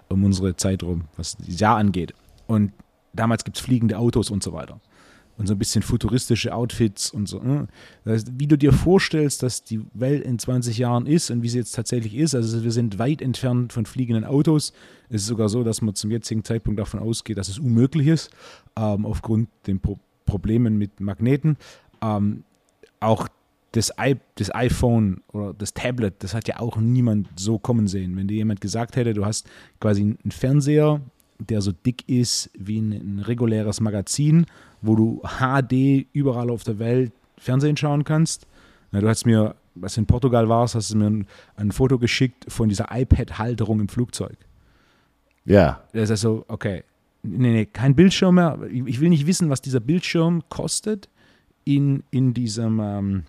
um 0.10 0.24
unsere 0.24 0.56
Zeit 0.56 0.84
rum, 0.84 1.06
was 1.16 1.38
das 1.38 1.60
Jahr 1.60 1.78
angeht. 1.78 2.14
Und 2.48 2.72
damals 3.14 3.44
gibt 3.44 3.58
es 3.58 3.64
fliegende 3.64 3.98
Autos 3.98 4.30
und 4.30 4.44
so 4.44 4.54
weiter. 4.54 4.80
Und 5.38 5.46
so 5.46 5.54
ein 5.54 5.60
bisschen 5.60 5.84
futuristische 5.84 6.56
Outfits 6.56 7.12
und 7.12 7.28
so. 7.28 7.40
ne? 7.40 7.68
Wie 8.06 8.48
du 8.48 8.58
dir 8.58 8.74
vorstellst, 8.74 9.44
dass 9.44 9.64
die 9.64 9.82
Welt 9.94 10.24
in 10.24 10.40
20 10.40 10.80
Jahren 10.80 11.06
ist 11.06 11.30
und 11.30 11.44
wie 11.44 11.50
sie 11.50 11.60
jetzt 11.60 11.76
tatsächlich 11.76 12.16
ist, 12.16 12.34
also 12.34 12.64
wir 12.64 12.72
sind 12.72 12.98
weit 12.98 13.22
entfernt 13.22 13.72
von 13.72 13.86
fliegenden 13.86 14.24
Autos. 14.24 14.74
Es 15.10 15.22
ist 15.22 15.28
sogar 15.28 15.48
so, 15.50 15.64
dass 15.64 15.84
man 15.84 15.94
zum 15.94 16.10
jetzigen 16.10 16.44
Zeitpunkt 16.44 16.80
davon 16.80 17.00
ausgeht, 17.00 17.38
dass 17.38 17.50
es 17.50 17.60
unmöglich 17.60 18.08
ist, 18.08 18.32
ähm, 18.76 19.06
aufgrund 19.06 19.50
den 19.68 19.80
Pro 19.80 20.00
Problemen 20.26 20.78
mit 20.78 21.00
Magneten. 21.00 21.56
Ähm, 22.02 22.44
auch 23.00 23.30
das, 23.72 23.92
I 24.00 24.16
das 24.36 24.54
iPhone 24.54 25.22
oder 25.32 25.54
das 25.54 25.74
Tablet, 25.74 26.16
das 26.20 26.34
hat 26.34 26.48
ja 26.48 26.60
auch 26.60 26.78
niemand 26.78 27.28
so 27.36 27.60
kommen 27.60 27.88
sehen. 27.88 28.16
Wenn 28.16 28.28
dir 28.28 28.36
jemand 28.38 28.62
gesagt 28.62 28.96
hätte, 28.96 29.14
du 29.14 29.26
hast 29.26 29.48
quasi 29.80 30.02
einen 30.02 30.32
Fernseher, 30.32 31.02
der 31.40 31.62
so 31.62 31.72
dick 31.72 32.08
ist 32.08 32.50
wie 32.58 32.80
ein, 32.80 32.92
ein 32.92 33.20
reguläres 33.20 33.80
Magazin, 33.82 34.46
wo 34.82 34.96
du 34.96 35.22
HD 35.22 36.08
überall 36.14 36.50
auf 36.50 36.64
der 36.64 36.80
Welt 36.80 37.12
Fernsehen 37.38 37.78
schauen 37.78 38.04
kannst. 38.04 38.48
Na, 38.92 39.02
du 39.02 39.08
hast 39.08 39.26
mir, 39.26 39.56
was 39.76 39.98
in 39.98 40.06
Portugal 40.06 40.50
warst, 40.50 40.76
hast 40.76 40.94
du 40.94 40.98
mir 40.98 41.10
ein, 41.10 41.28
ein 41.56 41.72
Foto 41.72 42.00
geschickt 42.00 42.46
von 42.48 42.70
dieser 42.70 42.88
iPad-Halterung 42.92 43.82
im 43.82 43.90
Flugzeug. 43.90 44.38
Ja. 45.46 45.84
Das 45.94 46.04
ist 46.04 46.12
also, 46.12 46.46
okay, 46.48 46.84
nee, 47.24 47.52
nee, 47.52 47.66
kein 47.66 47.96
Bildschirm 47.96 48.36
mehr. 48.36 48.60
Ich 48.72 48.86
ich 48.86 49.00
will 49.00 49.10
nicht 49.10 49.28
wissen, 49.28 49.50
was 49.50 49.62
dieser 49.62 49.80
Bildschirm 49.80 50.44
kostet 50.50 51.10
in, 51.64 52.04
in 52.12 52.34
diesem, 52.34 52.80
ähm, 52.80 53.24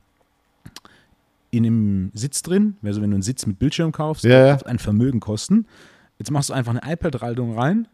in 1.50 1.62
dem 1.62 2.10
Sitz 2.14 2.42
drin. 2.42 2.76
Also 2.82 3.00
wenn 3.00 3.10
du 3.10 3.16
einen 3.16 3.22
Sitz 3.22 3.46
mit 3.46 3.58
Bildschirm 3.58 3.92
kaufst, 3.92 4.24
Ja, 4.24 4.46
ja. 4.46 4.56
ein 4.66 4.78
Vermögen 4.78 5.20
kosten. 5.20 5.66
Jetzt 6.18 6.30
machst 6.30 6.50
du 6.50 6.54
einfach 6.54 6.74
eine 6.74 6.92
iPad-Halterung 6.92 7.56
rein 7.58 7.88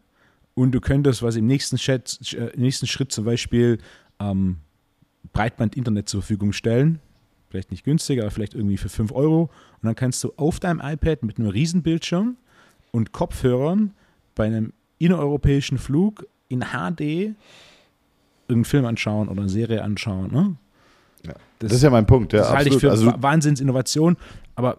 und 0.55 0.71
du 0.71 0.81
könntest, 0.81 1.21
was 1.21 1.35
im 1.35 1.45
nächsten, 1.45 1.77
Chat, 1.77 2.19
äh, 2.33 2.47
im 2.47 2.61
nächsten 2.61 2.87
Schritt 2.87 3.11
zum 3.11 3.25
Beispiel 3.25 3.77
ähm, 4.19 4.57
Breitband-Internet 5.33 6.09
zur 6.09 6.21
Verfügung 6.21 6.53
stellen. 6.53 6.99
Vielleicht 7.49 7.71
nicht 7.71 7.83
günstiger, 7.83 8.23
aber 8.23 8.31
vielleicht 8.31 8.55
irgendwie 8.55 8.77
für 8.77 8.89
5 8.89 9.11
Euro. 9.11 9.43
Und 9.43 9.83
dann 9.83 9.95
kannst 9.95 10.23
du 10.23 10.33
auf 10.37 10.59
deinem 10.59 10.81
iPad 10.83 11.23
mit 11.23 11.37
einem 11.39 11.49
riesen 11.49 11.83
Bildschirm 11.83 12.37
und 12.91 13.11
Kopfhörern 13.11 13.93
bei 14.33 14.45
einem 14.45 14.73
innereuropäischen 14.97 15.77
Flug 15.77 16.25
in 16.47 16.61
HD 16.61 17.35
irgendeinen 18.47 18.65
Film 18.65 18.85
anschauen 18.85 19.27
oder 19.29 19.41
eine 19.41 19.49
Serie 19.49 19.83
anschauen. 19.83 20.31
Ne? 20.31 20.55
Ja. 21.25 21.33
Das, 21.59 21.71
ist 21.71 21.83
ja 21.83 21.89
mein 21.89 22.05
Punkt. 22.05 22.33
Ja, 22.33 22.39
das 22.39 22.49
halte 22.49 22.69
ich 22.69 22.75
absolut. 22.75 22.81
für 22.81 22.91
Also, 22.91 23.05
Wa- 23.07 23.21
Wahnsinnsinnovation. 23.21 24.17
Aber 24.55 24.77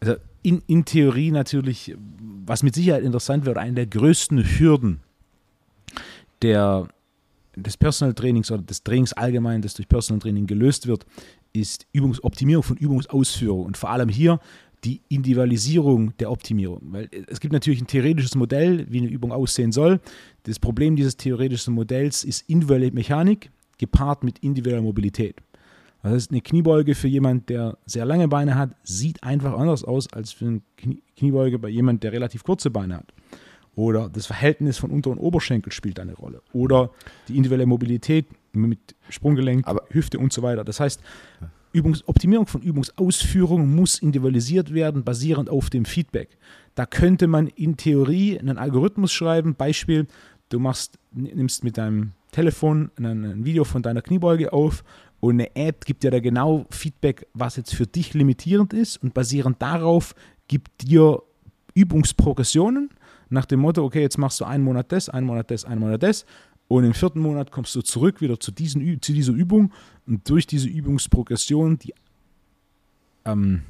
also 0.00 0.14
in, 0.42 0.62
in 0.66 0.84
Theorie 0.84 1.30
natürlich, 1.30 1.94
was 2.46 2.62
mit 2.62 2.74
Sicherheit 2.74 3.02
interessant 3.02 3.44
wird, 3.44 3.58
eine 3.58 3.74
der 3.74 3.86
größten 3.86 4.44
Hürden 4.58 5.00
der, 6.42 6.88
des 7.56 7.76
Personal 7.76 8.14
Trainings 8.14 8.50
oder 8.50 8.62
des 8.62 8.82
Trainings 8.82 9.12
allgemein, 9.12 9.62
das 9.62 9.74
durch 9.74 9.88
Personal 9.88 10.20
Training 10.20 10.46
gelöst 10.46 10.86
wird, 10.86 11.04
ist 11.52 11.86
Übungsoptimierung 11.92 12.62
von 12.62 12.76
Übungsausführung 12.76 13.64
und 13.64 13.76
vor 13.76 13.90
allem 13.90 14.08
hier 14.08 14.38
die 14.84 15.00
Individualisierung 15.08 16.16
der 16.18 16.30
Optimierung. 16.30 16.80
Weil 16.92 17.08
es 17.26 17.40
gibt 17.40 17.52
natürlich 17.52 17.80
ein 17.80 17.88
theoretisches 17.88 18.36
Modell, 18.36 18.86
wie 18.88 18.98
eine 18.98 19.08
Übung 19.08 19.32
aussehen 19.32 19.72
soll. 19.72 19.98
Das 20.44 20.60
Problem 20.60 20.94
dieses 20.94 21.16
theoretischen 21.16 21.74
Modells 21.74 22.22
ist 22.22 22.48
individuelle 22.48 22.92
Mechanik 22.92 23.50
gepaart 23.78 24.24
mit 24.24 24.38
individueller 24.40 24.82
Mobilität. 24.82 25.36
Das 26.02 26.12
heißt, 26.12 26.30
eine 26.30 26.40
Kniebeuge 26.40 26.94
für 26.94 27.08
jemand, 27.08 27.48
der 27.48 27.78
sehr 27.86 28.04
lange 28.04 28.28
Beine 28.28 28.54
hat, 28.54 28.76
sieht 28.84 29.22
einfach 29.22 29.52
anders 29.58 29.82
aus 29.84 30.12
als 30.12 30.32
für 30.32 30.46
eine 30.46 30.60
Knie 30.76 31.02
Kniebeuge 31.16 31.58
bei 31.58 31.68
jemand, 31.68 32.04
der 32.04 32.12
relativ 32.12 32.44
kurze 32.44 32.70
Beine 32.70 32.98
hat. 32.98 33.12
Oder 33.74 34.08
das 34.08 34.26
Verhältnis 34.26 34.78
von 34.78 34.90
Unter- 34.90 35.10
und 35.10 35.18
Oberschenkel 35.18 35.72
spielt 35.72 35.98
eine 35.98 36.14
Rolle. 36.14 36.42
Oder 36.52 36.90
die 37.26 37.36
individuelle 37.36 37.66
Mobilität 37.66 38.26
mit 38.52 38.94
Sprunggelenk, 39.08 39.66
Aber- 39.66 39.84
Hüfte 39.90 40.18
und 40.18 40.32
so 40.32 40.42
weiter. 40.42 40.64
Das 40.64 40.80
heißt, 40.80 41.00
Übungs 41.72 42.06
Optimierung 42.08 42.46
von 42.46 42.62
Übungsausführung 42.62 43.74
muss 43.74 43.98
individualisiert 43.98 44.72
werden, 44.72 45.04
basierend 45.04 45.50
auf 45.50 45.70
dem 45.70 45.84
Feedback. 45.84 46.38
Da 46.74 46.86
könnte 46.86 47.26
man 47.26 47.48
in 47.48 47.76
Theorie 47.76 48.38
einen 48.38 48.58
Algorithmus 48.58 49.12
schreiben. 49.12 49.54
Beispiel, 49.54 50.06
du 50.48 50.58
machst, 50.58 50.98
nimmst 51.12 51.64
mit 51.64 51.76
deinem 51.76 52.12
Telefon 52.30 52.90
ein, 52.98 53.44
Video 53.44 53.64
von 53.64 53.82
deiner 53.82 54.02
Kniebeuge 54.02 54.52
auf 54.52 54.84
und 55.20 55.34
eine 55.34 55.54
App 55.56 55.84
gibt 55.84 56.02
dir 56.02 56.10
da 56.10 56.20
genau 56.20 56.66
Feedback, 56.70 57.26
was 57.34 57.56
jetzt 57.56 57.74
für 57.74 57.86
dich 57.86 58.14
limitierend 58.14 58.72
ist 58.72 59.02
und 59.02 59.14
basierend 59.14 59.60
darauf 59.60 60.14
gibt 60.46 60.82
dir 60.82 61.22
Übungsprogressionen 61.74 62.90
nach 63.30 63.44
dem 63.44 63.60
Motto, 63.60 63.84
okay, 63.84 64.00
jetzt 64.00 64.18
machst 64.18 64.40
du 64.40 64.44
einen 64.44 64.64
Monat 64.64 64.90
das, 64.92 65.08
einen 65.08 65.26
Monat 65.26 65.50
das, 65.50 65.64
einen 65.64 65.80
Monat 65.80 66.02
das 66.02 66.24
und 66.68 66.84
im 66.84 66.94
vierten 66.94 67.20
Monat 67.20 67.50
kommst 67.50 67.74
du 67.74 67.82
zurück 67.82 68.20
wieder 68.20 68.38
zu, 68.38 68.52
diesen, 68.52 69.00
zu 69.02 69.12
dieser 69.12 69.32
Übung 69.32 69.72
und 70.06 70.28
durch 70.28 70.46
diese 70.46 70.68
Übungsprogression, 70.68 71.78
die, 71.78 71.94
ähm, 73.24 73.62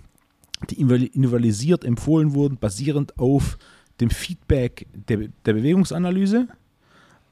die 0.68 0.80
individualisiert 0.80 1.84
empfohlen 1.84 2.34
wurden, 2.34 2.56
basierend 2.56 3.18
auf 3.18 3.58
dem 4.00 4.10
Feedback 4.10 4.86
der, 4.92 5.28
der 5.44 5.52
Bewegungsanalyse, 5.52 6.48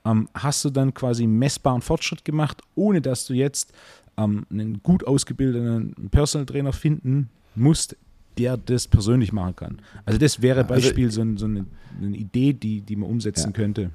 ähm, 0.06 0.28
hast 0.34 0.64
du 0.64 0.70
dann 0.70 0.94
quasi 0.94 1.26
messbaren 1.26 1.82
Fortschritt 1.82 2.24
gemacht, 2.24 2.62
ohne 2.74 3.00
dass 3.00 3.26
du 3.26 3.34
jetzt 3.34 3.72
ähm, 4.16 4.46
einen 4.50 4.82
gut 4.82 5.06
ausgebildeten 5.06 6.08
Personal 6.10 6.46
Trainer 6.46 6.72
finden 6.72 7.28
musst, 7.54 7.96
der 8.38 8.56
das 8.56 8.86
persönlich 8.86 9.32
machen 9.32 9.56
kann. 9.56 9.82
Also 10.04 10.18
das 10.18 10.42
wäre 10.42 10.60
also 10.60 10.74
Beispiel 10.74 11.06
also, 11.06 11.24
so, 11.24 11.36
so 11.36 11.46
eine, 11.46 11.66
eine, 12.00 12.16
Idee, 12.16 12.52
die, 12.52 12.82
die 12.82 12.96
man 12.96 13.10
umsetzen 13.10 13.48
ja. 13.48 13.52
könnte. 13.52 13.90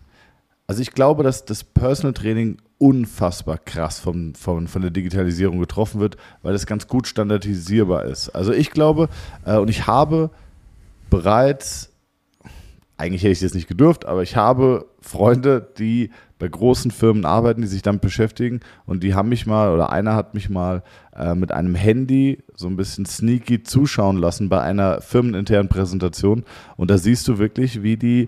Also 0.67 0.81
ich 0.81 0.91
glaube, 0.91 1.23
dass 1.23 1.45
das 1.45 1.63
Personal 1.63 2.13
Training 2.13 2.57
unfassbar 2.77 3.57
krass 3.57 3.99
vom, 3.99 4.33
vom, 4.33 4.67
von 4.67 4.81
der 4.81 4.91
Digitalisierung 4.91 5.59
getroffen 5.59 5.99
wird, 5.99 6.17
weil 6.41 6.55
es 6.55 6.65
ganz 6.65 6.87
gut 6.87 7.07
standardisierbar 7.07 8.05
ist. 8.05 8.29
Also 8.29 8.53
ich 8.53 8.71
glaube 8.71 9.09
äh, 9.45 9.57
und 9.57 9.69
ich 9.69 9.85
habe 9.85 10.31
bereits 11.09 11.90
eigentlich 13.01 13.23
hätte 13.23 13.31
ich 13.31 13.39
das 13.39 13.55
nicht 13.55 13.67
gedurft, 13.67 14.05
aber 14.05 14.21
ich 14.21 14.35
habe 14.35 14.85
Freunde, 15.01 15.67
die 15.79 16.11
bei 16.37 16.47
großen 16.47 16.91
Firmen 16.91 17.25
arbeiten, 17.25 17.61
die 17.61 17.67
sich 17.67 17.81
damit 17.81 18.01
beschäftigen. 18.01 18.61
Und 18.85 19.03
die 19.03 19.13
haben 19.13 19.29
mich 19.29 19.45
mal 19.45 19.73
oder 19.73 19.91
einer 19.91 20.15
hat 20.15 20.33
mich 20.33 20.49
mal 20.49 20.83
äh, 21.15 21.35
mit 21.35 21.51
einem 21.51 21.75
Handy 21.75 22.43
so 22.55 22.67
ein 22.67 22.77
bisschen 22.77 23.05
sneaky 23.05 23.63
zuschauen 23.63 24.17
lassen 24.17 24.49
bei 24.49 24.61
einer 24.61 25.01
firmeninternen 25.01 25.69
Präsentation. 25.69 26.43
Und 26.77 26.89
da 26.89 26.97
siehst 26.97 27.27
du 27.27 27.37
wirklich, 27.37 27.83
wie 27.83 27.97
die 27.97 28.27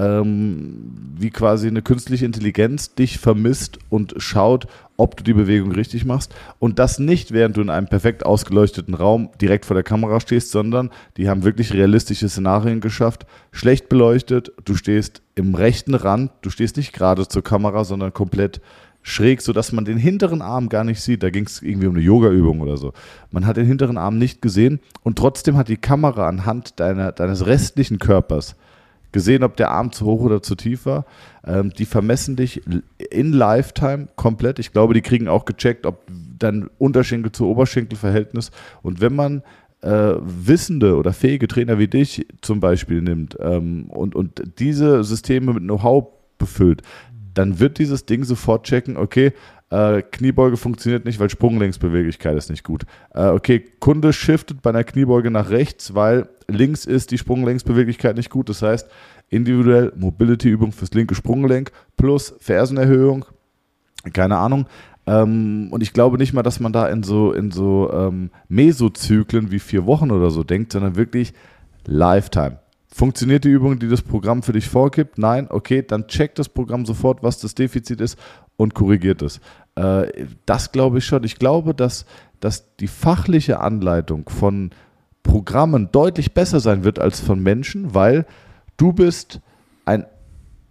ähm, 0.00 0.92
wie 1.18 1.30
quasi 1.30 1.68
eine 1.68 1.82
künstliche 1.82 2.24
Intelligenz 2.24 2.94
dich 2.94 3.18
vermisst 3.18 3.78
und 3.90 4.14
schaut, 4.16 4.66
ob 4.96 5.16
du 5.16 5.24
die 5.24 5.34
Bewegung 5.34 5.72
richtig 5.72 6.06
machst. 6.06 6.34
Und 6.58 6.78
das 6.78 6.98
nicht, 6.98 7.32
während 7.32 7.56
du 7.56 7.60
in 7.60 7.70
einem 7.70 7.86
perfekt 7.86 8.24
ausgeleuchteten 8.24 8.94
Raum 8.94 9.30
direkt 9.40 9.66
vor 9.66 9.74
der 9.74 9.82
Kamera 9.82 10.20
stehst, 10.20 10.50
sondern 10.50 10.90
die 11.16 11.28
haben 11.28 11.44
wirklich 11.44 11.74
realistische 11.74 12.28
Szenarien 12.28 12.80
geschafft, 12.80 13.26
schlecht 13.52 13.88
beleuchtet, 13.90 14.52
du 14.64 14.74
stehst 14.74 15.22
im 15.34 15.54
rechten 15.54 15.94
Rand, 15.94 16.30
du 16.42 16.50
stehst 16.50 16.78
nicht 16.78 16.92
gerade 16.92 17.28
zur 17.28 17.44
Kamera, 17.44 17.84
sondern 17.84 18.14
komplett 18.14 18.60
schräg, 19.02 19.42
sodass 19.42 19.72
man 19.72 19.84
den 19.84 19.98
hinteren 19.98 20.42
Arm 20.42 20.68
gar 20.68 20.84
nicht 20.84 21.00
sieht. 21.00 21.22
Da 21.22 21.30
ging 21.30 21.44
es 21.44 21.62
irgendwie 21.62 21.86
um 21.86 21.94
eine 21.94 22.04
Yoga-Übung 22.04 22.60
oder 22.60 22.76
so. 22.76 22.92
Man 23.30 23.46
hat 23.46 23.56
den 23.56 23.66
hinteren 23.66 23.98
Arm 23.98 24.18
nicht 24.18 24.40
gesehen 24.40 24.80
und 25.02 25.18
trotzdem 25.18 25.56
hat 25.56 25.68
die 25.68 25.78
Kamera 25.78 26.28
anhand 26.28 26.80
deiner, 26.80 27.12
deines 27.12 27.46
restlichen 27.46 27.98
Körpers 27.98 28.56
gesehen, 29.12 29.42
ob 29.42 29.56
der 29.56 29.70
Arm 29.70 29.92
zu 29.92 30.06
hoch 30.06 30.20
oder 30.20 30.42
zu 30.42 30.54
tief 30.54 30.86
war. 30.86 31.04
Ähm, 31.44 31.70
die 31.70 31.84
vermessen 31.84 32.36
dich 32.36 32.62
in 33.10 33.32
Lifetime 33.32 34.08
komplett. 34.16 34.58
Ich 34.58 34.72
glaube, 34.72 34.94
die 34.94 35.02
kriegen 35.02 35.28
auch 35.28 35.44
gecheckt, 35.44 35.86
ob 35.86 36.06
dein 36.38 36.68
Unterschenkel 36.78 37.32
zu 37.32 37.46
Oberschenkelverhältnis 37.46 38.50
und 38.82 39.00
wenn 39.00 39.14
man 39.14 39.42
äh, 39.82 40.14
wissende 40.20 40.96
oder 40.96 41.12
fähige 41.12 41.48
Trainer 41.48 41.78
wie 41.78 41.88
dich 41.88 42.26
zum 42.42 42.60
Beispiel 42.60 43.00
nimmt 43.00 43.36
ähm, 43.40 43.86
und, 43.88 44.14
und 44.14 44.42
diese 44.58 45.04
Systeme 45.04 45.54
mit 45.54 45.62
Know-how 45.62 46.08
befüllt, 46.38 46.82
dann 47.34 47.60
wird 47.60 47.78
dieses 47.78 48.06
Ding 48.06 48.24
sofort 48.24 48.66
checken, 48.66 48.96
okay, 48.96 49.32
äh, 49.70 50.02
Kniebeuge 50.02 50.56
funktioniert 50.56 51.04
nicht, 51.04 51.20
weil 51.20 51.30
Sprunglängsbeweglichkeit 51.30 52.36
ist 52.36 52.50
nicht 52.50 52.64
gut. 52.64 52.84
Äh, 53.14 53.28
okay, 53.28 53.64
Kunde 53.78 54.12
shiftet 54.12 54.62
bei 54.62 54.70
einer 54.70 54.84
Kniebeuge 54.84 55.30
nach 55.30 55.50
rechts, 55.50 55.94
weil 55.94 56.28
links 56.48 56.84
ist 56.84 57.12
die 57.12 57.18
Sprunglängsbeweglichkeit 57.18 58.16
nicht 58.16 58.30
gut. 58.30 58.48
Das 58.48 58.62
heißt, 58.62 58.88
individuell 59.28 59.92
Mobility-Übung 59.96 60.72
fürs 60.72 60.92
linke 60.92 61.14
Sprunggelenk 61.14 61.70
plus 61.96 62.34
Fersenerhöhung, 62.40 63.24
keine 64.12 64.38
Ahnung. 64.38 64.66
Ähm, 65.06 65.68
und 65.70 65.82
ich 65.82 65.92
glaube 65.92 66.18
nicht 66.18 66.32
mal, 66.32 66.42
dass 66.42 66.58
man 66.60 66.72
da 66.72 66.88
in 66.88 67.04
so, 67.04 67.32
in 67.32 67.52
so 67.52 67.92
ähm, 67.92 68.30
Mesozyklen 68.48 69.52
wie 69.52 69.60
vier 69.60 69.86
Wochen 69.86 70.10
oder 70.10 70.30
so 70.30 70.42
denkt, 70.42 70.72
sondern 70.72 70.96
wirklich 70.96 71.32
Lifetime. 71.86 72.58
Funktioniert 73.00 73.44
die 73.44 73.48
Übung, 73.48 73.78
die 73.78 73.88
das 73.88 74.02
Programm 74.02 74.42
für 74.42 74.52
dich 74.52 74.68
vorgibt? 74.68 75.16
Nein, 75.16 75.46
okay, 75.48 75.80
dann 75.80 76.06
checkt 76.06 76.38
das 76.38 76.50
Programm 76.50 76.84
sofort, 76.84 77.22
was 77.22 77.38
das 77.38 77.54
Defizit 77.54 77.98
ist 77.98 78.18
und 78.58 78.74
korrigiert 78.74 79.22
es. 79.22 79.40
Äh, 79.74 80.26
das 80.44 80.70
glaube 80.70 80.98
ich 80.98 81.06
schon. 81.06 81.24
Ich 81.24 81.38
glaube, 81.38 81.74
dass, 81.74 82.04
dass 82.40 82.76
die 82.76 82.88
fachliche 82.88 83.60
Anleitung 83.60 84.28
von 84.28 84.72
Programmen 85.22 85.90
deutlich 85.90 86.34
besser 86.34 86.60
sein 86.60 86.84
wird 86.84 86.98
als 86.98 87.20
von 87.20 87.42
Menschen, 87.42 87.94
weil 87.94 88.26
du 88.76 88.92
bist 88.92 89.40
ein 89.86 90.04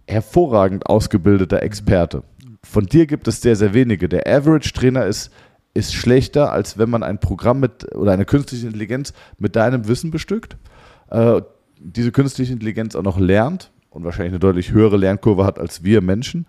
hervorragend 0.06 0.86
ausgebildeter 0.86 1.64
Experte. 1.64 2.22
Von 2.62 2.86
dir 2.86 3.06
gibt 3.06 3.26
es 3.26 3.40
sehr, 3.42 3.56
sehr 3.56 3.74
wenige. 3.74 4.08
Der 4.08 4.28
Average-Trainer 4.28 5.04
ist, 5.04 5.32
ist 5.74 5.94
schlechter, 5.94 6.52
als 6.52 6.78
wenn 6.78 6.90
man 6.90 7.02
ein 7.02 7.18
Programm 7.18 7.58
mit 7.58 7.92
oder 7.96 8.12
eine 8.12 8.24
künstliche 8.24 8.66
Intelligenz 8.66 9.14
mit 9.36 9.56
deinem 9.56 9.88
Wissen 9.88 10.12
bestückt. 10.12 10.56
Diese 11.82 12.12
künstliche 12.12 12.52
Intelligenz 12.52 12.94
auch 12.94 13.02
noch 13.02 13.18
lernt 13.18 13.72
und 13.88 14.04
wahrscheinlich 14.04 14.32
eine 14.32 14.40
deutlich 14.40 14.72
höhere 14.72 14.96
Lernkurve 14.96 15.44
hat 15.44 15.58
als 15.58 15.82
wir 15.82 16.00
Menschen. 16.00 16.46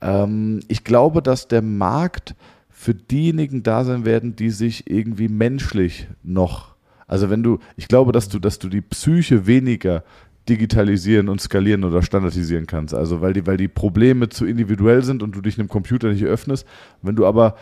Ähm, 0.00 0.60
ich 0.68 0.84
glaube, 0.84 1.22
dass 1.22 1.48
der 1.48 1.62
Markt 1.62 2.34
für 2.68 2.94
diejenigen 2.94 3.62
da 3.62 3.84
sein 3.84 4.04
werden, 4.04 4.34
die 4.34 4.50
sich 4.50 4.90
irgendwie 4.90 5.28
menschlich 5.28 6.08
noch, 6.22 6.74
also 7.06 7.30
wenn 7.30 7.42
du, 7.42 7.58
ich 7.76 7.86
glaube, 7.86 8.12
dass 8.12 8.28
du, 8.28 8.38
dass 8.38 8.58
du 8.58 8.68
die 8.68 8.80
Psyche 8.80 9.46
weniger 9.46 10.02
digitalisieren 10.48 11.28
und 11.28 11.40
skalieren 11.40 11.84
oder 11.84 12.02
standardisieren 12.02 12.66
kannst. 12.66 12.94
Also 12.94 13.20
weil 13.20 13.32
die, 13.32 13.46
weil 13.46 13.56
die 13.56 13.68
Probleme 13.68 14.28
zu 14.28 14.44
individuell 14.46 15.04
sind 15.04 15.22
und 15.22 15.36
du 15.36 15.40
dich 15.40 15.58
einem 15.58 15.68
Computer 15.68 16.08
nicht 16.08 16.24
öffnest. 16.24 16.66
Wenn 17.00 17.14
du 17.14 17.26
aber 17.26 17.54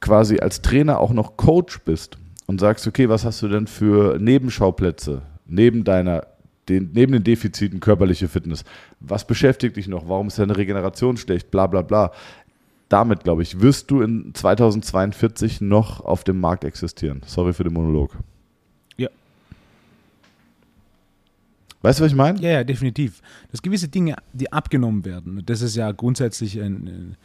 quasi 0.00 0.38
als 0.38 0.62
Trainer 0.62 1.00
auch 1.00 1.12
noch 1.12 1.36
Coach 1.36 1.80
bist 1.80 2.18
und 2.46 2.60
sagst, 2.60 2.86
okay, 2.86 3.08
was 3.08 3.24
hast 3.24 3.42
du 3.42 3.48
denn 3.48 3.66
für 3.66 4.18
Nebenschauplätze 4.18 5.22
neben 5.46 5.82
deiner 5.82 6.26
den, 6.68 6.90
neben 6.92 7.12
den 7.12 7.24
Defiziten 7.24 7.80
körperliche 7.80 8.28
Fitness. 8.28 8.64
Was 9.00 9.26
beschäftigt 9.26 9.76
dich 9.76 9.88
noch? 9.88 10.08
Warum 10.08 10.28
ist 10.28 10.38
deine 10.38 10.56
Regeneration 10.56 11.16
schlecht? 11.16 11.50
Bla 11.50 11.66
bla 11.66 11.82
bla. 11.82 12.12
Damit, 12.88 13.24
glaube 13.24 13.42
ich, 13.42 13.60
wirst 13.60 13.90
du 13.90 14.02
in 14.02 14.34
2042 14.34 15.60
noch 15.60 16.00
auf 16.00 16.24
dem 16.24 16.38
Markt 16.38 16.64
existieren. 16.64 17.22
Sorry 17.26 17.52
für 17.52 17.64
den 17.64 17.72
Monolog. 17.72 18.16
Ja. 18.96 19.08
Weißt 21.82 21.98
du, 21.98 22.04
was 22.04 22.12
ich 22.12 22.16
meine? 22.16 22.40
Ja, 22.40 22.50
ja, 22.50 22.64
definitiv. 22.64 23.20
Dass 23.50 23.62
gewisse 23.62 23.88
Dinge, 23.88 24.16
die 24.32 24.52
abgenommen 24.52 25.04
werden, 25.04 25.42
das 25.44 25.62
ist 25.62 25.76
ja 25.76 25.90
grundsätzlich 25.92 26.60
ein, 26.60 27.16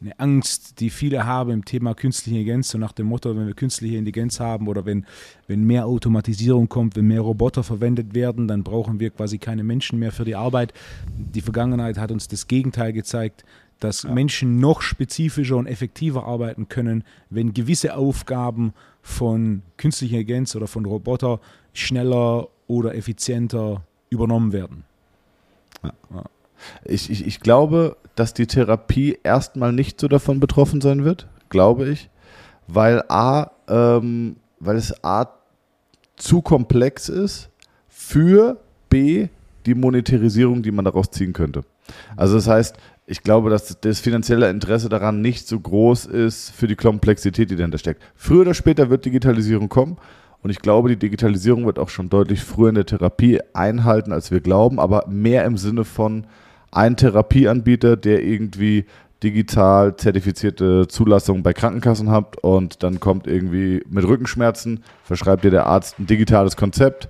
eine 0.00 0.18
Angst, 0.18 0.80
die 0.80 0.90
viele 0.90 1.26
haben 1.26 1.50
im 1.50 1.64
Thema 1.64 1.94
künstliche 1.94 2.38
Intelligenz, 2.38 2.68
so 2.68 2.78
nach 2.78 2.92
dem 2.92 3.06
Motto, 3.06 3.36
wenn 3.36 3.46
wir 3.46 3.54
künstliche 3.54 3.96
Intelligenz 3.96 4.38
haben 4.38 4.68
oder 4.68 4.86
wenn, 4.86 5.06
wenn 5.48 5.64
mehr 5.64 5.86
Automatisierung 5.86 6.68
kommt, 6.68 6.94
wenn 6.94 7.06
mehr 7.06 7.20
Roboter 7.20 7.64
verwendet 7.64 8.14
werden, 8.14 8.46
dann 8.46 8.62
brauchen 8.62 9.00
wir 9.00 9.10
quasi 9.10 9.38
keine 9.38 9.64
Menschen 9.64 9.98
mehr 9.98 10.12
für 10.12 10.24
die 10.24 10.36
Arbeit. 10.36 10.72
Die 11.16 11.40
Vergangenheit 11.40 11.98
hat 11.98 12.12
uns 12.12 12.28
das 12.28 12.46
Gegenteil 12.46 12.92
gezeigt, 12.92 13.44
dass 13.80 14.04
ja. 14.04 14.12
Menschen 14.12 14.60
noch 14.60 14.82
spezifischer 14.82 15.56
und 15.56 15.66
effektiver 15.66 16.24
arbeiten 16.24 16.68
können, 16.68 17.04
wenn 17.30 17.52
gewisse 17.52 17.96
Aufgaben 17.96 18.74
von 19.02 19.62
künstlicher 19.76 20.18
Intelligenz 20.18 20.54
oder 20.54 20.68
von 20.68 20.84
Roboter 20.84 21.40
schneller 21.72 22.48
oder 22.68 22.94
effizienter 22.94 23.82
übernommen 24.10 24.52
werden. 24.52 24.84
Ja. 25.82 25.92
Ja. 26.14 26.24
Ich, 26.84 27.10
ich, 27.10 27.26
ich 27.26 27.40
glaube, 27.40 27.96
dass 28.14 28.34
die 28.34 28.46
Therapie 28.46 29.18
erstmal 29.22 29.72
nicht 29.72 30.00
so 30.00 30.08
davon 30.08 30.40
betroffen 30.40 30.80
sein 30.80 31.04
wird, 31.04 31.28
glaube 31.48 31.88
ich, 31.88 32.10
weil 32.66 33.02
A, 33.08 33.50
ähm, 33.68 34.36
weil 34.60 34.76
es 34.76 35.04
A 35.04 35.28
zu 36.16 36.42
komplex 36.42 37.08
ist 37.08 37.48
für 37.88 38.58
B 38.88 39.28
die 39.66 39.74
Monetarisierung, 39.74 40.62
die 40.62 40.70
man 40.70 40.84
daraus 40.84 41.10
ziehen 41.10 41.32
könnte. 41.32 41.62
Also 42.16 42.36
das 42.36 42.48
heißt, 42.48 42.76
ich 43.06 43.22
glaube, 43.22 43.48
dass 43.48 43.80
das 43.80 44.00
finanzielle 44.00 44.50
Interesse 44.50 44.88
daran 44.88 45.22
nicht 45.22 45.48
so 45.48 45.58
groß 45.58 46.06
ist 46.06 46.50
für 46.50 46.66
die 46.66 46.76
Komplexität, 46.76 47.50
die 47.50 47.56
dahinter 47.56 47.78
steckt. 47.78 48.02
Früher 48.14 48.42
oder 48.42 48.54
später 48.54 48.90
wird 48.90 49.04
Digitalisierung 49.04 49.68
kommen 49.68 49.96
und 50.42 50.50
ich 50.50 50.60
glaube, 50.60 50.88
die 50.90 50.98
Digitalisierung 50.98 51.66
wird 51.66 51.78
auch 51.78 51.88
schon 51.88 52.10
deutlich 52.10 52.42
früher 52.42 52.68
in 52.68 52.74
der 52.74 52.86
Therapie 52.86 53.40
einhalten, 53.54 54.12
als 54.12 54.30
wir 54.30 54.40
glauben, 54.40 54.78
aber 54.78 55.06
mehr 55.08 55.44
im 55.44 55.56
Sinne 55.56 55.84
von, 55.84 56.26
ein 56.70 56.96
Therapieanbieter, 56.96 57.96
der 57.96 58.22
irgendwie 58.22 58.84
digital 59.22 59.96
zertifizierte 59.96 60.86
Zulassung 60.86 61.42
bei 61.42 61.52
Krankenkassen 61.52 62.10
hat 62.10 62.36
und 62.42 62.82
dann 62.82 63.00
kommt 63.00 63.26
irgendwie 63.26 63.82
mit 63.88 64.06
Rückenschmerzen, 64.06 64.84
verschreibt 65.02 65.44
dir 65.44 65.50
der 65.50 65.66
Arzt 65.66 65.98
ein 65.98 66.06
digitales 66.06 66.56
Konzept, 66.56 67.08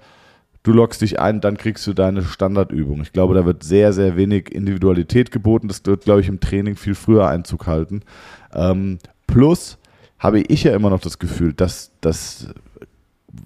du 0.62 0.72
loggst 0.72 1.02
dich 1.02 1.20
ein, 1.20 1.40
dann 1.40 1.56
kriegst 1.56 1.86
du 1.86 1.92
deine 1.92 2.22
Standardübung. 2.22 3.02
Ich 3.02 3.12
glaube, 3.12 3.34
da 3.34 3.44
wird 3.44 3.62
sehr, 3.62 3.92
sehr 3.92 4.16
wenig 4.16 4.52
Individualität 4.54 5.30
geboten. 5.30 5.68
Das 5.68 5.84
wird, 5.84 6.04
glaube 6.04 6.20
ich, 6.20 6.28
im 6.28 6.40
Training 6.40 6.76
viel 6.76 6.94
früher 6.94 7.28
Einzug 7.28 7.66
halten. 7.66 8.02
Ähm, 8.54 8.98
plus 9.26 9.78
habe 10.18 10.40
ich 10.40 10.64
ja 10.64 10.74
immer 10.74 10.90
noch 10.90 11.00
das 11.00 11.18
Gefühl, 11.18 11.52
dass, 11.52 11.92
dass 12.00 12.48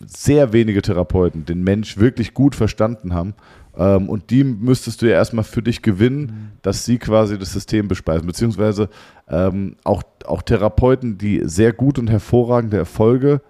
sehr 0.06 0.52
wenige 0.52 0.82
Therapeuten 0.82 1.44
den 1.44 1.62
Mensch 1.62 1.98
wirklich 1.98 2.34
gut 2.34 2.54
verstanden 2.54 3.14
haben. 3.14 3.34
Ähm, 3.76 4.08
und 4.08 4.30
die 4.30 4.44
müsstest 4.44 5.02
du 5.02 5.06
ja 5.06 5.14
erstmal 5.14 5.44
für 5.44 5.62
dich 5.62 5.82
gewinnen, 5.82 6.20
mhm. 6.20 6.58
dass 6.62 6.84
sie 6.84 6.98
quasi 6.98 7.38
das 7.38 7.52
System 7.52 7.88
bespeisen. 7.88 8.26
Beziehungsweise 8.26 8.88
ähm, 9.28 9.76
auch, 9.84 10.02
auch 10.26 10.42
Therapeuten, 10.42 11.18
die 11.18 11.42
sehr 11.44 11.72
gut 11.72 11.98
und 11.98 12.10
hervorragende 12.10 12.76
Erfolge 12.76 13.40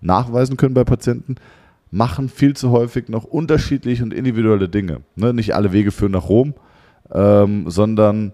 nachweisen 0.00 0.56
können 0.56 0.74
bei 0.74 0.84
Patienten, 0.84 1.36
machen 1.90 2.28
viel 2.28 2.54
zu 2.54 2.70
häufig 2.70 3.08
noch 3.08 3.24
unterschiedliche 3.24 4.02
und 4.04 4.14
individuelle 4.14 4.68
Dinge. 4.68 5.00
Ne? 5.16 5.34
Nicht 5.34 5.54
alle 5.54 5.72
Wege 5.72 5.90
führen 5.90 6.12
nach 6.12 6.28
Rom, 6.28 6.54
ähm, 7.12 7.68
sondern 7.68 8.32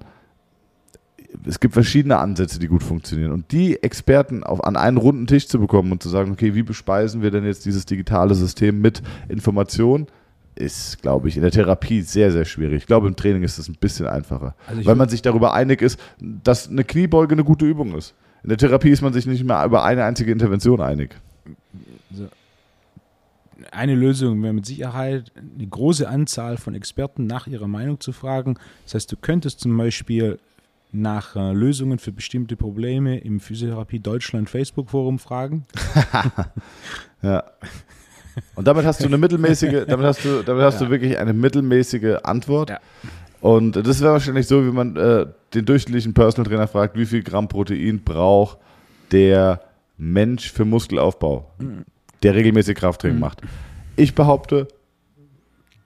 es 1.46 1.60
gibt 1.60 1.74
verschiedene 1.74 2.18
Ansätze, 2.18 2.58
die 2.58 2.68
gut 2.68 2.82
funktionieren. 2.82 3.32
Und 3.32 3.52
die 3.52 3.82
Experten 3.82 4.44
auf, 4.44 4.64
an 4.64 4.76
einen 4.76 4.96
runden 4.96 5.26
Tisch 5.26 5.48
zu 5.48 5.58
bekommen 5.58 5.92
und 5.92 6.02
zu 6.02 6.08
sagen, 6.08 6.32
okay, 6.32 6.54
wie 6.54 6.62
bespeisen 6.62 7.22
wir 7.22 7.30
denn 7.30 7.44
jetzt 7.44 7.64
dieses 7.64 7.86
digitale 7.86 8.34
System 8.34 8.80
mit 8.80 9.02
Informationen, 9.28 10.06
ist, 10.56 11.02
glaube 11.02 11.28
ich, 11.28 11.36
in 11.36 11.42
der 11.42 11.50
Therapie 11.50 12.00
sehr, 12.02 12.32
sehr 12.32 12.44
schwierig. 12.44 12.78
Ich 12.78 12.86
glaube, 12.86 13.06
im 13.06 13.16
Training 13.16 13.42
ist 13.42 13.58
es 13.58 13.68
ein 13.68 13.76
bisschen 13.78 14.06
einfacher, 14.06 14.54
also 14.66 14.86
weil 14.86 14.94
man 14.96 15.08
sich 15.08 15.22
darüber 15.22 15.52
einig 15.52 15.82
ist, 15.82 16.00
dass 16.18 16.68
eine 16.68 16.84
Kniebeuge 16.84 17.34
eine 17.34 17.44
gute 17.44 17.66
Übung 17.66 17.94
ist. 17.94 18.14
In 18.42 18.48
der 18.48 18.58
Therapie 18.58 18.90
ist 18.90 19.02
man 19.02 19.12
sich 19.12 19.26
nicht 19.26 19.44
mehr 19.44 19.64
über 19.64 19.84
eine 19.84 20.04
einzige 20.04 20.32
Intervention 20.32 20.80
einig. 20.80 21.14
Eine 23.70 23.94
Lösung 23.94 24.42
wäre 24.42 24.52
mit 24.52 24.66
Sicherheit, 24.66 25.32
eine 25.36 25.66
große 25.66 26.08
Anzahl 26.08 26.56
von 26.56 26.74
Experten 26.74 27.26
nach 27.26 27.46
ihrer 27.46 27.68
Meinung 27.68 28.00
zu 28.00 28.12
fragen. 28.12 28.56
Das 28.84 28.94
heißt, 28.94 29.12
du 29.12 29.16
könntest 29.16 29.60
zum 29.60 29.76
Beispiel 29.76 30.38
nach 30.92 31.36
äh, 31.36 31.52
Lösungen 31.52 31.98
für 31.98 32.12
bestimmte 32.12 32.56
Probleme 32.56 33.18
im 33.18 33.40
Physiotherapie 33.40 34.00
Deutschland 34.00 34.48
Facebook 34.48 34.90
Forum 34.90 35.18
fragen. 35.18 35.66
ja. 37.22 37.44
Und 38.54 38.66
damit 38.66 38.84
hast 38.84 39.00
du 39.00 39.06
eine 39.06 39.18
mittelmäßige, 39.18 39.84
damit 39.88 40.06
hast 40.06 40.24
du, 40.24 40.42
damit 40.42 40.62
hast 40.64 40.80
ja. 40.80 40.86
du 40.86 40.90
wirklich 40.92 41.18
eine 41.18 41.32
mittelmäßige 41.32 42.18
Antwort. 42.22 42.70
Ja. 42.70 42.80
Und 43.40 43.76
das 43.76 44.00
wäre 44.00 44.12
wahrscheinlich 44.12 44.46
so, 44.46 44.64
wie 44.64 44.70
man 44.70 44.96
äh, 44.96 45.26
den 45.54 45.64
durchschnittlichen 45.64 46.14
Personal 46.14 46.50
Trainer 46.50 46.66
fragt, 46.66 46.96
wie 46.96 47.06
viel 47.06 47.22
Gramm 47.22 47.48
Protein 47.48 48.02
braucht 48.02 48.58
der 49.12 49.60
Mensch 49.98 50.50
für 50.50 50.64
Muskelaufbau, 50.64 51.50
mhm. 51.58 51.84
der 52.22 52.34
regelmäßig 52.34 52.76
Krafttraining 52.76 53.16
mhm. 53.16 53.20
macht. 53.20 53.42
Ich 53.96 54.14
behaupte, 54.14 54.68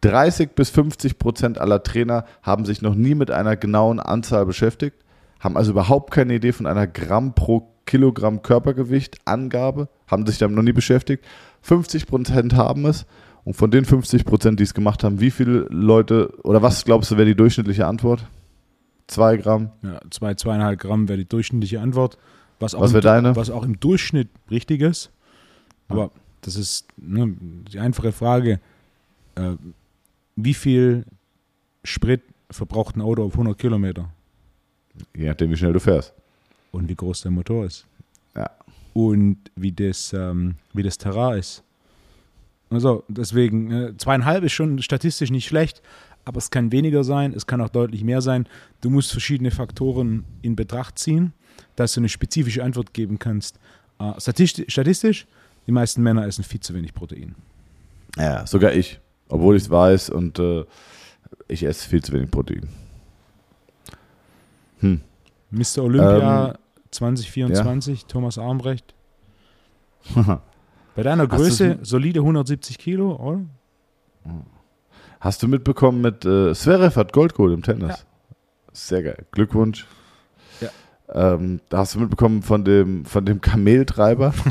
30 0.03 0.55
bis 0.55 0.71
50 0.71 1.19
Prozent 1.19 1.59
aller 1.59 1.83
Trainer 1.83 2.25
haben 2.43 2.65
sich 2.65 2.83
noch 2.83 2.95
nie 2.95 3.15
mit 3.15 3.31
einer 3.31 3.57
genauen 3.57 4.01
Anzahl 4.01 4.47
beschäftigt, 4.47 4.97
haben 5.41 5.57
also 5.57 5.73
überhaupt 5.73 6.11
keine 6.11 6.35
Idee 6.35 6.53
von 6.53 6.67
einer 6.67 6.87
Gramm 6.87 7.35
pro 7.35 7.69
Kilogramm 7.87 8.43
Körpergewicht 8.43 9.19
Angabe, 9.25 9.89
haben 10.07 10.27
sich 10.27 10.39
damit 10.39 10.57
noch 10.57 10.63
nie 10.63 10.73
beschäftigt. 10.73 11.25
50 11.63 12.07
Prozent 12.07 12.55
haben 12.55 12.87
es. 12.87 13.05
Und 13.43 13.55
von 13.55 13.71
den 13.71 13.85
50 13.85 14.25
Prozent, 14.25 14.61
die 14.61 14.65
es 14.65 14.75
gemacht 14.75 15.03
haben, 15.03 15.21
wie 15.21 15.31
viele 15.31 15.67
Leute, 15.71 16.33
oder 16.45 16.63
was 16.63 16.85
glaubst 16.85 17.11
du, 17.11 17.17
wäre 17.17 17.27
die 17.27 17.35
durchschnittliche 17.35 17.87
Antwort? 17.87 18.27
Zwei 19.07 19.39
Gramm? 19.39 19.71
Ja, 19.83 19.99
zwei, 20.11 20.35
zweieinhalb 20.35 20.79
Gramm 20.79 21.09
wäre 21.09 21.19
die 21.19 21.29
durchschnittliche 21.29 21.81
Antwort. 21.81 22.17
Was, 22.61 22.79
was 22.79 22.93
wäre 22.93 23.03
deine? 23.03 23.35
Was 23.35 23.51
auch 23.51 23.65
im 23.65 23.81
Durchschnitt 23.81 24.29
richtig 24.51 24.83
ist. 24.83 25.11
Aber 25.89 26.03
ja. 26.03 26.11
das 26.43 26.57
ist 26.57 26.87
ne, 26.97 27.35
die 27.73 27.81
einfache 27.81 28.13
Frage. 28.13 28.61
Äh, 29.35 29.55
wie 30.37 30.55
viel 30.55 31.05
Sprit 31.85 32.23
verbraucht 32.51 32.97
ein 32.97 33.01
Auto 33.01 33.25
auf 33.25 33.33
100 33.33 33.59
Kilometer? 33.59 34.11
Je 35.17 35.29
nachdem, 35.29 35.51
wie 35.51 35.57
schnell 35.57 35.73
du 35.73 35.81
fährst. 35.81 36.13
Und 36.73 36.89
wie 36.89 36.95
groß 36.95 37.23
der 37.23 37.31
Motor 37.31 37.67
ist. 37.67 37.87
Ja. 38.37 38.51
Und 38.93 39.39
wie 39.57 39.73
das, 39.73 40.13
ähm, 40.13 40.57
wie 40.73 40.83
das 40.83 40.99
Terrain 40.99 41.39
ist. 41.39 41.63
Also 42.71 43.05
deswegen, 43.09 43.71
äh, 43.73 43.97
zweieinhalb 43.97 44.45
ist 44.45 44.53
schon 44.53 44.81
statistisch 44.81 45.31
nicht 45.31 45.47
schlecht, 45.47 45.83
aber 46.25 46.39
es 46.39 46.51
kann 46.51 46.71
weniger 46.71 47.03
sein, 47.03 47.33
es 47.35 47.47
kann 47.47 47.61
auch 47.61 47.69
deutlich 47.69 48.05
mehr 48.05 48.21
sein. 48.21 48.47
Du 48.81 48.91
musst 48.91 49.11
verschiedene 49.11 49.51
Faktoren 49.51 50.25
in 50.43 50.55
Betracht 50.55 50.99
ziehen, 50.99 51.33
dass 51.75 51.95
du 51.95 52.01
eine 52.01 52.09
spezifische 52.09 52.63
Antwort 52.63 52.95
geben 52.95 53.19
kannst. 53.19 53.59
Äh, 53.99 54.13
statistisch, 54.21 54.73
statistisch, 54.73 55.27
die 55.67 55.73
meisten 55.73 56.03
Männer 56.03 56.27
essen 56.27 56.45
viel 56.45 56.61
zu 56.61 56.75
wenig 56.75 56.95
Protein. 56.95 57.35
Ja, 58.17 58.47
sogar 58.47 58.73
ich. 58.73 59.01
Obwohl 59.31 59.57
ich 59.57 59.65
es 59.65 59.71
weiß 59.71 60.11
und 60.11 60.39
äh, 60.39 60.65
ich 61.49 61.63
esse 61.63 61.89
viel 61.89 62.03
zu 62.03 62.13
wenig 62.13 62.31
Protein. 62.31 62.69
Hm. 64.81 65.01
Mr. 65.51 65.85
Olympia 65.85 66.49
ähm, 66.49 66.55
2024, 66.91 68.03
ja. 68.03 68.09
Thomas 68.09 68.39
Armbrecht. 68.39 68.95
Bei 70.15 71.03
deiner 71.03 71.27
Größe 71.27 71.79
solide 71.83 72.21
170 72.21 72.79
Kilo, 72.79 73.17
oder? 73.17 73.41
Hast 75.21 75.43
du 75.43 75.49
mitbekommen 75.49 76.01
mit 76.01 76.25
äh, 76.25 76.55
Zverev 76.55 76.97
hat 76.97 77.13
Goldgold 77.13 77.55
im 77.55 77.63
Tennis? 77.63 77.89
Ja. 77.89 78.37
Sehr 78.73 79.03
geil. 79.03 79.27
Glückwunsch. 79.33 79.87
Ja. 80.61 80.71
Ähm, 81.13 81.61
da 81.69 81.79
hast 81.79 81.95
du 81.95 82.01
mitbekommen 82.01 82.43
von 82.43 82.65
dem, 82.65 83.05
von 83.05 83.25
dem 83.25 83.41
Kameltreiber. 83.41 84.33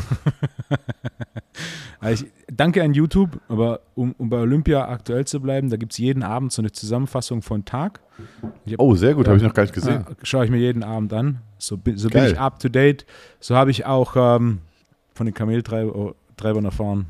ich 2.08 2.26
danke 2.48 2.82
an 2.82 2.94
YouTube, 2.94 3.40
aber 3.50 3.82
um, 3.96 4.16
um 4.18 4.30
bei 4.30 4.38
Olympia 4.38 4.88
aktuell 4.88 5.26
zu 5.26 5.42
bleiben, 5.42 5.70
da 5.70 5.78
gibt 5.78 5.92
es 5.92 5.98
jeden 5.98 6.24
Abend 6.24 6.54
so 6.54 6.62
eine 6.62 6.72
Zusammenfassung 6.72 7.42
von 7.42 7.66
Tag. 7.66 8.00
Hab, 8.68 8.80
oh, 8.80 8.96
sehr 8.96 9.14
gut, 9.14 9.28
habe 9.28 9.38
ich 9.38 9.44
noch 9.44 9.54
gar 9.54 9.64
nicht 9.64 9.74
gesehen. 9.74 10.06
Ja, 10.08 10.16
Schaue 10.24 10.46
ich 10.46 10.52
mir 10.52 10.58
jeden 10.58 10.84
Abend 10.84 11.12
an. 11.14 11.42
So, 11.58 11.78
so 11.96 12.10
bin 12.10 12.24
ich 12.26 12.40
up 12.40 12.60
to 12.60 12.70
date. 12.70 13.06
So 13.40 13.56
habe 13.56 13.72
ich 13.72 13.86
auch 13.86 14.16
ähm, 14.16 14.60
von 15.14 15.26
den 15.26 15.34
Kameltreibern 15.34 16.66
erfahren. 16.66 17.08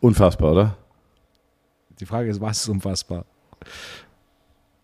Unfassbar, 0.00 0.52
oder? 0.52 0.76
Die 1.98 2.06
Frage 2.06 2.30
ist, 2.30 2.40
was 2.40 2.62
ist 2.62 2.68
unfassbar? 2.68 3.24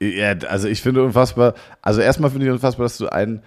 Ja, 0.00 0.30
also 0.48 0.66
ich 0.66 0.80
finde 0.80 1.04
unfassbar, 1.04 1.54
also 1.82 2.00
erstmal 2.00 2.30
finde 2.30 2.46
ich 2.46 2.52
unfassbar, 2.52 2.84
dass 2.84 2.96
du 2.96 3.08
einen 3.08 3.42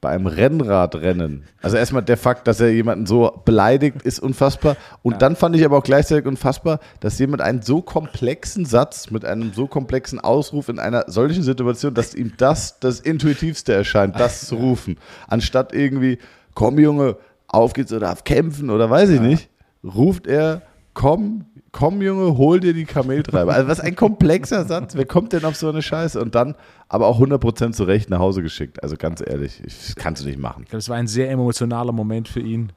bei 0.00 0.10
einem 0.10 0.26
Rennradrennen. 0.26 1.44
Also 1.62 1.76
erstmal 1.76 2.02
der 2.02 2.16
Fakt, 2.16 2.46
dass 2.46 2.60
er 2.60 2.70
jemanden 2.70 3.06
so 3.06 3.40
beleidigt, 3.44 4.02
ist 4.02 4.20
unfassbar. 4.20 4.76
Und 5.02 5.12
ja. 5.12 5.18
dann 5.18 5.36
fand 5.36 5.56
ich 5.56 5.64
aber 5.64 5.78
auch 5.78 5.82
gleichzeitig 5.82 6.26
unfassbar, 6.26 6.80
dass 7.00 7.18
jemand 7.18 7.42
einen 7.42 7.62
so 7.62 7.82
komplexen 7.82 8.64
Satz 8.66 9.10
mit 9.10 9.24
einem 9.24 9.52
so 9.52 9.66
komplexen 9.66 10.20
Ausruf 10.20 10.68
in 10.68 10.78
einer 10.78 11.04
solchen 11.08 11.42
Situation, 11.42 11.94
dass 11.94 12.14
ihm 12.14 12.32
das 12.36 12.78
das 12.78 13.00
Intuitivste 13.00 13.72
erscheint, 13.72 14.20
das 14.20 14.40
zu 14.46 14.56
rufen. 14.56 14.98
Anstatt 15.28 15.72
irgendwie, 15.74 16.18
komm 16.54 16.78
Junge, 16.78 17.16
auf 17.48 17.72
geht's 17.72 17.92
oder 17.92 18.12
auf 18.12 18.24
kämpfen 18.24 18.70
oder 18.70 18.90
weiß 18.90 19.10
ich 19.10 19.20
ja. 19.20 19.26
nicht, 19.26 19.48
ruft 19.82 20.26
er, 20.26 20.62
komm, 20.94 21.46
komm 21.76 22.00
Junge, 22.00 22.38
hol 22.38 22.58
dir 22.58 22.72
die 22.72 22.86
Kameltreiber. 22.86 23.52
Also 23.52 23.68
was 23.68 23.80
ein 23.80 23.94
komplexer 23.94 24.64
Satz. 24.64 24.96
Wer 24.96 25.04
kommt 25.04 25.34
denn 25.34 25.44
auf 25.44 25.56
so 25.56 25.68
eine 25.68 25.82
Scheiße? 25.82 26.18
Und 26.18 26.34
dann 26.34 26.54
aber 26.88 27.06
auch 27.06 27.20
100% 27.20 27.72
zurecht 27.72 28.08
nach 28.08 28.18
Hause 28.18 28.42
geschickt. 28.42 28.82
Also 28.82 28.96
ganz 28.96 29.22
ehrlich, 29.24 29.60
das 29.62 29.94
kannst 29.94 30.22
du 30.22 30.26
nicht 30.26 30.38
machen. 30.38 30.62
Ich 30.62 30.70
glaube, 30.70 30.78
es 30.78 30.88
war 30.88 30.96
ein 30.96 31.06
sehr 31.06 31.30
emotionaler 31.30 31.92
Moment 31.92 32.28
für 32.28 32.40
ihn. 32.40 32.72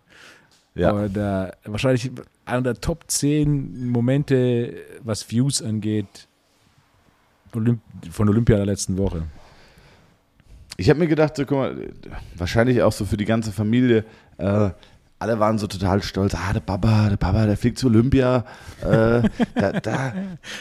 Ja. 0.75 0.91
Und, 0.91 1.15
äh, 1.15 1.49
wahrscheinlich 1.63 2.11
einer 2.43 2.61
der 2.61 2.81
Top 2.81 3.05
10 3.07 3.87
Momente, 3.89 4.73
was 5.01 5.31
Views 5.31 5.61
angeht, 5.61 6.27
Olymp 7.55 7.79
von 8.11 8.27
Olympia 8.27 8.57
der 8.57 8.65
letzten 8.65 8.97
Woche. 8.97 9.23
Ich 10.75 10.89
habe 10.89 10.99
mir 10.99 11.07
gedacht, 11.07 11.37
so, 11.37 11.45
guck 11.45 11.57
mal, 11.57 11.89
wahrscheinlich 12.35 12.81
auch 12.81 12.91
so 12.91 13.05
für 13.05 13.17
die 13.17 13.25
ganze 13.25 13.53
Familie, 13.53 14.03
äh, 14.37 14.71
alle 15.19 15.37
waren 15.37 15.57
so 15.57 15.67
total 15.67 16.01
stolz, 16.01 16.33
ah, 16.33 16.53
der 16.53 16.61
Papa, 16.61 17.09
der 17.09 17.17
Papa, 17.17 17.45
der 17.45 17.57
fliegt 17.57 17.77
zu 17.77 17.87
Olympia. 17.87 18.45
Äh, 18.81 19.21
da, 19.53 19.71
da. 19.83 20.13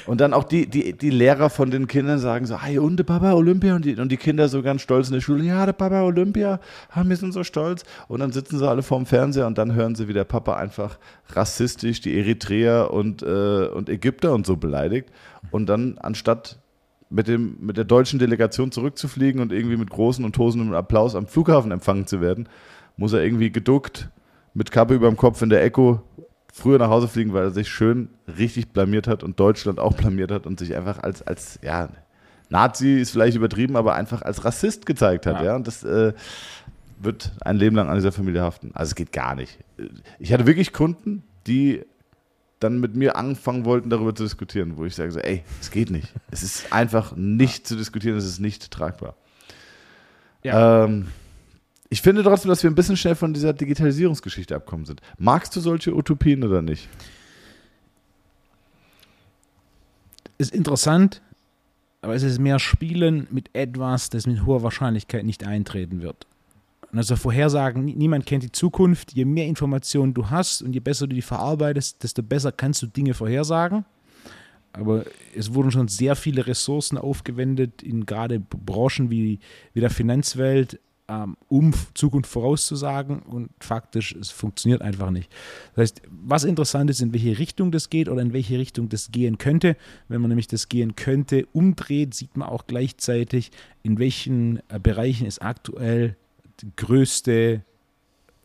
Und 0.06 0.20
dann 0.20 0.34
auch 0.34 0.42
die, 0.42 0.66
die, 0.66 0.98
die 0.98 1.10
Lehrer 1.10 1.48
von 1.48 1.70
den 1.70 1.86
Kindern 1.86 2.18
sagen 2.18 2.44
so, 2.44 2.60
hey, 2.60 2.78
und 2.78 2.96
der 2.96 3.04
Papa 3.04 3.34
Olympia? 3.34 3.76
Und 3.76 3.84
die, 3.84 3.94
und 3.94 4.10
die 4.10 4.16
Kinder 4.16 4.48
so 4.48 4.60
ganz 4.60 4.82
stolz 4.82 5.06
in 5.08 5.14
der 5.14 5.20
Schule, 5.20 5.44
ja, 5.44 5.64
der 5.64 5.74
Papa 5.74 6.02
Olympia, 6.02 6.58
ah, 6.90 7.04
wir 7.06 7.16
sind 7.16 7.32
so 7.32 7.44
stolz. 7.44 7.84
Und 8.08 8.18
dann 8.18 8.32
sitzen 8.32 8.58
sie 8.58 8.68
alle 8.68 8.82
vorm 8.82 9.06
Fernseher 9.06 9.46
und 9.46 9.58
dann 9.58 9.74
hören 9.74 9.94
sie, 9.94 10.08
wie 10.08 10.12
der 10.12 10.24
Papa 10.24 10.56
einfach 10.56 10.98
rassistisch 11.28 12.00
die 12.00 12.18
Eritreer 12.18 12.92
und, 12.92 13.22
äh, 13.22 13.68
und 13.68 13.88
Ägypter 13.88 14.32
und 14.32 14.44
so 14.44 14.56
beleidigt. 14.56 15.08
Und 15.52 15.68
dann 15.68 15.98
anstatt 15.98 16.58
mit, 17.10 17.28
dem, 17.28 17.58
mit 17.60 17.76
der 17.76 17.84
deutschen 17.84 18.18
Delegation 18.18 18.72
zurückzufliegen 18.72 19.40
und 19.40 19.52
irgendwie 19.52 19.76
mit 19.76 19.90
großen 19.90 20.24
und 20.24 20.34
tosendem 20.34 20.74
Applaus 20.74 21.14
am 21.14 21.28
Flughafen 21.28 21.70
empfangen 21.70 22.08
zu 22.08 22.20
werden, 22.20 22.48
muss 22.96 23.12
er 23.12 23.22
irgendwie 23.22 23.52
geduckt 23.52 24.10
mit 24.58 24.72
Kappe 24.72 24.94
über 24.94 25.06
dem 25.06 25.16
Kopf 25.16 25.40
in 25.40 25.50
der 25.50 25.62
Echo 25.62 26.02
früher 26.52 26.78
nach 26.78 26.90
Hause 26.90 27.06
fliegen, 27.06 27.32
weil 27.32 27.44
er 27.44 27.50
sich 27.52 27.68
schön 27.68 28.08
richtig 28.36 28.72
blamiert 28.72 29.06
hat 29.06 29.22
und 29.22 29.38
Deutschland 29.38 29.78
auch 29.78 29.94
blamiert 29.94 30.32
hat 30.32 30.46
und 30.46 30.58
sich 30.58 30.74
einfach 30.74 30.98
als, 30.98 31.22
als 31.22 31.60
ja, 31.62 31.88
Nazi 32.48 33.00
ist 33.00 33.12
vielleicht 33.12 33.36
übertrieben, 33.36 33.76
aber 33.76 33.94
einfach 33.94 34.22
als 34.22 34.44
Rassist 34.44 34.84
gezeigt 34.84 35.26
hat. 35.26 35.36
Ja. 35.36 35.44
ja? 35.44 35.56
Und 35.56 35.68
das 35.68 35.84
äh, 35.84 36.12
wird 36.98 37.30
ein 37.42 37.56
Leben 37.56 37.76
lang 37.76 37.88
an 37.88 37.94
dieser 37.94 38.10
Familie 38.10 38.42
haften. 38.42 38.72
Also 38.74 38.90
es 38.90 38.94
geht 38.96 39.12
gar 39.12 39.36
nicht. 39.36 39.58
Ich 40.18 40.32
hatte 40.32 40.46
wirklich 40.46 40.72
Kunden, 40.72 41.22
die 41.46 41.84
dann 42.58 42.80
mit 42.80 42.96
mir 42.96 43.14
anfangen 43.14 43.64
wollten, 43.64 43.90
darüber 43.90 44.12
zu 44.12 44.24
diskutieren, 44.24 44.76
wo 44.76 44.84
ich 44.84 44.96
sage 44.96 45.12
so, 45.12 45.20
ey, 45.20 45.44
es 45.60 45.70
geht 45.70 45.90
nicht. 45.90 46.12
Es 46.32 46.42
ist 46.42 46.72
einfach 46.72 47.14
nicht 47.14 47.68
zu 47.68 47.76
diskutieren, 47.76 48.16
es 48.16 48.24
ist 48.24 48.40
nicht 48.40 48.72
tragbar. 48.72 49.14
Ja. 50.42 50.84
Ähm, 50.86 51.06
Ich 51.90 52.02
finde 52.02 52.22
trotzdem, 52.22 52.50
dass 52.50 52.62
wir 52.62 52.70
ein 52.70 52.74
bisschen 52.74 52.96
schnell 52.96 53.14
von 53.14 53.32
dieser 53.32 53.52
Digitalisierungsgeschichte 53.52 54.54
abkommen 54.54 54.84
sind. 54.84 55.00
Magst 55.18 55.56
du 55.56 55.60
solche 55.60 55.94
Utopien 55.94 56.44
oder 56.44 56.60
nicht? 56.60 56.88
Ist 60.36 60.54
interessant, 60.54 61.22
aber 62.02 62.14
es 62.14 62.22
ist 62.22 62.38
mehr 62.38 62.58
Spielen 62.58 63.26
mit 63.30 63.50
etwas, 63.54 64.10
das 64.10 64.26
mit 64.26 64.44
hoher 64.44 64.62
Wahrscheinlichkeit 64.62 65.24
nicht 65.24 65.46
eintreten 65.46 66.02
wird. 66.02 66.26
Also 66.92 67.16
Vorhersagen, 67.16 67.84
niemand 67.84 68.24
kennt 68.24 68.42
die 68.42 68.52
Zukunft. 68.52 69.12
Je 69.12 69.24
mehr 69.24 69.46
Informationen 69.46 70.14
du 70.14 70.30
hast 70.30 70.62
und 70.62 70.72
je 70.72 70.80
besser 70.80 71.06
du 71.06 71.14
die 71.14 71.22
verarbeitest, 71.22 72.02
desto 72.02 72.22
besser 72.22 72.52
kannst 72.52 72.82
du 72.82 72.86
Dinge 72.86 73.14
vorhersagen. 73.14 73.84
Aber 74.72 75.04
es 75.34 75.52
wurden 75.54 75.70
schon 75.70 75.88
sehr 75.88 76.16
viele 76.16 76.46
Ressourcen 76.46 76.98
aufgewendet 76.98 77.82
in 77.82 78.06
gerade 78.06 78.38
Branchen 78.38 79.10
wie, 79.10 79.38
wie 79.72 79.80
der 79.80 79.90
Finanzwelt, 79.90 80.78
um 81.48 81.72
Zukunft 81.94 82.30
vorauszusagen 82.30 83.20
und 83.20 83.50
faktisch, 83.60 84.12
es 84.12 84.30
funktioniert 84.30 84.82
einfach 84.82 85.10
nicht. 85.10 85.30
Das 85.74 85.82
heißt, 85.82 86.02
was 86.10 86.44
interessant 86.44 86.90
ist, 86.90 87.00
in 87.00 87.12
welche 87.12 87.38
Richtung 87.38 87.70
das 87.72 87.88
geht 87.88 88.08
oder 88.08 88.20
in 88.20 88.32
welche 88.32 88.58
Richtung 88.58 88.88
das 88.88 89.10
gehen 89.10 89.38
könnte. 89.38 89.76
Wenn 90.08 90.20
man 90.20 90.28
nämlich 90.28 90.48
das 90.48 90.68
gehen 90.68 90.96
könnte, 90.96 91.46
umdreht, 91.52 92.14
sieht 92.14 92.36
man 92.36 92.48
auch 92.48 92.66
gleichzeitig, 92.66 93.50
in 93.82 93.98
welchen 93.98 94.58
äh, 94.68 94.78
Bereichen 94.78 95.26
es 95.26 95.38
aktuell 95.38 96.16
größte 96.76 97.62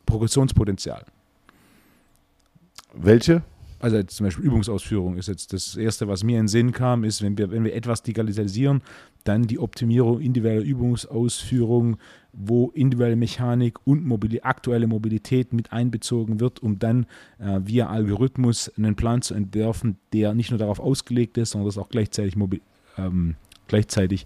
Progressionspotenzial. 0.05 1.05
Welche? 2.93 3.43
Also 3.83 4.01
zum 4.03 4.25
Beispiel 4.25 4.45
Übungsausführung 4.45 5.17
ist 5.17 5.27
jetzt 5.27 5.51
das 5.51 5.75
Erste, 5.75 6.07
was 6.07 6.23
mir 6.23 6.39
in 6.39 6.43
den 6.43 6.47
Sinn 6.47 6.71
kam, 6.71 7.03
ist, 7.03 7.21
wenn 7.21 7.37
wir, 7.37 7.51
wenn 7.51 7.65
wir 7.65 7.75
etwas 7.75 8.01
digitalisieren, 8.01 8.81
dann 9.25 9.43
die 9.43 9.59
Optimierung 9.59 10.21
individueller 10.21 10.63
Übungsausführung, 10.63 11.97
wo 12.31 12.69
individuelle 12.69 13.17
Mechanik 13.17 13.85
und 13.85 14.05
Mobili 14.05 14.39
aktuelle 14.39 14.87
Mobilität 14.87 15.51
mit 15.51 15.73
einbezogen 15.73 16.39
wird, 16.39 16.63
um 16.63 16.79
dann 16.79 17.07
äh, 17.39 17.59
via 17.65 17.87
Algorithmus 17.87 18.71
einen 18.77 18.95
Plan 18.95 19.21
zu 19.21 19.33
entwerfen, 19.33 19.97
der 20.13 20.33
nicht 20.33 20.51
nur 20.51 20.59
darauf 20.59 20.79
ausgelegt 20.79 21.37
ist, 21.37 21.49
sondern 21.49 21.67
das 21.67 21.77
auch 21.77 21.89
gleichzeitig, 21.89 22.35
ähm, 22.97 23.35
gleichzeitig 23.67 24.25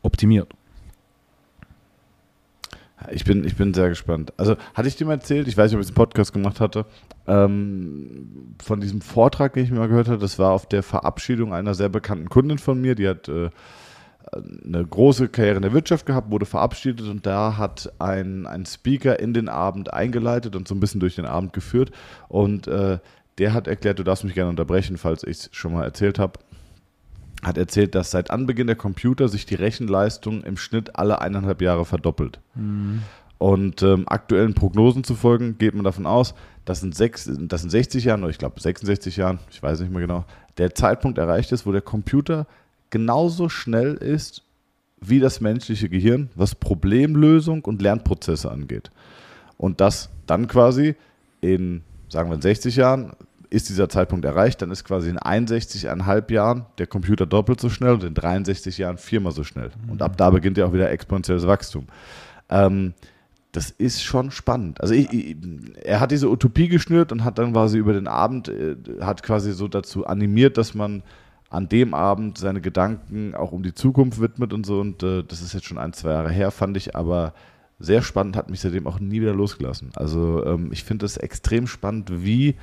optimiert. 0.00 0.48
Ich 3.10 3.24
bin, 3.24 3.44
ich 3.44 3.56
bin 3.56 3.74
sehr 3.74 3.88
gespannt. 3.88 4.32
Also, 4.36 4.56
hatte 4.74 4.88
ich 4.88 4.96
dir 4.96 5.06
mal 5.06 5.14
erzählt, 5.14 5.48
ich 5.48 5.56
weiß 5.56 5.70
nicht, 5.70 5.76
ob 5.76 5.82
ich 5.82 5.88
einen 5.88 5.94
Podcast 5.94 6.32
gemacht 6.32 6.60
hatte, 6.60 6.86
ähm, 7.26 8.54
von 8.62 8.80
diesem 8.80 9.00
Vortrag, 9.00 9.54
den 9.54 9.64
ich 9.64 9.70
mir 9.70 9.78
mal 9.78 9.88
gehört 9.88 10.08
habe, 10.08 10.18
das 10.18 10.38
war 10.38 10.52
auf 10.52 10.66
der 10.66 10.82
Verabschiedung 10.82 11.52
einer 11.52 11.74
sehr 11.74 11.88
bekannten 11.88 12.28
Kundin 12.28 12.58
von 12.58 12.80
mir, 12.80 12.94
die 12.94 13.08
hat 13.08 13.28
äh, 13.28 13.50
eine 14.64 14.84
große 14.84 15.28
Karriere 15.28 15.56
in 15.56 15.62
der 15.62 15.72
Wirtschaft 15.72 16.06
gehabt, 16.06 16.30
wurde 16.30 16.46
verabschiedet 16.46 17.08
und 17.08 17.26
da 17.26 17.56
hat 17.56 17.92
ein, 17.98 18.46
ein 18.46 18.66
Speaker 18.66 19.18
in 19.20 19.34
den 19.34 19.48
Abend 19.48 19.92
eingeleitet 19.92 20.56
und 20.56 20.66
so 20.66 20.74
ein 20.74 20.80
bisschen 20.80 21.00
durch 21.00 21.14
den 21.14 21.26
Abend 21.26 21.52
geführt. 21.52 21.90
Und 22.28 22.66
äh, 22.66 22.98
der 23.38 23.52
hat 23.52 23.66
erklärt, 23.66 23.98
du 23.98 24.04
darfst 24.04 24.24
mich 24.24 24.34
gerne 24.34 24.50
unterbrechen, 24.50 24.96
falls 24.96 25.24
ich 25.24 25.38
es 25.38 25.48
schon 25.52 25.72
mal 25.72 25.84
erzählt 25.84 26.18
habe, 26.18 26.38
hat 27.44 27.58
erzählt, 27.58 27.94
dass 27.94 28.10
seit 28.10 28.30
Anbeginn 28.30 28.66
der 28.66 28.76
Computer 28.76 29.28
sich 29.28 29.46
die 29.46 29.54
Rechenleistung 29.54 30.42
im 30.42 30.56
Schnitt 30.56 30.96
alle 30.96 31.20
eineinhalb 31.20 31.62
Jahre 31.62 31.84
verdoppelt. 31.84 32.40
Mhm. 32.54 33.02
Und 33.38 33.82
ähm, 33.82 34.04
aktuellen 34.06 34.54
Prognosen 34.54 35.04
zu 35.04 35.14
folgen, 35.14 35.58
geht 35.58 35.74
man 35.74 35.84
davon 35.84 36.06
aus, 36.06 36.34
dass 36.64 36.82
in, 36.82 36.92
sechs, 36.92 37.30
dass 37.30 37.64
in 37.64 37.70
60 37.70 38.04
Jahren, 38.04 38.22
oder 38.22 38.30
ich 38.30 38.38
glaube 38.38 38.60
66 38.60 39.16
Jahren, 39.16 39.38
ich 39.50 39.62
weiß 39.62 39.80
nicht 39.80 39.92
mehr 39.92 40.00
genau, 40.00 40.24
der 40.56 40.74
Zeitpunkt 40.74 41.18
erreicht 41.18 41.52
ist, 41.52 41.66
wo 41.66 41.72
der 41.72 41.82
Computer 41.82 42.46
genauso 42.90 43.48
schnell 43.48 43.94
ist 43.94 44.42
wie 45.00 45.20
das 45.20 45.40
menschliche 45.40 45.88
Gehirn, 45.88 46.30
was 46.34 46.54
Problemlösung 46.54 47.64
und 47.64 47.82
Lernprozesse 47.82 48.50
angeht. 48.50 48.90
Und 49.58 49.80
das 49.80 50.10
dann 50.26 50.48
quasi 50.48 50.94
in, 51.40 51.82
sagen 52.08 52.30
wir, 52.30 52.36
in 52.36 52.42
60 52.42 52.76
Jahren 52.76 53.12
ist 53.54 53.68
dieser 53.68 53.88
Zeitpunkt 53.88 54.24
erreicht, 54.24 54.60
dann 54.62 54.70
ist 54.70 54.84
quasi 54.84 55.08
in 55.08 55.18
61,5 55.18 56.32
Jahren 56.32 56.66
der 56.78 56.86
Computer 56.86 57.24
doppelt 57.24 57.60
so 57.60 57.68
schnell 57.68 57.92
und 57.92 58.04
in 58.04 58.14
63 58.14 58.78
Jahren 58.78 58.98
viermal 58.98 59.32
so 59.32 59.44
schnell. 59.44 59.70
Und 59.88 60.02
ab 60.02 60.16
da 60.16 60.30
beginnt 60.30 60.58
ja 60.58 60.66
auch 60.66 60.72
wieder 60.72 60.90
exponentielles 60.90 61.46
Wachstum. 61.46 61.86
Ähm, 62.48 62.94
das 63.52 63.70
ist 63.70 64.02
schon 64.02 64.32
spannend. 64.32 64.80
Also 64.80 64.94
ich, 64.94 65.12
ich, 65.12 65.36
er 65.82 66.00
hat 66.00 66.10
diese 66.10 66.28
Utopie 66.28 66.68
geschnürt 66.68 67.12
und 67.12 67.22
hat 67.22 67.38
dann 67.38 67.52
quasi 67.52 67.78
über 67.78 67.92
den 67.92 68.08
Abend, 68.08 68.48
äh, 68.48 68.76
hat 69.00 69.22
quasi 69.22 69.52
so 69.52 69.68
dazu 69.68 70.04
animiert, 70.04 70.58
dass 70.58 70.74
man 70.74 71.04
an 71.48 71.68
dem 71.68 71.94
Abend 71.94 72.36
seine 72.36 72.60
Gedanken 72.60 73.36
auch 73.36 73.52
um 73.52 73.62
die 73.62 73.74
Zukunft 73.74 74.20
widmet 74.20 74.52
und 74.52 74.66
so. 74.66 74.80
Und 74.80 75.04
äh, 75.04 75.22
das 75.22 75.40
ist 75.40 75.54
jetzt 75.54 75.66
schon 75.66 75.78
ein, 75.78 75.92
zwei 75.92 76.10
Jahre 76.10 76.30
her, 76.30 76.50
fand 76.50 76.76
ich 76.76 76.96
aber 76.96 77.34
sehr 77.78 78.02
spannend, 78.02 78.36
hat 78.36 78.50
mich 78.50 78.60
seitdem 78.60 78.88
auch 78.88 78.98
nie 78.98 79.20
wieder 79.20 79.34
losgelassen. 79.34 79.92
Also 79.94 80.44
ähm, 80.44 80.70
ich 80.72 80.82
finde 80.82 81.06
es 81.06 81.16
extrem 81.16 81.68
spannend, 81.68 82.24
wie 82.24 82.56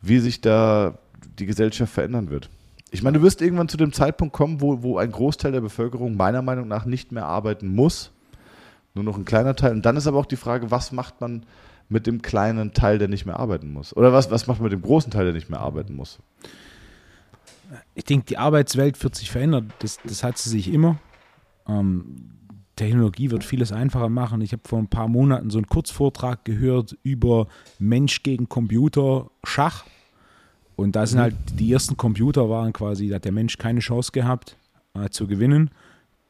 wie 0.00 0.18
sich 0.18 0.40
da 0.40 0.98
die 1.38 1.46
Gesellschaft 1.46 1.92
verändern 1.92 2.30
wird. 2.30 2.50
Ich 2.90 3.02
meine, 3.02 3.18
du 3.18 3.24
wirst 3.24 3.40
irgendwann 3.40 3.68
zu 3.68 3.76
dem 3.76 3.92
Zeitpunkt 3.92 4.34
kommen, 4.34 4.60
wo, 4.60 4.82
wo 4.82 4.98
ein 4.98 5.12
Großteil 5.12 5.52
der 5.52 5.60
Bevölkerung 5.60 6.16
meiner 6.16 6.42
Meinung 6.42 6.66
nach 6.66 6.84
nicht 6.84 7.12
mehr 7.12 7.26
arbeiten 7.26 7.68
muss, 7.68 8.10
nur 8.94 9.04
noch 9.04 9.16
ein 9.16 9.24
kleiner 9.24 9.54
Teil. 9.54 9.72
Und 9.72 9.86
dann 9.86 9.96
ist 9.96 10.06
aber 10.06 10.18
auch 10.18 10.26
die 10.26 10.36
Frage, 10.36 10.70
was 10.70 10.90
macht 10.90 11.20
man 11.20 11.46
mit 11.88 12.06
dem 12.06 12.22
kleinen 12.22 12.72
Teil, 12.72 12.98
der 12.98 13.08
nicht 13.08 13.26
mehr 13.26 13.38
arbeiten 13.38 13.72
muss? 13.72 13.96
Oder 13.96 14.12
was, 14.12 14.30
was 14.30 14.46
macht 14.46 14.58
man 14.60 14.70
mit 14.70 14.72
dem 14.72 14.82
großen 14.82 15.12
Teil, 15.12 15.24
der 15.24 15.34
nicht 15.34 15.50
mehr 15.50 15.60
arbeiten 15.60 15.94
muss? 15.94 16.18
Ich 17.94 18.04
denke, 18.04 18.26
die 18.26 18.38
Arbeitswelt 18.38 19.00
wird 19.02 19.14
sich 19.14 19.30
verändern. 19.30 19.72
Das, 19.78 19.98
das 20.04 20.24
hat 20.24 20.38
sie 20.38 20.50
sich 20.50 20.72
immer. 20.72 20.98
Ähm, 21.68 22.32
Technologie 22.80 23.30
wird 23.30 23.44
vieles 23.44 23.72
einfacher 23.72 24.08
machen. 24.08 24.40
Ich 24.40 24.52
habe 24.52 24.62
vor 24.66 24.78
ein 24.78 24.88
paar 24.88 25.06
Monaten 25.06 25.50
so 25.50 25.58
einen 25.58 25.66
Kurzvortrag 25.66 26.44
gehört 26.46 26.96
über 27.02 27.46
Mensch 27.78 28.22
gegen 28.22 28.48
Computer 28.48 29.30
Schach. 29.44 29.84
Und 30.76 30.96
da 30.96 31.06
sind 31.06 31.18
mhm. 31.18 31.22
halt 31.22 31.34
die 31.52 31.70
ersten 31.70 31.98
Computer 31.98 32.48
waren 32.48 32.72
quasi, 32.72 33.08
da 33.08 33.16
hat 33.16 33.26
der 33.26 33.32
Mensch 33.32 33.58
keine 33.58 33.80
Chance 33.80 34.12
gehabt 34.12 34.56
äh, 34.94 35.10
zu 35.10 35.26
gewinnen, 35.26 35.70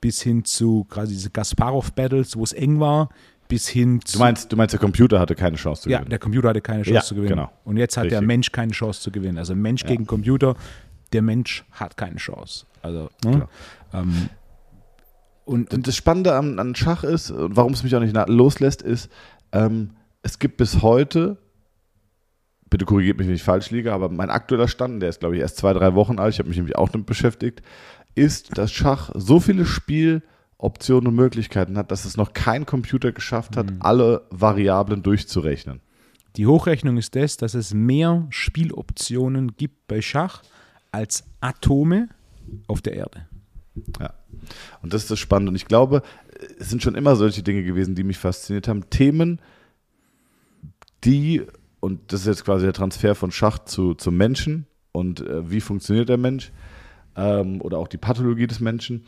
bis 0.00 0.22
hin 0.22 0.44
zu 0.44 0.84
quasi 0.88 1.12
diese 1.12 1.30
Kasparov-Battles, 1.30 2.36
wo 2.36 2.42
es 2.42 2.52
eng 2.52 2.80
war, 2.80 3.10
bis 3.46 3.68
hin 3.68 4.00
zu. 4.04 4.18
Du 4.18 4.24
meinst, 4.24 4.50
du 4.50 4.56
meinst, 4.56 4.72
der 4.72 4.80
Computer 4.80 5.20
hatte 5.20 5.36
keine 5.36 5.56
Chance 5.56 5.82
zu 5.82 5.88
gewinnen? 5.88 6.02
Ja, 6.02 6.08
der 6.08 6.18
Computer 6.18 6.48
hatte 6.48 6.60
keine 6.60 6.82
Chance 6.82 6.94
ja, 6.94 7.02
zu 7.02 7.14
gewinnen. 7.14 7.36
Genau. 7.36 7.52
Und 7.64 7.76
jetzt 7.76 7.96
hat 7.96 8.06
Richtig. 8.06 8.18
der 8.18 8.26
Mensch 8.26 8.50
keine 8.50 8.72
Chance 8.72 9.00
zu 9.00 9.12
gewinnen. 9.12 9.38
Also 9.38 9.54
Mensch 9.54 9.82
ja. 9.82 9.88
gegen 9.88 10.04
Computer, 10.04 10.56
der 11.12 11.22
Mensch 11.22 11.64
hat 11.70 11.96
keine 11.96 12.16
Chance. 12.16 12.66
Also, 12.82 13.08
ne? 13.24 13.46
ähm, 13.92 14.30
und, 15.44 15.72
und 15.72 15.86
das 15.86 15.96
Spannende 15.96 16.34
an, 16.34 16.58
an, 16.58 16.74
Schach 16.74 17.04
ist, 17.04 17.30
und 17.30 17.56
warum 17.56 17.72
es 17.72 17.82
mich 17.82 17.94
auch 17.94 18.00
nicht 18.00 18.16
loslässt, 18.28 18.82
ist, 18.82 19.10
ähm, 19.52 19.90
es 20.22 20.38
gibt 20.38 20.56
bis 20.56 20.82
heute, 20.82 21.38
bitte 22.68 22.84
korrigiert 22.84 23.18
mich, 23.18 23.26
wenn 23.26 23.34
ich 23.34 23.42
falsch 23.42 23.70
liege, 23.70 23.92
aber 23.92 24.08
mein 24.08 24.30
aktueller 24.30 24.68
Stand, 24.68 25.02
der 25.02 25.08
ist 25.08 25.20
glaube 25.20 25.36
ich 25.36 25.40
erst 25.40 25.56
zwei, 25.56 25.72
drei 25.72 25.94
Wochen 25.94 26.18
alt, 26.18 26.34
ich 26.34 26.38
habe 26.38 26.48
mich 26.48 26.58
nämlich 26.58 26.76
auch 26.76 26.88
damit 26.88 27.06
beschäftigt, 27.06 27.62
ist, 28.14 28.56
dass 28.58 28.72
Schach 28.72 29.10
so 29.14 29.40
viele 29.40 29.64
Spieloptionen 29.64 31.08
und 31.08 31.14
Möglichkeiten 31.14 31.76
hat, 31.76 31.90
dass 31.90 32.04
es 32.04 32.16
noch 32.16 32.32
kein 32.32 32.66
Computer 32.66 33.12
geschafft 33.12 33.56
hat, 33.56 33.70
mhm. 33.70 33.76
alle 33.80 34.26
Variablen 34.30 35.02
durchzurechnen. 35.02 35.80
Die 36.36 36.46
Hochrechnung 36.46 36.96
ist 36.96 37.16
das, 37.16 37.36
dass 37.36 37.54
es 37.54 37.74
mehr 37.74 38.26
Spieloptionen 38.30 39.56
gibt 39.56 39.88
bei 39.88 40.00
Schach 40.00 40.42
als 40.92 41.24
Atome 41.40 42.08
auf 42.68 42.80
der 42.82 42.94
Erde. 42.94 43.26
Ja. 43.98 44.14
Und 44.82 44.92
das 44.92 45.02
ist 45.02 45.10
das 45.10 45.18
Spannende. 45.18 45.50
Und 45.50 45.56
ich 45.56 45.66
glaube, 45.66 46.02
es 46.58 46.70
sind 46.70 46.82
schon 46.82 46.94
immer 46.94 47.16
solche 47.16 47.42
Dinge 47.42 47.62
gewesen, 47.62 47.94
die 47.94 48.04
mich 48.04 48.18
fasziniert 48.18 48.68
haben. 48.68 48.88
Themen, 48.90 49.40
die, 51.04 51.42
und 51.80 52.12
das 52.12 52.20
ist 52.22 52.26
jetzt 52.26 52.44
quasi 52.44 52.64
der 52.64 52.72
Transfer 52.72 53.14
von 53.14 53.30
Schach 53.30 53.58
zu, 53.60 53.94
zum 53.94 54.16
Menschen 54.16 54.66
und 54.92 55.20
äh, 55.20 55.50
wie 55.50 55.60
funktioniert 55.60 56.08
der 56.08 56.18
Mensch 56.18 56.52
ähm, 57.16 57.60
oder 57.60 57.78
auch 57.78 57.88
die 57.88 57.98
Pathologie 57.98 58.46
des 58.46 58.60
Menschen. 58.60 59.04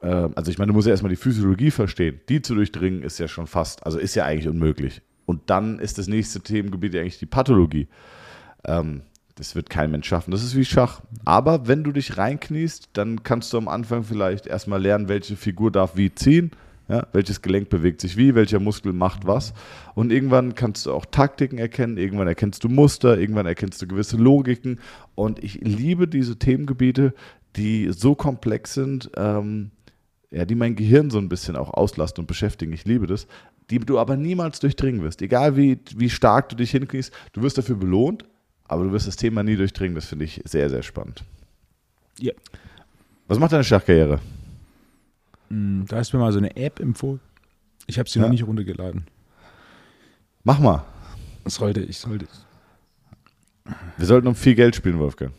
Äh, 0.00 0.28
also 0.34 0.50
ich 0.50 0.58
meine, 0.58 0.68
du 0.68 0.74
musst 0.74 0.86
ja 0.86 0.92
erstmal 0.92 1.10
die 1.10 1.16
Physiologie 1.16 1.70
verstehen. 1.70 2.20
Die 2.28 2.42
zu 2.42 2.54
durchdringen 2.54 3.02
ist 3.02 3.18
ja 3.18 3.28
schon 3.28 3.46
fast, 3.46 3.84
also 3.84 3.98
ist 3.98 4.14
ja 4.14 4.24
eigentlich 4.24 4.48
unmöglich. 4.48 5.02
Und 5.26 5.50
dann 5.50 5.78
ist 5.78 5.98
das 5.98 6.06
nächste 6.06 6.40
Themengebiet 6.40 6.94
ja 6.94 7.00
eigentlich 7.00 7.18
die 7.18 7.26
Pathologie. 7.26 7.88
Ähm, 8.64 9.02
das 9.36 9.56
wird 9.56 9.68
kein 9.68 9.90
Mensch 9.90 10.06
schaffen. 10.06 10.30
Das 10.30 10.44
ist 10.44 10.56
wie 10.56 10.64
Schach. 10.64 11.00
Aber 11.24 11.66
wenn 11.66 11.82
du 11.82 11.92
dich 11.92 12.16
reinkniest, 12.16 12.90
dann 12.92 13.22
kannst 13.22 13.52
du 13.52 13.58
am 13.58 13.68
Anfang 13.68 14.04
vielleicht 14.04 14.46
erstmal 14.46 14.80
lernen, 14.80 15.08
welche 15.08 15.36
Figur 15.36 15.72
darf 15.72 15.96
wie 15.96 16.14
ziehen. 16.14 16.52
Ja, 16.86 17.06
welches 17.14 17.40
Gelenk 17.40 17.70
bewegt 17.70 18.02
sich 18.02 18.18
wie, 18.18 18.34
welcher 18.34 18.60
Muskel 18.60 18.92
macht 18.92 19.26
was. 19.26 19.54
Und 19.94 20.12
irgendwann 20.12 20.54
kannst 20.54 20.84
du 20.84 20.92
auch 20.92 21.06
Taktiken 21.06 21.56
erkennen, 21.56 21.96
irgendwann 21.96 22.28
erkennst 22.28 22.62
du 22.62 22.68
Muster, 22.68 23.18
irgendwann 23.18 23.46
erkennst 23.46 23.80
du 23.80 23.86
gewisse 23.86 24.18
Logiken. 24.18 24.78
Und 25.14 25.42
ich 25.42 25.54
liebe 25.62 26.06
diese 26.06 26.38
Themengebiete, 26.38 27.14
die 27.56 27.90
so 27.90 28.14
komplex 28.14 28.74
sind, 28.74 29.10
ähm, 29.16 29.70
ja, 30.30 30.44
die 30.44 30.56
mein 30.56 30.76
Gehirn 30.76 31.08
so 31.08 31.18
ein 31.18 31.30
bisschen 31.30 31.56
auch 31.56 31.72
auslasten 31.72 32.22
und 32.22 32.26
beschäftigen. 32.26 32.74
Ich 32.74 32.84
liebe 32.84 33.06
das. 33.06 33.28
Die 33.70 33.78
du 33.78 33.98
aber 33.98 34.18
niemals 34.18 34.60
durchdringen 34.60 35.02
wirst. 35.02 35.22
Egal 35.22 35.56
wie, 35.56 35.78
wie 35.96 36.10
stark 36.10 36.50
du 36.50 36.56
dich 36.56 36.72
hinkriegst, 36.72 37.14
du 37.32 37.40
wirst 37.40 37.56
dafür 37.56 37.76
belohnt, 37.76 38.26
aber 38.66 38.84
du 38.84 38.92
wirst 38.92 39.06
das 39.06 39.16
Thema 39.16 39.42
nie 39.42 39.56
durchdringen. 39.56 39.94
Das 39.94 40.06
finde 40.06 40.24
ich 40.24 40.40
sehr, 40.44 40.68
sehr 40.70 40.82
spannend. 40.82 41.24
Ja. 42.18 42.32
Was 43.28 43.38
macht 43.38 43.52
deine 43.52 43.64
Schachkarriere? 43.64 44.20
Mm, 45.48 45.84
da 45.86 46.00
ist 46.00 46.12
mir 46.12 46.18
mal 46.18 46.32
so 46.32 46.38
eine 46.38 46.56
App 46.56 46.80
empfohlen. 46.80 47.20
Ich 47.86 47.98
habe 47.98 48.08
sie 48.08 48.18
ja. 48.18 48.24
noch 48.24 48.30
nicht 48.32 48.46
runtergeladen. 48.46 49.06
Mach 50.42 50.58
mal. 50.58 50.84
Sollte 51.46 51.80
ich, 51.80 51.98
sollte. 51.98 52.26
Wir 53.96 54.06
sollten 54.06 54.26
um 54.28 54.34
viel 54.34 54.54
Geld 54.54 54.76
spielen, 54.76 54.98
Wolfgang. 54.98 55.32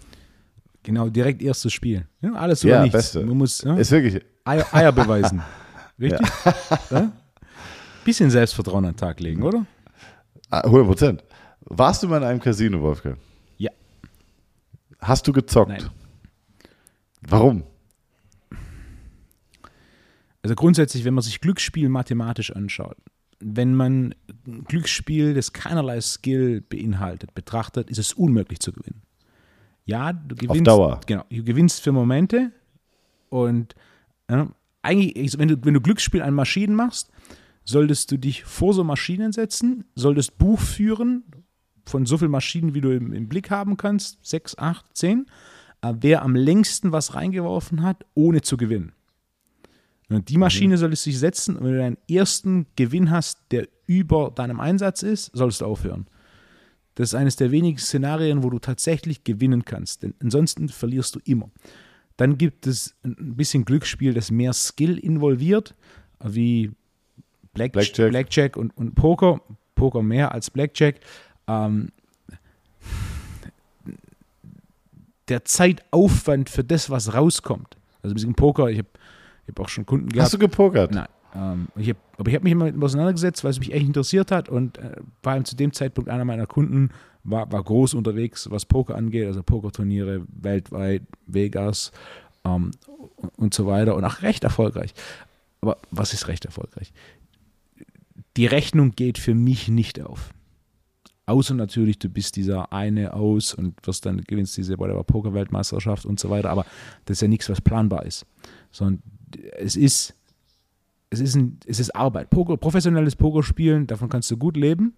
Genau, 0.84 1.10
direkt 1.10 1.42
erstes 1.42 1.74
Spiel. 1.74 2.06
Ja, 2.22 2.34
alles 2.34 2.64
oder 2.64 2.76
Ja, 2.76 2.82
nichts. 2.84 2.94
beste. 2.94 3.26
Man 3.26 3.38
muss 3.38 3.64
ja, 3.64 3.76
Ist 3.76 3.92
wirklich. 3.92 4.24
Eier, 4.44 4.66
Eier 4.72 4.92
beweisen. 4.92 5.42
Richtig? 6.00 6.28
Ja? 6.92 7.12
Bisschen 8.04 8.30
Selbstvertrauen 8.30 8.86
an 8.86 8.92
den 8.94 8.98
Tag 8.98 9.20
legen, 9.20 9.42
oder? 9.42 9.66
Ah, 10.52 10.60
100 10.62 10.88
Prozent. 10.88 11.24
Warst 11.66 12.04
du 12.04 12.08
mal 12.08 12.18
in 12.18 12.24
einem 12.24 12.40
Casino, 12.40 12.82
Wolfgang? 12.82 13.18
Ja. 13.58 13.72
Hast 15.00 15.28
du 15.28 15.34
gezockt? 15.34 15.70
Nein. 15.70 15.90
Warum? 17.22 17.64
Also 20.44 20.54
grundsätzlich, 20.54 21.06
wenn 21.06 21.16
man 21.16 21.24
sich 21.24 21.42
Glücksspiel 21.42 21.90
mathematisch 21.90 22.52
anschaut, 22.52 22.98
wenn 23.40 23.74
man 23.74 24.14
ein 24.48 24.64
Glücksspiel, 24.66 25.34
das 25.34 25.54
keinerlei 25.54 26.00
Skill 26.02 26.62
beinhaltet, 26.62 27.34
betrachtet, 27.34 27.90
ist 27.90 27.98
es 27.98 28.14
unmöglich 28.14 28.60
zu 28.60 28.72
gewinnen. 28.72 29.02
Ja, 29.86 30.14
du 30.14 30.36
gewinnst. 30.36 30.68
Dauer. 30.68 31.02
Genau, 31.08 31.26
du 31.30 31.44
gewinnst 31.44 31.82
für 31.82 31.92
Momente 31.92 32.52
und 33.30 33.74
ja, 34.30 34.48
eigentlich, 34.84 35.38
wenn 35.38 35.48
du, 35.48 35.58
wenn 35.64 35.74
du 35.74 35.82
Glücksspiel 35.82 36.22
an 36.22 36.34
Maschinen 36.34 36.76
machst, 36.76 37.12
solltest 37.64 38.12
du 38.12 38.18
dich 38.18 38.44
vor 38.44 38.74
so 38.74 38.84
Maschinen 38.84 39.32
setzen, 39.32 39.86
solltest 39.96 40.38
Buch 40.38 40.60
führen 40.60 41.24
von 41.86 42.06
so 42.06 42.18
vielen 42.18 42.32
Maschinen, 42.32 42.74
wie 42.74 42.82
du 42.82 42.90
im, 42.90 43.14
im 43.14 43.28
Blick 43.28 43.52
haben 43.52 43.78
kannst, 43.78 44.18
sechs, 44.26 44.58
acht, 44.58 44.86
zehn, 44.94 45.28
äh, 45.82 45.94
wer 46.00 46.24
am 46.24 46.36
längsten 46.36 46.92
was 46.92 47.14
reingeworfen 47.14 47.84
hat, 47.84 48.06
ohne 48.14 48.42
zu 48.42 48.58
gewinnen. 48.58 48.94
Und 50.10 50.30
die 50.30 50.38
Maschine 50.38 50.78
solltest 50.78 51.06
du 51.06 51.10
dich 51.10 51.20
setzen 51.20 51.56
und 51.56 51.66
wenn 51.66 51.74
du 51.74 51.80
deinen 51.80 51.98
ersten 52.10 52.68
Gewinn 52.76 53.10
hast, 53.10 53.40
der 53.52 53.68
über 53.88 54.32
deinem 54.34 54.60
Einsatz 54.60 55.02
ist, 55.02 55.32
sollst 55.34 55.62
du 55.62 55.66
aufhören. 55.66 56.08
Das 56.94 57.10
ist 57.10 57.16
eines 57.16 57.36
der 57.36 57.52
wenigen 57.52 57.78
Szenarien, 57.78 58.44
wo 58.44 58.50
du 58.50 58.60
tatsächlich 58.60 59.24
gewinnen 59.24 59.66
kannst, 59.66 60.04
denn 60.04 60.14
ansonsten 60.22 60.70
verlierst 60.70 61.16
du 61.16 61.20
immer. 61.26 61.50
Dann 62.18 62.38
gibt 62.38 62.68
es 62.68 62.96
ein 63.04 63.36
bisschen 63.36 63.66
Glücksspiel, 63.66 64.14
das 64.14 64.32
mehr 64.32 64.54
Skill 64.54 64.98
involviert, 64.98 65.76
wie 66.24 66.72
Black, 67.54 67.74
Blackjack. 67.74 68.10
Blackjack, 68.12 68.58
und, 68.58 68.78
und 68.78 68.96
Poker. 68.96 69.42
Poker 69.76 70.02
mehr 70.02 70.32
als 70.32 70.50
Blackjack. 70.50 71.02
Ähm, 71.48 71.90
der 75.28 75.46
Zeitaufwand 75.46 76.50
für 76.50 76.64
das, 76.64 76.90
was 76.90 77.14
rauskommt. 77.14 77.78
Also 78.02 78.14
ein 78.14 78.16
bisschen 78.16 78.36
Poker, 78.36 78.70
ich 78.70 78.78
habe 78.78 78.90
hab 79.48 79.60
auch 79.60 79.70
schon 79.70 79.86
Kunden 79.86 80.10
gehabt. 80.10 80.26
Hast 80.26 80.34
du 80.34 80.40
gepokert? 80.40 80.92
Nein. 80.92 81.08
Ähm, 81.36 81.68
ich 81.76 81.90
hab, 81.90 81.98
aber 82.18 82.30
ich 82.30 82.36
habe 82.36 82.44
mich 82.44 82.52
immer 82.52 82.66
mit 82.66 82.82
auseinandergesetzt, 82.82 83.44
weil 83.44 83.52
es 83.52 83.60
mich 83.60 83.74
echt 83.74 83.86
interessiert 83.86 84.32
hat 84.32 84.50
und 84.50 84.78
äh, 84.78 84.98
vor 85.22 85.34
allem 85.34 85.46
zu 85.46 85.56
dem 85.56 85.74
Zeitpunkt 85.74 86.10
einer 86.10 86.26
meiner 86.26 86.46
Kunden 86.46 86.92
war, 87.24 87.52
war 87.52 87.64
groß 87.64 87.96
unterwegs, 87.96 88.50
was 88.52 88.66
Poker 88.66 88.96
angeht, 88.96 89.26
also 89.26 89.42
Pokerturniere 89.44 90.22
weltweit, 90.28 91.02
Vegas 91.26 91.92
ähm, 92.46 92.72
und, 93.18 93.38
und 93.38 93.54
so 93.54 93.66
weiter 93.66 93.96
und 93.96 94.06
auch 94.06 94.22
recht 94.22 94.44
erfolgreich. 94.44 94.94
Aber 95.62 95.78
was 95.92 96.14
ist 96.14 96.28
recht 96.28 96.46
erfolgreich? 96.46 96.94
Die 98.38 98.46
Rechnung 98.46 98.92
geht 98.92 99.18
für 99.18 99.34
mich 99.34 99.68
nicht 99.68 100.00
auf. 100.02 100.35
Außer 101.28 101.56
natürlich, 101.56 101.98
du 101.98 102.10
bist 102.10 102.36
dieser 102.36 102.72
eine 102.72 103.14
aus 103.14 103.54
und 103.54 103.76
wirst 103.86 104.06
dann 104.06 104.22
gewinnst 104.22 104.58
diese 104.58 104.78
whatever 104.78 105.04
Poker-Weltmeisterschaft 105.04 106.06
und 106.06 106.20
so 106.20 106.30
weiter. 106.30 106.52
Aber 106.52 106.66
das 107.06 107.18
ist 107.18 107.22
ja 107.22 107.28
nichts, 107.28 107.50
was 107.50 107.62
planbar 107.62 108.06
ist. 108.06 108.26
Sondern 108.72 109.02
es 109.58 109.76
ist, 109.76 110.14
es 111.10 111.20
ist, 111.20 111.36
ein, 111.36 111.60
es 111.66 111.80
ist 111.80 111.96
Arbeit. 111.96 112.30
Poker, 112.30 112.58
professionelles 112.58 113.16
Pokerspielen, 113.16 113.88
davon 113.88 114.10
kannst 114.10 114.30
du 114.30 114.38
gut 114.38 114.56
leben, 114.56 114.94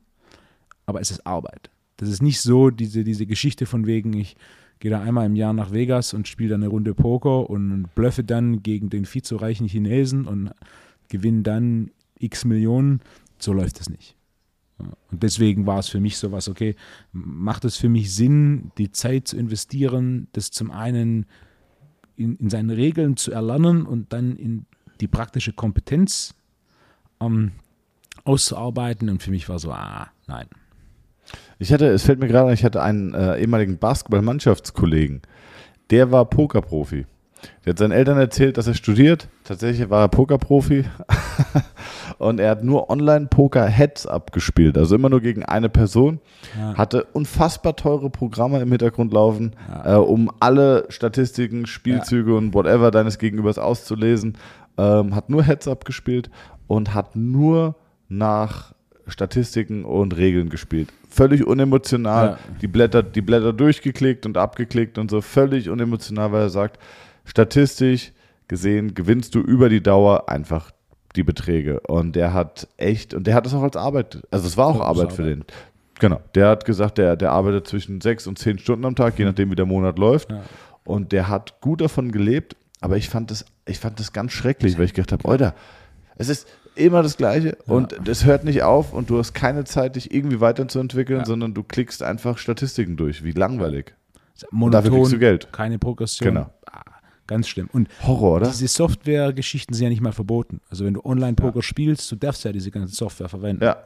aber 0.85 0.99
es 0.99 1.11
ist 1.11 1.25
Arbeit. 1.25 1.69
Das 1.95 2.09
ist 2.09 2.21
nicht 2.21 2.41
so, 2.41 2.71
diese, 2.71 3.03
diese 3.03 3.25
Geschichte 3.25 3.65
von 3.65 3.87
wegen, 3.87 4.13
ich 4.13 4.35
gehe 4.79 4.91
da 4.91 5.01
einmal 5.01 5.25
im 5.25 5.35
Jahr 5.35 5.53
nach 5.53 5.71
Vegas 5.71 6.13
und 6.13 6.27
spiele 6.27 6.51
dann 6.51 6.63
eine 6.63 6.69
Runde 6.69 6.93
Poker 6.93 7.49
und 7.49 7.87
blöffe 7.95 8.23
dann 8.23 8.63
gegen 8.63 8.89
den 8.89 9.05
viel 9.05 9.23
zu 9.23 9.37
reichen 9.37 9.67
Chinesen 9.67 10.25
und 10.25 10.51
gewinne 11.07 11.43
dann 11.43 11.91
x 12.19 12.43
Millionen. 12.43 13.01
So 13.39 13.53
läuft 13.53 13.79
das 13.79 13.89
nicht. 13.89 14.16
Und 14.77 15.23
deswegen 15.23 15.65
war 15.65 15.79
es 15.79 15.89
für 15.89 15.99
mich 15.99 16.17
sowas, 16.17 16.49
okay, 16.49 16.75
macht 17.11 17.65
es 17.65 17.77
für 17.77 17.89
mich 17.89 18.13
Sinn, 18.13 18.71
die 18.77 18.91
Zeit 18.91 19.27
zu 19.27 19.37
investieren, 19.37 20.27
das 20.33 20.51
zum 20.51 20.71
einen 20.71 21.25
in, 22.15 22.35
in 22.37 22.49
seinen 22.49 22.69
Regeln 22.69 23.17
zu 23.17 23.31
erlernen 23.31 23.85
und 23.85 24.13
dann 24.13 24.35
in 24.35 24.65
die 25.01 25.07
praktische 25.07 25.53
Kompetenz 25.53 26.35
ähm, 27.19 27.51
auszuarbeiten. 28.23 29.09
Und 29.09 29.23
für 29.23 29.31
mich 29.31 29.47
war 29.49 29.59
so, 29.59 29.71
ah, 29.71 30.09
nein. 30.27 30.47
Ich 31.59 31.73
hatte, 31.73 31.87
es 31.87 32.03
fällt 32.03 32.19
mir 32.19 32.27
gerade, 32.27 32.49
ein, 32.49 32.53
ich 32.53 32.63
hatte 32.63 32.81
einen 32.81 33.13
äh, 33.13 33.39
ehemaligen 33.39 33.77
Basketball-Mannschaftskollegen, 33.77 35.21
der 35.89 36.11
war 36.11 36.25
Pokerprofi. 36.25 37.05
Der 37.65 37.71
hat 37.71 37.79
seinen 37.79 37.91
Eltern 37.91 38.17
erzählt, 38.17 38.57
dass 38.57 38.67
er 38.67 38.73
studiert. 38.73 39.27
Tatsächlich 39.43 39.89
war 39.89 40.01
er 40.01 40.07
Pokerprofi. 40.07 40.85
und 42.17 42.39
er 42.39 42.51
hat 42.51 42.63
nur 42.63 42.89
Online-Poker-Heads 42.89 44.07
abgespielt, 44.07 44.77
also 44.77 44.95
immer 44.95 45.09
nur 45.09 45.21
gegen 45.21 45.43
eine 45.43 45.69
Person. 45.69 46.19
Ja. 46.57 46.75
Hatte 46.75 47.05
unfassbar 47.13 47.75
teure 47.75 48.09
Programme 48.09 48.59
im 48.59 48.69
Hintergrund 48.69 49.13
laufen, 49.13 49.55
äh, 49.83 49.93
um 49.93 50.31
alle 50.39 50.85
Statistiken, 50.89 51.65
Spielzüge 51.65 52.35
und 52.35 52.53
whatever 52.53 52.91
deines 52.91 53.19
Gegenübers 53.19 53.57
auszulesen. 53.57 54.37
Ähm, 54.77 55.15
hat 55.15 55.29
nur 55.29 55.43
Heads 55.43 55.67
abgespielt 55.67 56.29
und 56.67 56.93
hat 56.93 57.15
nur 57.15 57.75
nach 58.09 58.73
Statistiken 59.07 59.85
und 59.85 60.15
Regeln 60.17 60.49
gespielt. 60.49 60.89
Völlig 61.09 61.45
unemotional. 61.47 62.31
Ja. 62.31 62.37
Die, 62.61 62.67
Blätter, 62.67 63.03
die 63.03 63.21
Blätter 63.21 63.53
durchgeklickt 63.53 64.25
und 64.25 64.37
abgeklickt 64.37 64.97
und 64.97 65.09
so. 65.09 65.21
Völlig 65.21 65.69
unemotional, 65.69 66.31
weil 66.31 66.41
er 66.43 66.49
sagt, 66.49 66.79
statistisch 67.27 68.11
gesehen 68.47 68.93
gewinnst 68.95 69.35
du 69.35 69.39
über 69.41 69.69
die 69.69 69.83
Dauer 69.83 70.29
einfach 70.29 70.71
die 71.15 71.23
Beträge. 71.23 71.79
Und 71.81 72.15
der 72.15 72.33
hat 72.33 72.67
echt, 72.77 73.13
und 73.13 73.27
der 73.27 73.35
hat 73.35 73.45
das 73.45 73.53
auch 73.53 73.63
als 73.63 73.75
Arbeit, 73.75 74.21
also 74.31 74.47
es 74.47 74.57
war 74.57 74.67
auch 74.67 74.79
Ja, 74.79 74.85
Arbeit 74.85 75.09
ist 75.09 75.15
für 75.15 75.23
den. 75.23 75.43
Genau. 75.99 76.21
Der 76.35 76.49
hat 76.49 76.65
gesagt, 76.65 76.97
der, 76.97 77.15
der 77.15 77.31
arbeitet 77.31 77.67
zwischen 77.67 78.01
sechs 78.01 78.27
und 78.27 78.37
zehn 78.37 78.59
Stunden 78.59 78.85
am 78.85 78.95
Tag, 78.95 79.17
je 79.17 79.25
nachdem, 79.25 79.51
wie 79.51 79.55
der 79.55 79.65
Monat 79.65 79.97
läuft. 79.97 80.31
Ja. 80.31 80.41
Und 80.85 81.11
der 81.11 81.27
hat 81.27 81.59
gut 81.59 81.81
davon 81.81 82.11
gelebt, 82.11 82.55
aber 82.81 82.97
ich 82.97 83.09
fand 83.09 83.31
das, 83.31 83.45
ich 83.65 83.79
fand 83.79 83.99
das 83.99 84.13
ganz 84.13 84.31
schrecklich, 84.31 84.77
weil 84.77 84.85
ich 84.85 84.93
gedacht 84.93 85.11
habe, 85.11 85.27
Alter, 85.27 85.55
es 86.15 86.29
ist 86.29 86.47
immer 86.75 87.01
das 87.01 87.17
Gleiche 87.17 87.57
und 87.65 87.97
das 88.03 88.23
hört 88.25 88.43
nicht 88.43 88.61
auf 88.61 88.93
und 88.93 89.09
du 89.09 89.17
hast 89.17 89.33
keine 89.33 89.63
Zeit, 89.65 89.95
dich 89.95 90.13
irgendwie 90.13 90.39
weiterzuentwickeln, 90.39 91.19
Ja. 91.21 91.25
sondern 91.25 91.55
du 91.55 91.63
klickst 91.63 92.03
einfach 92.03 92.37
Statistiken 92.37 92.95
durch. 92.95 93.23
Wie 93.23 93.31
langweilig. 93.31 93.95
Monoton, 94.51 94.71
dafür 94.83 94.97
kriegst 94.99 95.13
du 95.13 95.19
Geld. 95.19 95.51
keine 95.51 95.79
Progression. 95.79 96.27
Genau. 96.29 96.51
Ganz 97.27 97.47
schlimm. 97.47 97.69
Und 97.71 97.89
Horror, 98.03 98.37
oder? 98.37 98.47
diese 98.47 98.67
Software-Geschichten 98.67 99.73
sind 99.73 99.83
ja 99.83 99.89
nicht 99.89 100.01
mal 100.01 100.13
verboten. 100.13 100.61
Also 100.69 100.85
wenn 100.85 100.93
du 100.93 101.05
Online-Poker 101.05 101.61
spielst, 101.61 102.11
du 102.11 102.15
darfst 102.15 102.43
ja 102.45 102.51
diese 102.51 102.71
ganze 102.71 102.95
Software 102.95 103.29
verwenden. 103.29 103.63
Ja. 103.63 103.83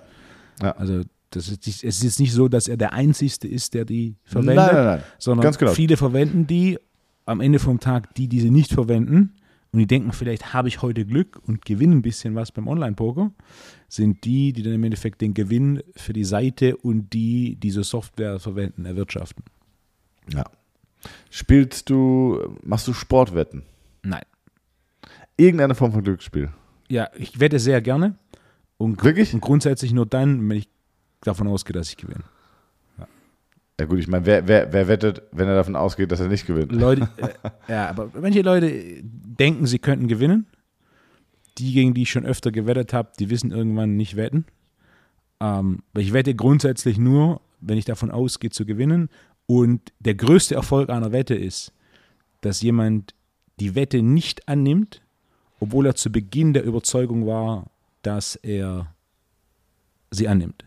Also 0.78 1.02
das 1.32 1.48
ist, 1.48 1.66
es 1.68 1.84
ist 1.84 2.04
jetzt 2.04 2.20
nicht 2.20 2.34
so, 2.34 2.48
dass 2.48 2.68
er 2.68 2.78
der 2.78 2.94
Einzige 2.94 3.48
ist, 3.48 3.74
der 3.74 3.86
die 3.86 4.10
Nein, 4.10 4.18
verwendet, 4.26 4.74
nein, 4.74 4.86
nein. 4.86 5.04
sondern 5.18 5.44
Ganz 5.44 5.58
genau. 5.58 5.72
viele 5.72 5.98
verwenden 5.98 6.48
die. 6.48 6.78
Am 7.26 7.40
Ende 7.40 7.60
vom 7.60 7.80
Tag 7.80 8.16
die, 8.16 8.28
die 8.28 8.42
sie 8.42 8.50
nicht 8.50 8.74
verwenden 8.74 9.36
und 9.72 9.80
die 9.80 9.88
denken, 9.88 10.12
vielleicht 10.12 10.54
habe 10.54 10.68
ich 10.68 10.82
heute 10.82 11.06
Glück 11.06 11.40
und 11.48 11.64
gewinne 11.64 11.96
ein 11.96 12.02
bisschen 12.02 12.36
was 12.36 12.52
beim 12.52 12.68
Online-Poker, 12.68 13.32
sind 13.88 14.26
die, 14.26 14.52
die 14.54 14.64
dann 14.64 14.74
im 14.74 14.84
Endeffekt 14.84 15.22
den 15.22 15.34
Gewinn 15.34 15.82
für 15.96 16.14
die 16.14 16.26
Seite 16.26 16.76
und 16.76 17.14
die 17.14 17.56
diese 17.56 17.84
Software 17.84 18.40
verwenden, 18.40 18.86
erwirtschaften. 18.86 19.46
Ja. 20.34 20.44
Spielst 21.30 21.90
du, 21.90 22.58
machst 22.64 22.88
du 22.88 22.94
Sportwetten? 22.94 23.64
Nein. 24.04 24.24
Irgendeine 25.38 25.76
Form 25.76 25.92
von 25.92 26.04
Glücksspiel? 26.04 26.50
Ja, 26.90 27.10
ich 27.16 27.40
wette 27.40 27.60
sehr 27.60 27.82
gerne. 27.82 28.16
Und, 28.78 29.04
Wirklich? 29.04 29.34
und 29.34 29.42
grundsätzlich 29.42 29.94
nur 29.94 30.06
dann, 30.06 30.48
wenn 30.50 30.58
ich 30.58 30.70
davon 31.22 31.48
ausgehe, 31.48 31.74
dass 31.74 31.90
ich 31.90 31.98
gewinne. 31.98 32.24
Ja 33.80 33.88
gut, 33.88 33.98
ich 33.98 34.08
meine, 34.08 34.28
wer, 34.28 34.48
wer, 34.48 34.72
wer 34.74 34.88
wettet, 34.88 35.24
wenn 35.32 35.48
er 35.48 35.56
davon 35.56 35.76
ausgeht, 35.76 36.12
dass 36.12 36.20
er 36.20 36.28
nicht 36.28 36.46
gewinnt? 36.46 36.72
Leute, 36.72 37.10
äh, 37.18 37.50
ja, 37.68 37.90
aber 37.90 38.12
manche 38.20 38.44
Leute 38.44 39.02
denken, 39.02 39.66
sie 39.66 39.80
könnten 39.80 40.08
gewinnen. 40.08 40.46
Die, 41.58 41.74
gegen 41.74 41.96
die 41.96 42.04
ich 42.04 42.12
schon 42.12 42.24
öfter 42.24 42.52
gewettet 42.52 42.94
habe, 42.94 43.12
die 43.20 43.32
wissen 43.32 43.52
irgendwann 43.52 43.98
nicht 43.98 44.16
wetten. 44.16 44.46
Ähm, 45.40 45.80
ich 45.98 46.14
wette 46.14 46.36
grundsätzlich 46.36 47.00
nur, 47.00 47.42
wenn 47.60 47.80
ich 47.80 47.86
davon 47.86 48.12
ausgehe 48.12 48.52
zu 48.52 48.68
gewinnen. 48.68 49.10
Und 49.52 49.92
der 50.00 50.16
größte 50.16 50.56
Erfolg 50.56 50.90
einer 50.90 51.12
Wette 51.12 51.36
ist, 51.36 51.74
dass 52.40 52.62
jemand 52.62 53.14
die 53.60 53.76
Wette 53.76 54.02
nicht 54.02 54.48
annimmt, 54.48 55.02
obwohl 55.60 55.88
er 55.88 55.96
zu 55.96 56.10
Beginn 56.10 56.54
der 56.54 56.64
Überzeugung 56.64 57.28
war, 57.28 57.70
dass 58.02 58.38
er 58.38 58.96
sie 60.10 60.30
annimmt. 60.30 60.64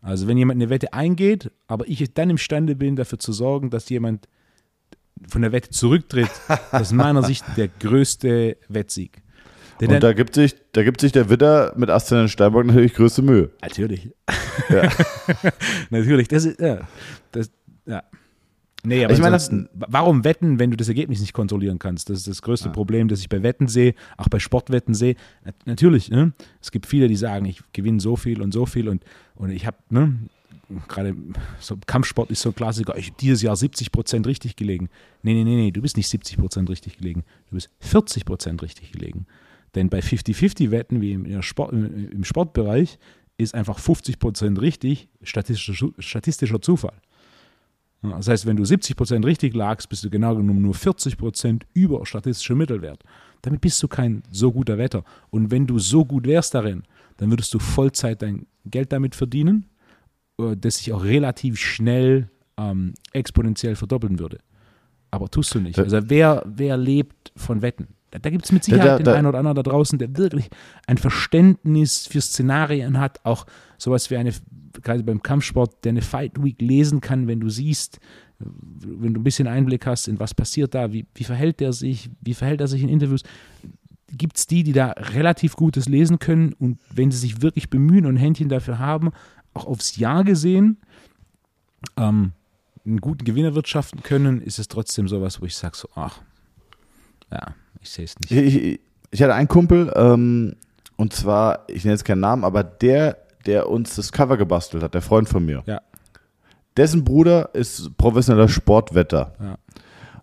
Also 0.00 0.28
wenn 0.28 0.38
jemand 0.38 0.56
eine 0.56 0.70
Wette 0.70 0.94
eingeht, 0.94 1.50
aber 1.66 1.86
ich 1.86 2.14
dann 2.14 2.30
imstande 2.30 2.74
bin, 2.74 2.96
dafür 2.96 3.18
zu 3.18 3.34
sorgen, 3.34 3.68
dass 3.68 3.90
jemand 3.90 4.26
von 5.28 5.42
der 5.42 5.52
Wette 5.52 5.68
zurücktritt, 5.68 6.30
das 6.72 6.88
ist 6.88 6.92
meiner 6.92 7.22
Sicht 7.24 7.44
der 7.58 7.68
größte 7.68 8.56
Wettsieg. 8.68 9.20
Denn 9.78 9.88
Und 9.88 9.92
dann- 9.92 10.00
da 10.00 10.12
gibt, 10.14 10.34
sich, 10.36 10.56
da 10.72 10.82
gibt 10.84 11.02
sich 11.02 11.12
der 11.12 11.28
Widder 11.28 11.74
mit 11.76 11.90
Aszendent 11.90 12.30
Steinbock 12.30 12.64
natürlich 12.64 12.94
größte 12.94 13.20
Mühe. 13.20 13.50
Natürlich. 13.60 14.08
Ja. 14.70 14.88
Natürlich. 15.90 16.28
Das 16.28 16.46
ist, 16.46 16.58
ja. 16.60 16.88
Das, 17.32 17.50
ja. 17.84 18.02
Nee, 18.84 19.04
aber 19.04 19.14
Ich 19.14 19.20
meine, 19.20 19.38
warum 19.72 20.24
wetten, 20.24 20.58
wenn 20.58 20.70
du 20.72 20.76
das 20.76 20.88
Ergebnis 20.88 21.20
nicht 21.20 21.32
kontrollieren 21.32 21.78
kannst? 21.78 22.10
Das 22.10 22.18
ist 22.18 22.26
das 22.28 22.42
größte 22.42 22.68
Problem, 22.70 23.06
das 23.08 23.20
ich 23.20 23.28
bei 23.28 23.42
Wetten 23.42 23.68
sehe, 23.68 23.94
auch 24.16 24.28
bei 24.28 24.40
Sportwetten 24.40 24.92
sehe. 24.94 25.14
Na- 25.44 25.52
Natürlich, 25.66 26.10
ne? 26.10 26.32
es 26.60 26.72
gibt 26.72 26.86
viele, 26.86 27.06
die 27.06 27.14
sagen, 27.16 27.44
ich 27.44 27.60
gewinne 27.72 28.00
so 28.00 28.16
viel 28.16 28.42
und 28.42 28.52
so 28.52 28.66
viel 28.66 28.88
und, 28.88 29.04
und 29.36 29.50
ich 29.50 29.66
habe, 29.66 29.76
ne, 29.90 30.18
gerade 30.88 31.14
so 31.60 31.76
Kampfsport 31.86 32.30
ist 32.32 32.40
so 32.40 32.48
ein 32.48 32.54
Klassiker, 32.56 32.96
ich 32.98 33.12
dieses 33.12 33.42
Jahr 33.42 33.54
70 33.54 33.92
Prozent 33.92 34.26
richtig 34.26 34.56
gelegen. 34.56 34.88
Nee, 35.22 35.34
nee, 35.34 35.44
nee, 35.44 35.54
nee, 35.56 35.70
du 35.70 35.80
bist 35.80 35.96
nicht 35.96 36.08
70 36.08 36.38
Prozent 36.38 36.68
richtig 36.68 36.96
gelegen, 36.98 37.22
du 37.50 37.54
bist 37.54 37.70
40 37.80 38.24
Prozent 38.24 38.62
richtig 38.62 38.90
gelegen. 38.90 39.26
Denn 39.76 39.90
bei 39.90 40.00
50-50-Wetten, 40.00 41.00
wie 41.00 41.12
im, 41.12 41.40
Sport, 41.42 41.72
im 41.72 42.24
Sportbereich, 42.24 42.98
ist 43.38 43.54
einfach 43.54 43.78
50 43.78 44.18
Prozent 44.18 44.60
richtig 44.60 45.08
statistischer, 45.22 45.88
statistischer 45.98 46.60
Zufall. 46.60 46.94
Das 48.02 48.28
heißt, 48.28 48.46
wenn 48.46 48.56
du 48.56 48.64
70 48.64 48.96
Prozent 48.96 49.24
richtig 49.24 49.54
lagst, 49.54 49.88
bist 49.88 50.02
du 50.04 50.10
genau 50.10 50.34
genommen 50.34 50.60
nur 50.62 50.74
40 50.74 51.16
Prozent 51.16 51.66
über 51.72 52.04
statistischer 52.04 52.56
Mittelwert. 52.56 53.02
Damit 53.42 53.60
bist 53.60 53.80
du 53.82 53.86
kein 53.88 54.22
so 54.30 54.50
guter 54.52 54.76
Wetter. 54.78 55.04
Und 55.30 55.50
wenn 55.52 55.66
du 55.66 55.78
so 55.78 56.04
gut 56.04 56.26
wärst 56.26 56.54
darin, 56.54 56.82
dann 57.18 57.30
würdest 57.30 57.54
du 57.54 57.58
Vollzeit 57.60 58.20
dein 58.22 58.46
Geld 58.64 58.92
damit 58.92 59.14
verdienen, 59.14 59.66
äh, 60.40 60.56
das 60.56 60.78
sich 60.78 60.92
auch 60.92 61.04
relativ 61.04 61.58
schnell 61.58 62.28
ähm, 62.58 62.94
exponentiell 63.12 63.76
verdoppeln 63.76 64.18
würde. 64.18 64.38
Aber 65.12 65.28
tust 65.28 65.54
du 65.54 65.60
nicht. 65.60 65.78
Da- 65.78 65.82
Also 65.82 65.98
wer, 66.08 66.42
wer 66.46 66.76
lebt 66.76 67.32
von 67.36 67.62
Wetten? 67.62 67.88
Da, 68.12 68.18
da 68.20 68.30
gibt 68.30 68.44
es 68.44 68.52
mit 68.52 68.62
Sicherheit 68.62 68.86
da- 68.86 68.96
den 68.98 69.04
da- 69.06 69.14
einen 69.14 69.26
oder 69.26 69.38
anderen 69.38 69.56
da 69.56 69.62
draußen, 69.64 69.98
der 69.98 70.16
wirklich 70.16 70.48
ein 70.86 70.98
Verständnis 70.98 72.06
für 72.06 72.20
Szenarien 72.20 73.00
hat, 73.00 73.18
auch 73.24 73.46
sowas 73.78 74.08
wie 74.10 74.16
eine, 74.16 74.32
gerade 74.82 75.02
beim 75.02 75.22
Kampfsport, 75.22 75.84
der 75.84 75.90
eine 75.90 76.02
Fight 76.02 76.40
Week 76.42 76.60
lesen 76.60 77.00
kann, 77.00 77.26
wenn 77.26 77.40
du 77.40 77.48
siehst, 77.48 77.98
wenn 78.38 79.14
du 79.14 79.20
ein 79.20 79.24
bisschen 79.24 79.48
Einblick 79.48 79.86
hast, 79.86 80.08
in 80.08 80.20
was 80.20 80.34
passiert 80.34 80.74
da, 80.74 80.92
wie, 80.92 81.06
wie 81.14 81.24
verhält 81.24 81.60
der 81.60 81.72
sich, 81.72 82.10
wie 82.20 82.34
verhält 82.34 82.60
er 82.60 82.68
sich 82.68 82.82
in 82.82 82.88
Interviews. 82.88 83.22
Gibt 84.08 84.36
es 84.36 84.46
die, 84.46 84.62
die 84.62 84.72
da 84.72 84.88
relativ 84.90 85.56
Gutes 85.56 85.88
lesen 85.88 86.18
können 86.18 86.52
und 86.52 86.78
wenn 86.94 87.10
sie 87.10 87.18
sich 87.18 87.40
wirklich 87.40 87.70
bemühen 87.70 88.04
und 88.04 88.14
ein 88.14 88.18
Händchen 88.18 88.48
dafür 88.50 88.78
haben, 88.78 89.10
auch 89.54 89.64
aufs 89.66 89.96
Jahr 89.96 90.22
gesehen, 90.24 90.78
ähm, 91.96 92.32
einen 92.84 93.00
guten 93.00 93.24
Gewinn 93.24 93.44
erwirtschaften 93.44 94.02
können, 94.02 94.42
ist 94.42 94.58
es 94.58 94.68
trotzdem 94.68 95.08
sowas, 95.08 95.40
wo 95.40 95.46
ich 95.46 95.56
sage 95.56 95.76
so, 95.76 95.88
ach, 95.94 96.20
ja, 97.30 97.54
ich 97.82 97.90
sehe 97.90 98.04
es 98.04 98.18
nicht. 98.18 98.30
Ich, 98.30 98.64
ich, 98.64 98.80
ich 99.10 99.22
hatte 99.22 99.34
einen 99.34 99.48
Kumpel, 99.48 99.92
ähm, 99.94 100.56
und 100.96 101.12
zwar, 101.12 101.64
ich 101.68 101.84
nenne 101.84 101.94
jetzt 101.94 102.04
keinen 102.04 102.20
Namen, 102.20 102.44
aber 102.44 102.62
der, 102.64 103.18
der 103.46 103.68
uns 103.68 103.96
das 103.96 104.12
Cover 104.12 104.36
gebastelt 104.36 104.82
hat, 104.82 104.94
der 104.94 105.02
Freund 105.02 105.28
von 105.28 105.44
mir. 105.44 105.62
Ja. 105.66 105.80
Dessen 106.76 107.04
Bruder 107.04 107.50
ist 107.52 107.96
professioneller 107.98 108.48
Sportwetter. 108.48 109.34
Ja. 109.40 109.58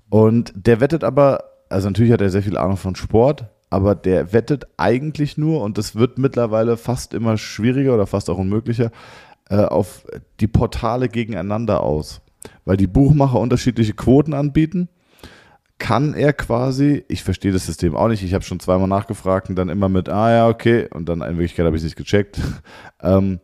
Und 0.10 0.54
der 0.56 0.80
wettet 0.80 1.04
aber, 1.04 1.44
also 1.70 1.88
natürlich 1.88 2.12
hat 2.12 2.22
er 2.22 2.30
sehr 2.30 2.42
viel 2.42 2.58
Ahnung 2.58 2.78
von 2.78 2.96
Sport, 2.96 3.46
aber 3.70 3.94
der 3.94 4.34
wettet 4.34 4.66
eigentlich 4.78 5.38
nur, 5.38 5.62
und 5.62 5.78
das 5.78 5.96
wird 5.96 6.18
mittlerweile 6.18 6.78
fast 6.78 7.14
immer 7.14 7.38
schwieriger 7.38 7.94
oder 7.94 8.08
fast 8.08 8.30
auch 8.30 8.38
unmöglicher, 8.38 8.92
äh, 9.50 9.58
auf 9.58 10.06
die 10.40 10.48
Portale 10.48 11.10
gegeneinander 11.10 11.84
aus. 11.84 12.22
Weil 12.66 12.78
die 12.78 12.88
Buchmacher 12.88 13.40
unterschiedliche 13.40 13.94
Quoten 13.94 14.34
anbieten, 14.34 14.90
kann 15.80 16.14
er 16.14 16.34
quasi, 16.34 17.04
ich 17.08 17.24
verstehe 17.24 17.52
das 17.52 17.66
System 17.66 17.96
auch 17.96 18.10
nicht, 18.10 18.22
ich 18.22 18.34
habe 18.34 18.44
schon 18.44 18.60
zweimal 18.60 18.88
nachgefragt 18.88 19.50
und 19.50 19.56
dann 19.56 19.70
immer 19.70 19.90
mit, 19.90 20.10
ah 20.10 20.32
ja, 20.32 20.48
okay, 20.48 20.88
und 20.94 21.10
dann 21.10 21.22
in 21.22 21.38
Wirklichkeit 21.38 21.66
habe 21.66 21.76
ich 21.76 21.82
es 21.82 21.86
nicht 21.86 21.96
gecheckt. 21.96 22.40
ähm, 23.02 23.40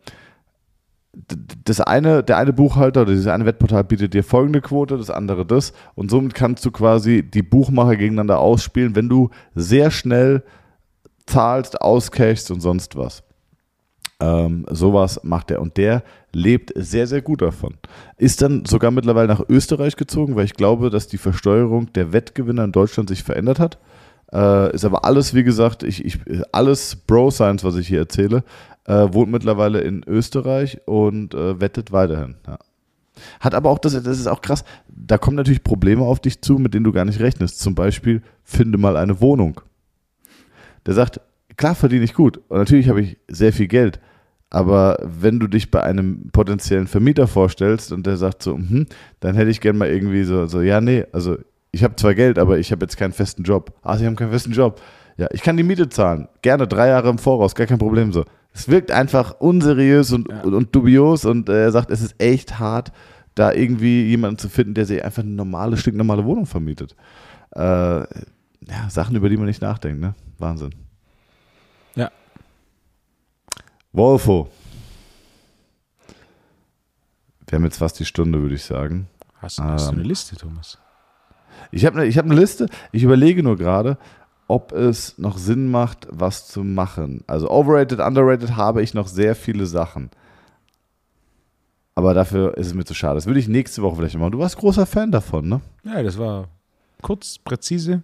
das 1.64 1.80
eine, 1.80 2.22
der 2.22 2.36
eine 2.36 2.52
Buchhalter 2.52 3.02
oder 3.02 3.12
dieses 3.12 3.26
eine 3.26 3.46
Wettportal 3.46 3.84
bietet 3.84 4.12
dir 4.12 4.22
folgende 4.22 4.60
Quote, 4.60 4.98
das 4.98 5.08
andere 5.08 5.46
das. 5.46 5.72
Und 5.94 6.10
somit 6.10 6.34
kannst 6.34 6.64
du 6.66 6.70
quasi 6.70 7.22
die 7.22 7.42
Buchmacher 7.42 7.96
gegeneinander 7.96 8.38
ausspielen, 8.38 8.94
wenn 8.94 9.08
du 9.08 9.30
sehr 9.54 9.90
schnell 9.90 10.42
zahlst, 11.24 11.80
auscashst 11.80 12.50
und 12.50 12.60
sonst 12.60 12.96
was. 12.96 13.22
Ähm, 14.18 14.64
sowas 14.70 15.20
macht 15.24 15.50
er 15.50 15.60
und 15.60 15.76
der 15.76 16.02
lebt 16.32 16.72
sehr, 16.74 17.06
sehr 17.06 17.20
gut 17.20 17.42
davon. 17.42 17.74
Ist 18.16 18.40
dann 18.40 18.64
sogar 18.64 18.90
mittlerweile 18.90 19.28
nach 19.28 19.42
Österreich 19.48 19.96
gezogen, 19.96 20.36
weil 20.36 20.46
ich 20.46 20.54
glaube, 20.54 20.88
dass 20.88 21.06
die 21.06 21.18
Versteuerung 21.18 21.92
der 21.92 22.12
Wettgewinner 22.12 22.64
in 22.64 22.72
Deutschland 22.72 23.10
sich 23.10 23.22
verändert 23.22 23.58
hat. 23.58 23.78
Äh, 24.32 24.74
ist 24.74 24.84
aber 24.84 25.04
alles, 25.04 25.34
wie 25.34 25.44
gesagt, 25.44 25.82
ich, 25.82 26.04
ich, 26.04 26.18
alles 26.50 26.96
Bro-Science, 26.96 27.62
was 27.62 27.76
ich 27.76 27.88
hier 27.88 28.00
erzähle, 28.00 28.42
äh, 28.84 29.08
wohnt 29.12 29.30
mittlerweile 29.30 29.80
in 29.80 30.02
Österreich 30.06 30.80
und 30.86 31.34
äh, 31.34 31.60
wettet 31.60 31.92
weiterhin. 31.92 32.36
Ja. 32.46 32.58
Hat 33.40 33.54
aber 33.54 33.70
auch, 33.70 33.78
das, 33.78 33.92
das 33.92 34.18
ist 34.18 34.26
auch 34.26 34.40
krass, 34.40 34.64
da 34.88 35.18
kommen 35.18 35.36
natürlich 35.36 35.62
Probleme 35.62 36.02
auf 36.02 36.20
dich 36.20 36.40
zu, 36.42 36.54
mit 36.54 36.74
denen 36.74 36.84
du 36.84 36.92
gar 36.92 37.04
nicht 37.04 37.20
rechnest. 37.20 37.60
Zum 37.60 37.74
Beispiel, 37.74 38.22
finde 38.42 38.78
mal 38.78 38.96
eine 38.96 39.20
Wohnung. 39.20 39.60
Der 40.86 40.94
sagt, 40.94 41.20
klar 41.56 41.74
verdiene 41.74 42.04
ich 42.04 42.14
gut 42.14 42.38
und 42.48 42.58
natürlich 42.58 42.88
habe 42.88 43.00
ich 43.00 43.16
sehr 43.28 43.52
viel 43.52 43.66
Geld, 43.68 44.00
aber 44.50 44.98
wenn 45.02 45.40
du 45.40 45.46
dich 45.46 45.70
bei 45.70 45.82
einem 45.82 46.30
potenziellen 46.32 46.86
Vermieter 46.86 47.26
vorstellst 47.26 47.92
und 47.92 48.06
der 48.06 48.16
sagt 48.16 48.42
so, 48.42 48.54
hm, 48.56 48.86
dann 49.20 49.34
hätte 49.34 49.50
ich 49.50 49.60
gern 49.60 49.76
mal 49.76 49.88
irgendwie 49.88 50.24
so, 50.24 50.46
so 50.46 50.60
ja, 50.62 50.80
nee, 50.80 51.04
also 51.12 51.36
ich 51.72 51.82
habe 51.84 51.96
zwar 51.96 52.14
Geld, 52.14 52.38
aber 52.38 52.58
ich 52.58 52.72
habe 52.72 52.84
jetzt 52.84 52.96
keinen 52.96 53.12
festen 53.12 53.42
Job. 53.42 53.72
Ah, 53.82 53.98
sie 53.98 54.06
haben 54.06 54.16
keinen 54.16 54.30
festen 54.30 54.52
Job. 54.52 54.80
Ja, 55.18 55.26
ich 55.32 55.42
kann 55.42 55.56
die 55.58 55.62
Miete 55.62 55.88
zahlen. 55.90 56.26
Gerne 56.40 56.66
drei 56.66 56.88
Jahre 56.88 57.10
im 57.10 57.18
Voraus, 57.18 57.54
gar 57.54 57.66
kein 57.66 57.78
Problem 57.78 58.12
so. 58.12 58.24
Es 58.54 58.68
wirkt 58.68 58.90
einfach 58.90 59.40
unseriös 59.40 60.10
und, 60.12 60.30
Ja. 60.30 60.40
und, 60.42 60.54
und 60.54 60.74
dubios 60.74 61.24
und 61.26 61.48
äh, 61.50 61.64
er 61.64 61.72
sagt, 61.72 61.90
es 61.90 62.00
ist 62.00 62.14
echt 62.18 62.58
hart, 62.58 62.92
da 63.34 63.52
irgendwie 63.52 64.04
jemanden 64.06 64.38
zu 64.38 64.48
finden, 64.48 64.72
der 64.72 64.86
sich 64.86 65.04
einfach 65.04 65.22
eine 65.22 65.32
normale, 65.32 65.76
stinknormale 65.76 66.24
Wohnung 66.24 66.46
vermietet. 66.46 66.96
Äh, 67.54 67.60
ja, 67.60 68.06
Sachen, 68.88 69.14
über 69.16 69.28
die 69.28 69.36
man 69.36 69.46
nicht 69.46 69.60
nachdenkt, 69.60 70.00
ne? 70.00 70.14
Wahnsinn. 70.38 70.70
Ja. 71.94 72.10
Wolfo. 73.96 74.48
Wir 77.48 77.56
haben 77.56 77.64
jetzt 77.64 77.78
fast 77.78 77.98
die 77.98 78.04
Stunde, 78.04 78.40
würde 78.42 78.54
ich 78.54 78.64
sagen. 78.64 79.08
Hast, 79.40 79.58
hast 79.58 79.86
du 79.88 79.92
Ähm. 79.92 79.98
eine 80.00 80.08
Liste, 80.08 80.36
Thomas? 80.36 80.78
Ich 81.72 81.86
habe 81.86 81.98
eine 82.00 82.06
ich 82.06 82.18
hab 82.18 82.26
ne 82.26 82.34
Liste. 82.34 82.68
Ich 82.92 83.02
überlege 83.02 83.42
nur 83.42 83.56
gerade, 83.56 83.96
ob 84.48 84.72
es 84.72 85.16
noch 85.18 85.38
Sinn 85.38 85.70
macht, 85.70 86.06
was 86.10 86.46
zu 86.48 86.62
machen. 86.62 87.24
Also 87.26 87.50
overrated, 87.50 88.00
underrated 88.00 88.56
habe 88.56 88.82
ich 88.82 88.92
noch 88.94 89.06
sehr 89.08 89.34
viele 89.34 89.64
Sachen. 89.66 90.10
Aber 91.94 92.12
dafür 92.12 92.56
ist 92.58 92.66
es 92.66 92.74
mir 92.74 92.84
zu 92.84 92.92
schade. 92.92 93.14
Das 93.14 93.26
würde 93.26 93.40
ich 93.40 93.48
nächste 93.48 93.80
Woche 93.80 93.96
vielleicht 93.96 94.18
machen. 94.18 94.32
Du 94.32 94.38
warst 94.38 94.58
großer 94.58 94.84
Fan 94.84 95.10
davon, 95.10 95.48
ne? 95.48 95.60
Ja, 95.84 96.02
das 96.02 96.18
war 96.18 96.48
kurz, 97.00 97.38
präzise. 97.38 98.02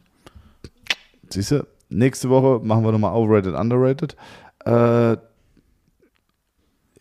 Siehst 1.28 1.51
du? 1.51 1.66
Nächste 1.90 2.30
Woche 2.30 2.64
machen 2.64 2.82
wir 2.84 2.93
nochmal 2.93 3.14
overrated, 3.14 3.55
underrated. 3.55 4.16
Äh, 4.64 5.18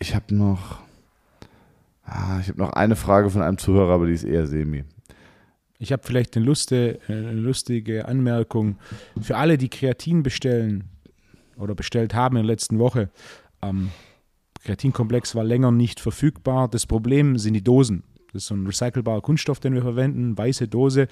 ich 0.01 0.15
habe 0.15 0.33
noch, 0.33 0.79
ah, 2.03 2.39
ich 2.41 2.49
habe 2.49 2.59
noch 2.59 2.73
eine 2.73 2.95
Frage 2.95 3.29
von 3.29 3.41
einem 3.41 3.59
Zuhörer, 3.59 3.93
aber 3.93 4.07
die 4.07 4.13
ist 4.13 4.23
eher 4.23 4.47
semi. 4.47 4.83
Ich 5.77 5.91
habe 5.91 6.03
vielleicht 6.03 6.35
eine, 6.35 6.45
Luste, 6.45 6.99
eine 7.07 7.33
lustige 7.33 8.07
Anmerkung 8.07 8.77
für 9.21 9.37
alle, 9.37 9.57
die 9.57 9.69
Kreatin 9.69 10.23
bestellen 10.23 10.85
oder 11.55 11.75
bestellt 11.75 12.13
haben 12.13 12.35
in 12.35 12.43
der 12.43 12.51
letzten 12.51 12.79
Woche. 12.79 13.09
Ähm, 13.61 13.91
Kreatinkomplex 14.63 15.35
war 15.35 15.43
länger 15.43 15.71
nicht 15.71 15.99
verfügbar. 15.99 16.67
Das 16.67 16.85
Problem 16.85 17.37
sind 17.37 17.53
die 17.53 17.63
Dosen. 17.63 18.03
Das 18.33 18.43
ist 18.43 18.47
so 18.47 18.55
ein 18.55 18.65
recycelbarer 18.65 19.21
Kunststoff, 19.21 19.59
den 19.59 19.73
wir 19.73 19.81
verwenden, 19.81 20.37
weiße 20.37 20.67
Dose. 20.67 21.07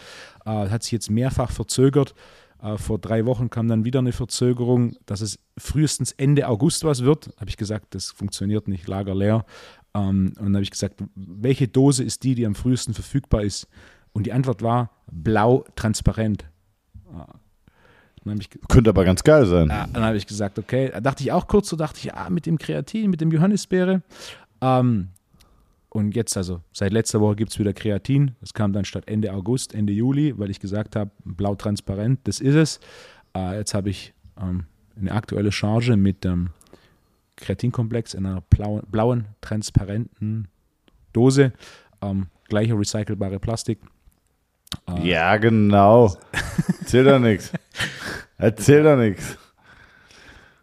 Äh, 0.46 0.70
hat 0.70 0.84
sich 0.84 0.94
jetzt 0.94 1.12
mehrfach 1.12 1.52
verzögert. 1.52 2.16
Äh, 2.62 2.78
vor 2.78 3.00
drei 3.00 3.26
Wochen 3.26 3.50
kam 3.50 3.68
dann 3.68 3.86
wieder 3.86 4.00
eine 4.00 4.12
Verzögerung, 4.12 4.96
dass 5.06 5.22
es 5.22 5.40
frühestens 5.58 6.12
Ende 6.14 6.48
August 6.48 6.84
was 6.84 7.04
wird. 7.04 7.32
Habe 7.38 7.50
ich 7.50 7.58
gesagt, 7.58 7.96
das 7.96 8.12
funktioniert 8.12 8.68
nicht, 8.68 8.88
Lager 8.88 9.16
leer. 9.16 9.46
Ähm, 9.94 10.34
und 10.38 10.46
dann 10.46 10.56
habe 10.56 10.64
ich 10.64 10.72
gesagt, 10.72 11.04
welche 11.16 11.68
Dose 11.68 12.04
ist 12.04 12.24
die, 12.24 12.36
die 12.36 12.46
am 12.46 12.56
frühesten 12.56 12.94
verfügbar 12.94 13.44
ist? 13.44 13.68
Und 14.12 14.26
die 14.26 14.34
Antwort 14.34 14.62
war 14.62 14.92
blau 15.12 15.66
transparent. 15.76 16.46
Ah. 17.14 17.28
Ich, 18.38 18.50
Könnte 18.68 18.92
aber 18.92 19.06
ganz 19.06 19.24
geil 19.24 19.46
sein. 19.46 19.72
ah, 19.72 19.88
dann 19.92 20.04
habe 20.04 20.18
ich 20.18 20.28
gesagt, 20.28 20.60
okay, 20.60 20.90
da 20.92 21.00
dachte 21.00 21.24
ich 21.24 21.32
auch 21.32 21.48
kurz, 21.48 21.70
so 21.70 21.76
dachte 21.76 22.00
ich, 22.00 22.14
ah, 22.14 22.30
mit 22.30 22.46
dem 22.46 22.58
Kreatin, 22.58 23.10
mit 23.10 23.22
dem 23.22 23.32
Johannisbeere. 23.32 24.04
Ähm, 24.62 25.08
und 25.90 26.16
jetzt, 26.16 26.38
also 26.38 26.62
seit 26.72 26.94
letzter 26.94 27.20
Woche 27.20 27.36
gibt 27.36 27.52
es 27.52 27.60
wieder 27.60 27.74
Kreatin. 27.74 28.36
Das 28.42 28.54
kam 28.54 28.74
dann 28.74 28.86
statt 28.86 29.06
Ende 29.08 29.34
August, 29.34 29.74
Ende 29.74 29.92
Juli, 29.94 30.38
weil 30.38 30.50
ich 30.52 30.60
gesagt 30.60 30.96
habe, 30.96 31.12
blau 31.26 31.56
transparent, 31.56 32.20
das 32.26 32.40
ist 32.40 32.56
es. 32.56 32.80
Äh, 33.36 33.58
jetzt 33.58 33.74
habe 33.74 33.90
ich 33.90 34.14
ähm, 34.40 34.66
eine 35.00 35.12
aktuelle 35.12 35.52
Charge 35.52 35.98
mit 35.98 36.24
dem 36.24 36.52
Kreatinkomplex 37.38 38.14
in 38.14 38.26
einer 38.26 38.42
blauen, 38.42 38.84
blauen 38.92 39.26
transparenten 39.42 40.48
Dose. 41.14 41.54
Ähm, 42.02 42.28
gleiche 42.48 42.78
recycelbare 42.78 43.40
Plastik. 43.40 43.80
Äh, 44.88 45.10
Ja, 45.10 45.38
genau. 45.38 46.16
Erzähl 46.82 47.04
doch 47.04 47.20
nichts. 47.20 47.52
Erzähl 48.38 48.84
doch 48.84 48.98
nichts. 48.98 49.38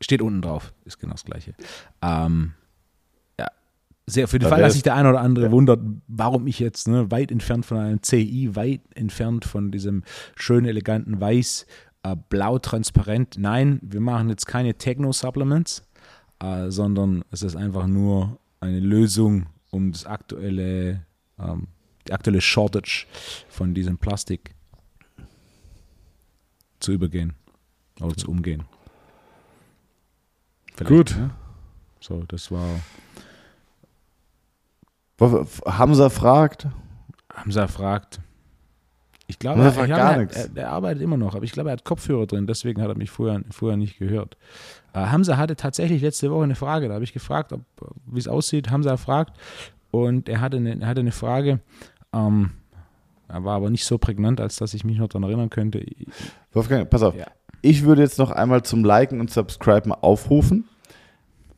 Steht 0.01 0.23
unten 0.23 0.43
drauf, 0.43 0.73
ist 0.85 0.99
genau 0.99 1.13
das 1.15 1.25
gleiche. 1.25 1.55
Ähm, 2.03 2.53
sehr 4.07 4.29
für 4.29 4.39
den 4.39 4.49
Fall, 4.49 4.61
dass 4.61 4.75
sich 4.75 4.83
der 4.83 4.95
eine 4.95 5.11
oder 5.11 5.21
andere 5.21 5.51
wundert, 5.51 5.81
warum 6.07 6.47
ich 6.47 6.61
jetzt 6.61 6.87
ne, 6.87 7.11
weit 7.11 7.33
entfernt 7.33 7.67
von 7.67 7.79
einem 7.79 8.03
CI, 8.03 8.55
weit 8.55 8.83
entfernt 8.95 9.45
von 9.45 9.73
diesem 9.73 10.05
schönen, 10.37 10.67
eleganten 10.67 11.21
Weiß, 11.21 11.67
äh, 12.05 12.17
blau 12.29 12.59
transparent. 12.59 13.37
Nein, 13.39 13.81
wir 13.83 14.01
machen 14.01 14.29
jetzt 14.29 14.47
keine 14.47 14.75
Techno-Supplements, 14.75 15.83
äh, 16.41 16.71
sondern 16.71 17.25
es 17.31 17.43
ist 17.43 17.57
einfach 17.57 17.87
nur 17.87 18.39
eine 18.61 18.81
Lösung, 18.81 19.47
um 19.71 19.91
das 19.91 20.07
aktuelle, 20.07 21.05
ähm, 21.39 21.69
die 22.07 22.13
aktuelle 22.13 22.41
Shortage 22.41 23.07
von 23.49 23.75
diesem 23.75 23.99
Plastik 23.99 24.55
zu 26.79 26.93
übergehen 26.93 27.33
oder 28.01 28.17
zu 28.17 28.31
umgehen. 28.31 28.63
Vielleicht, 30.75 30.95
Gut. 30.95 31.17
Ne? 31.19 31.31
So, 32.01 32.23
das 32.29 32.51
war. 32.53 32.81
Hamza 35.21 36.11
fragt. 36.11 36.67
Hamza 37.35 37.67
fragt. 37.67 38.21
Ich 39.29 39.39
glaube, 39.39 39.63
er, 39.63 39.73
fragt 39.73 39.89
gar 39.89 40.19
nichts. 40.19 40.37
er, 40.37 40.57
er 40.57 40.71
arbeitet 40.71 41.03
immer 41.03 41.17
noch, 41.17 41.35
aber 41.35 41.45
ich 41.45 41.53
glaube, 41.53 41.71
er 41.71 41.73
hat 41.73 41.85
Kopfhörer 41.85 42.27
drin, 42.27 42.47
deswegen 42.47 42.81
hat 42.81 42.89
er 42.89 42.97
mich 42.97 43.11
vorher, 43.11 43.43
vorher 43.51 43.77
nicht 43.77 43.99
gehört. 43.99 44.37
Äh, 44.93 45.01
Hamza 45.07 45.37
hatte 45.37 45.57
tatsächlich 45.57 46.03
letzte 46.03 46.31
Woche 46.31 46.45
eine 46.45 46.55
Frage, 46.55 46.89
da 46.89 46.95
habe 46.95 47.05
ich 47.05 47.13
gefragt, 47.13 47.53
wie 48.07 48.19
es 48.19 48.29
aussieht. 48.29 48.71
Hamza 48.71 48.97
fragt 48.97 49.37
und 49.91 50.29
er 50.29 50.41
hatte 50.41 50.59
eine, 50.59 50.81
er 50.81 50.87
hatte 50.87 51.01
eine 51.01 51.13
Frage, 51.13 51.61
ähm, 52.13 52.53
er 53.29 53.45
war 53.45 53.57
aber 53.57 53.71
nicht 53.71 53.85
so 53.85 53.99
prägnant, 53.99 54.41
als 54.41 54.57
dass 54.57 54.75
ich 54.75 54.85
mich 54.85 54.99
noch 54.99 55.09
daran 55.09 55.25
erinnern 55.25 55.51
könnte. 55.51 55.85
Wolfgang, 56.53 56.89
pass 56.89 57.03
auf. 57.03 57.17
Ja. 57.17 57.27
Ich 57.63 57.83
würde 57.83 58.03
jetzt 58.03 58.19
noch 58.19 58.31
einmal 58.31 58.63
zum 58.63 58.85
Liken 58.85 59.19
und 59.19 59.31
Subscriben 59.31 59.93
aufrufen. 59.93 60.69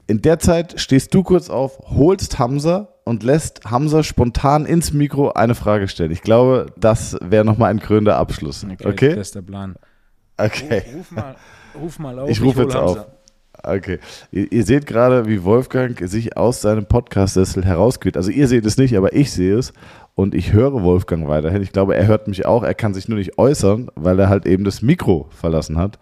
In 0.06 0.22
der 0.22 0.38
Zeit 0.38 0.80
stehst 0.80 1.12
du 1.12 1.22
kurz 1.22 1.50
auf, 1.50 1.78
holst 1.90 2.38
Hamza 2.38 2.88
und 3.08 3.22
lässt 3.22 3.64
Hamza 3.64 4.02
spontan 4.02 4.66
ins 4.66 4.92
Mikro 4.92 5.30
eine 5.30 5.54
Frage 5.54 5.88
stellen. 5.88 6.10
Ich 6.10 6.20
glaube, 6.20 6.66
das 6.76 7.16
wäre 7.22 7.44
nochmal 7.44 7.70
ein 7.70 7.80
krönender 7.80 8.16
Abschluss. 8.16 8.66
Okay? 8.84 9.16
Das 9.16 9.28
ist 9.28 9.34
der 9.34 9.42
Plan. 9.42 9.76
Okay. 10.36 10.82
Ruf, 10.86 10.94
ruf, 10.94 11.10
mal, 11.10 11.36
ruf 11.80 11.98
mal 11.98 12.18
auf. 12.18 12.30
Ich 12.30 12.42
rufe 12.42 12.62
jetzt 12.62 12.74
Hamza. 12.74 13.00
auf. 13.00 13.06
Okay. 13.62 13.98
Ihr, 14.30 14.52
ihr 14.52 14.64
seht 14.64 14.86
gerade, 14.86 15.26
wie 15.26 15.42
Wolfgang 15.42 15.98
sich 16.06 16.36
aus 16.36 16.60
seinem 16.60 16.84
Podcast-Sessel 16.86 17.64
herausquält. 17.64 18.16
Also 18.16 18.30
ihr 18.30 18.46
seht 18.46 18.66
es 18.66 18.76
nicht, 18.76 18.94
aber 18.96 19.14
ich 19.14 19.32
sehe 19.32 19.56
es. 19.56 19.72
Und 20.14 20.34
ich 20.34 20.52
höre 20.52 20.82
Wolfgang 20.82 21.28
weiterhin. 21.28 21.62
Ich 21.62 21.72
glaube, 21.72 21.96
er 21.96 22.06
hört 22.06 22.28
mich 22.28 22.44
auch. 22.44 22.62
Er 22.62 22.74
kann 22.74 22.92
sich 22.92 23.08
nur 23.08 23.18
nicht 23.18 23.38
äußern, 23.38 23.90
weil 23.94 24.18
er 24.18 24.28
halt 24.28 24.46
eben 24.46 24.64
das 24.64 24.82
Mikro 24.82 25.28
verlassen 25.30 25.78
hat. 25.78 25.98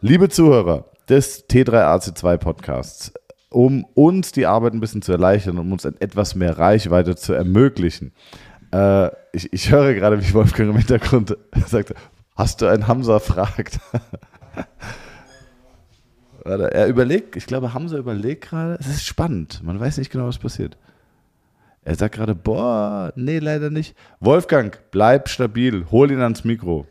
Liebe 0.00 0.28
Zuhörer 0.28 0.86
des 1.08 1.48
T3AC2 1.48 2.38
Podcasts, 2.38 3.12
um 3.54 3.84
uns 3.94 4.32
die 4.32 4.46
Arbeit 4.46 4.74
ein 4.74 4.80
bisschen 4.80 5.00
zu 5.00 5.12
erleichtern, 5.12 5.58
um 5.58 5.70
uns 5.70 5.84
etwas 5.84 6.34
mehr 6.34 6.58
Reichweite 6.58 7.14
zu 7.14 7.32
ermöglichen. 7.32 8.12
Äh, 8.72 9.10
ich, 9.32 9.52
ich 9.52 9.70
höre 9.70 9.94
gerade, 9.94 10.20
wie 10.20 10.34
Wolfgang 10.34 10.70
im 10.70 10.76
Hintergrund 10.76 11.36
sagt, 11.66 11.94
hast 12.34 12.60
du 12.60 12.66
einen 12.66 12.88
Hamza 12.88 13.18
fragt? 13.20 13.78
Er 16.46 16.88
überlegt, 16.88 17.36
ich 17.36 17.46
glaube, 17.46 17.72
Hamza 17.72 17.96
überlegt 17.96 18.50
gerade, 18.50 18.74
es 18.78 18.86
ist 18.86 19.06
spannend, 19.06 19.62
man 19.62 19.80
weiß 19.80 19.96
nicht 19.96 20.10
genau, 20.10 20.26
was 20.26 20.36
passiert. 20.36 20.76
Er 21.84 21.94
sagt 21.94 22.16
gerade, 22.16 22.34
boah, 22.34 23.14
nee, 23.16 23.38
leider 23.38 23.70
nicht. 23.70 23.96
Wolfgang, 24.20 24.78
bleib 24.90 25.30
stabil, 25.30 25.86
hol 25.90 26.10
ihn 26.10 26.20
ans 26.20 26.44
Mikro. 26.44 26.86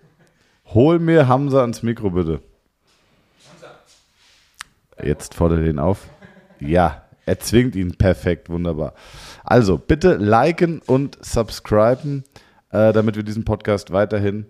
Hol 0.74 0.98
mir 0.98 1.28
Hamza 1.28 1.62
ans 1.62 1.84
Mikro, 1.84 2.10
bitte. 2.10 2.42
Jetzt 5.04 5.36
fordert 5.36 5.60
er 5.60 5.68
ihn 5.68 5.78
auf. 5.78 6.08
Ja, 6.68 7.04
er 7.26 7.40
zwingt 7.40 7.76
ihn 7.76 7.96
perfekt, 7.96 8.50
wunderbar. 8.50 8.94
Also, 9.44 9.78
bitte 9.78 10.16
liken 10.16 10.82
und 10.86 11.18
subscriben, 11.24 12.24
äh, 12.72 12.94
damit 12.94 13.16
wir 13.16 13.24
diesen 13.24 13.46
Podcast 13.46 13.92
weiterhin 13.92 14.48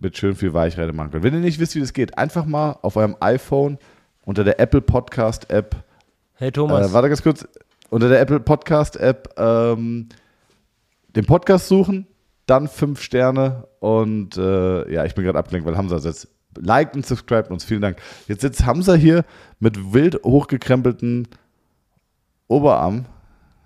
mit 0.00 0.16
schön 0.16 0.34
viel 0.34 0.54
Weichreite 0.54 0.92
machen 0.92 1.10
können. 1.10 1.24
Wenn 1.24 1.34
ihr 1.34 1.40
nicht 1.40 1.58
wisst, 1.58 1.74
wie 1.74 1.80
das 1.80 1.92
geht, 1.92 2.18
einfach 2.18 2.44
mal 2.44 2.78
auf 2.82 2.96
eurem 2.96 3.16
iPhone 3.20 3.78
unter 4.24 4.44
der 4.44 4.60
Apple 4.60 4.80
Podcast 4.80 5.50
App 5.50 5.76
Hey 6.40 6.52
Thomas, 6.52 6.90
äh, 6.90 6.92
warte 6.92 7.08
ganz 7.08 7.20
kurz. 7.20 7.48
Unter 7.90 8.08
der 8.08 8.20
Apple 8.20 8.38
Podcast 8.38 8.96
App 8.96 9.34
ähm, 9.38 10.08
den 11.16 11.26
Podcast 11.26 11.66
suchen, 11.66 12.06
dann 12.46 12.68
fünf 12.68 13.02
Sterne 13.02 13.66
und 13.80 14.36
äh, 14.36 14.92
ja, 14.92 15.04
ich 15.04 15.16
bin 15.16 15.24
gerade 15.24 15.38
abgelenkt, 15.38 15.66
weil 15.66 15.76
Hamza 15.76 15.98
setzt. 15.98 16.28
Liked 16.56 16.94
und 16.94 17.04
subscribt 17.04 17.50
uns, 17.50 17.64
vielen 17.64 17.80
Dank. 17.80 17.98
Jetzt 18.28 18.42
sitzt 18.42 18.64
Hamza 18.64 18.94
hier 18.94 19.24
mit 19.58 19.92
wild 19.92 20.22
hochgekrempelten 20.22 21.26
Oberarm. 22.48 23.04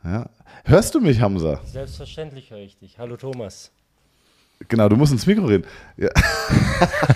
Ja. 0.04 0.26
Hörst 0.64 0.94
du 0.94 1.00
mich, 1.00 1.20
Hamza? 1.20 1.60
selbstverständlich 1.64 2.50
höre 2.50 2.58
ich 2.58 2.76
dich. 2.76 2.98
Hallo 2.98 3.16
Thomas. 3.16 3.70
Genau, 4.68 4.88
du 4.88 4.96
musst 4.96 5.12
ins 5.12 5.26
Mikro 5.26 5.46
reden. 5.46 5.64
Ja. 5.96 6.10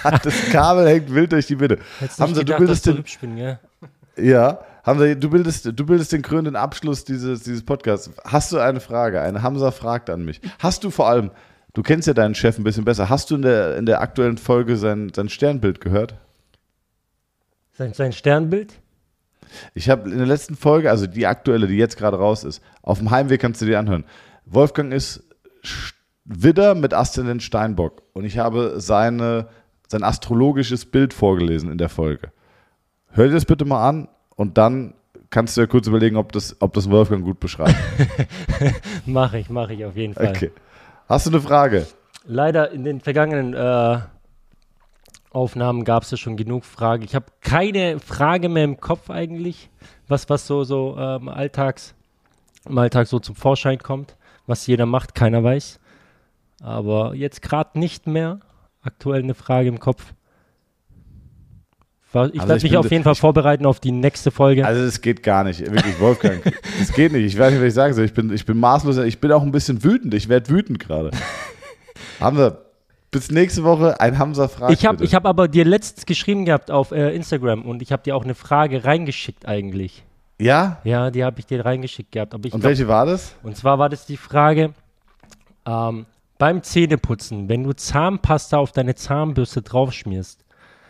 das 0.22 0.34
Kabel 0.50 0.88
hängt 0.88 1.12
wild 1.12 1.32
durch 1.32 1.46
die 1.46 1.56
Mitte. 1.56 1.78
Hättest 1.98 2.20
Hamza, 2.20 2.42
du 2.42 2.56
bildest 2.56 2.86
den, 2.86 2.96
du 2.96 3.02
bin, 3.20 3.36
gell? 3.36 3.58
Ja, 4.16 4.60
Hamza, 4.84 5.14
du 5.14 5.30
bildest, 5.30 5.66
du 5.66 5.86
bildest 5.86 6.12
den 6.12 6.22
krönenden 6.22 6.56
Abschluss 6.56 7.04
dieses, 7.04 7.42
dieses 7.42 7.64
Podcasts. 7.64 8.10
Hast 8.24 8.52
du 8.52 8.58
eine 8.58 8.80
Frage? 8.80 9.20
Eine 9.20 9.42
Hamza 9.42 9.70
fragt 9.70 10.10
an 10.10 10.24
mich. 10.24 10.40
Hast 10.58 10.84
du 10.84 10.90
vor 10.90 11.08
allem, 11.08 11.30
du 11.74 11.82
kennst 11.82 12.08
ja 12.08 12.14
deinen 12.14 12.34
Chef 12.34 12.58
ein 12.58 12.64
bisschen 12.64 12.84
besser, 12.84 13.08
hast 13.08 13.30
du 13.30 13.36
in 13.36 13.42
der, 13.42 13.76
in 13.76 13.86
der 13.86 14.00
aktuellen 14.00 14.38
Folge 14.38 14.76
sein, 14.76 15.12
sein 15.14 15.28
Sternbild 15.28 15.80
gehört? 15.80 16.14
Sein, 17.72 17.92
sein 17.92 18.12
Sternbild? 18.12 18.74
Ich 19.74 19.88
habe 19.90 20.10
in 20.10 20.18
der 20.18 20.26
letzten 20.26 20.56
Folge, 20.56 20.90
also 20.90 21.06
die 21.06 21.26
aktuelle, 21.26 21.66
die 21.66 21.76
jetzt 21.76 21.96
gerade 21.96 22.18
raus 22.18 22.44
ist, 22.44 22.62
auf 22.82 22.98
dem 22.98 23.10
Heimweg 23.10 23.40
kannst 23.40 23.60
du 23.60 23.66
dir 23.66 23.78
anhören. 23.78 24.04
Wolfgang 24.44 24.92
ist 24.92 25.24
Widder 26.24 26.74
mit 26.74 26.92
Aszendent 26.92 27.42
Steinbock 27.42 28.02
und 28.12 28.24
ich 28.24 28.38
habe 28.38 28.74
seine, 28.78 29.48
sein 29.88 30.02
astrologisches 30.02 30.84
Bild 30.86 31.14
vorgelesen 31.14 31.70
in 31.70 31.78
der 31.78 31.88
Folge. 31.88 32.32
Hör 33.10 33.26
dir 33.26 33.34
das 33.34 33.44
bitte 33.44 33.64
mal 33.64 33.88
an 33.88 34.08
und 34.34 34.58
dann 34.58 34.94
kannst 35.30 35.56
du 35.56 35.60
ja 35.60 35.66
kurz 35.66 35.86
überlegen, 35.86 36.16
ob 36.16 36.32
das, 36.32 36.56
ob 36.60 36.74
das 36.74 36.90
Wolfgang 36.90 37.24
gut 37.24 37.40
beschreibt. 37.40 37.76
Mache 39.06 39.38
ich, 39.38 39.50
mache 39.50 39.74
ich 39.74 39.84
auf 39.84 39.96
jeden 39.96 40.14
Fall. 40.14 40.28
Okay. 40.28 40.50
Hast 41.08 41.26
du 41.26 41.30
eine 41.30 41.40
Frage? 41.40 41.86
Leider 42.24 42.70
in 42.72 42.84
den 42.84 43.00
vergangenen 43.00 43.54
äh, 43.54 44.00
Aufnahmen 45.36 45.84
gab 45.84 46.02
es 46.02 46.10
ja 46.10 46.16
schon 46.16 46.36
genug 46.36 46.64
Fragen. 46.64 47.04
Ich 47.04 47.14
habe 47.14 47.26
keine 47.42 48.00
Frage 48.00 48.48
mehr 48.48 48.64
im 48.64 48.80
Kopf 48.80 49.10
eigentlich, 49.10 49.68
was, 50.08 50.30
was 50.30 50.46
so, 50.46 50.64
so 50.64 50.96
ähm, 50.98 51.28
Alltags, 51.28 51.94
im 52.66 52.78
Alltag 52.78 53.06
so 53.06 53.18
zum 53.18 53.36
Vorschein 53.36 53.78
kommt. 53.78 54.16
Was 54.46 54.66
jeder 54.66 54.86
macht, 54.86 55.14
keiner 55.14 55.44
weiß. 55.44 55.78
Aber 56.62 57.14
jetzt 57.14 57.42
gerade 57.42 57.78
nicht 57.78 58.06
mehr. 58.06 58.40
Aktuell 58.80 59.22
eine 59.22 59.34
Frage 59.34 59.68
im 59.68 59.78
Kopf. 59.78 60.14
Ich 62.08 62.14
Also 62.14 62.30
werde 62.34 62.56
ich 62.56 62.62
mich 62.62 62.76
auf 62.78 62.90
jeden 62.90 63.04
Fall 63.04 63.16
vorbereiten 63.16 63.66
auf 63.66 63.78
die 63.78 63.92
nächste 63.92 64.30
Folge. 64.30 64.64
Also 64.64 64.82
das 64.84 65.02
geht 65.02 65.22
gar 65.22 65.44
nicht, 65.44 65.60
wirklich, 65.60 66.00
Wolfgang. 66.00 66.42
Das 66.78 66.92
geht 66.92 67.12
nicht. 67.12 67.24
Ich 67.24 67.38
weiß 67.38 67.50
nicht, 67.52 67.60
was 67.60 67.68
ich 67.68 67.74
sagen 67.74 67.92
soll. 67.92 68.06
Ich 68.06 68.14
bin, 68.14 68.32
ich 68.32 68.46
bin 68.46 68.58
maßlos, 68.58 68.96
ich 68.98 69.20
bin 69.20 69.32
auch 69.32 69.42
ein 69.42 69.50
bisschen 69.50 69.84
wütend. 69.84 70.14
Ich 70.14 70.28
werde 70.30 70.48
wütend 70.48 70.78
gerade. 70.78 71.10
Hamza, 72.20 72.65
bis 73.16 73.30
nächste 73.30 73.64
Woche 73.64 73.98
ein 73.98 74.18
Hamza 74.18 74.46
fragt. 74.46 74.72
Ich 74.74 74.84
habe 74.84 75.02
hab 75.06 75.24
aber 75.24 75.48
dir 75.48 75.64
letztens 75.64 76.04
geschrieben 76.04 76.44
gehabt 76.44 76.70
auf 76.70 76.92
äh, 76.92 77.14
Instagram 77.16 77.62
und 77.62 77.80
ich 77.80 77.90
habe 77.90 78.02
dir 78.02 78.14
auch 78.14 78.24
eine 78.24 78.34
Frage 78.34 78.84
reingeschickt 78.84 79.46
eigentlich. 79.48 80.04
Ja? 80.38 80.82
Ja, 80.84 81.10
die 81.10 81.24
habe 81.24 81.38
ich 81.40 81.46
dir 81.46 81.64
reingeschickt 81.64 82.12
gehabt. 82.12 82.34
Und 82.34 82.42
glaub, 82.42 82.62
welche 82.62 82.86
war 82.88 83.06
das? 83.06 83.34
und 83.42 83.56
zwar 83.56 83.78
war 83.78 83.88
das 83.88 84.04
die 84.04 84.18
Frage, 84.18 84.74
ähm, 85.66 86.04
beim 86.36 86.62
Zähneputzen, 86.62 87.48
wenn 87.48 87.64
du 87.64 87.72
Zahnpasta 87.72 88.58
auf 88.58 88.72
deine 88.72 88.94
Zahnbürste 88.94 89.62
draufschmierst, 89.62 90.44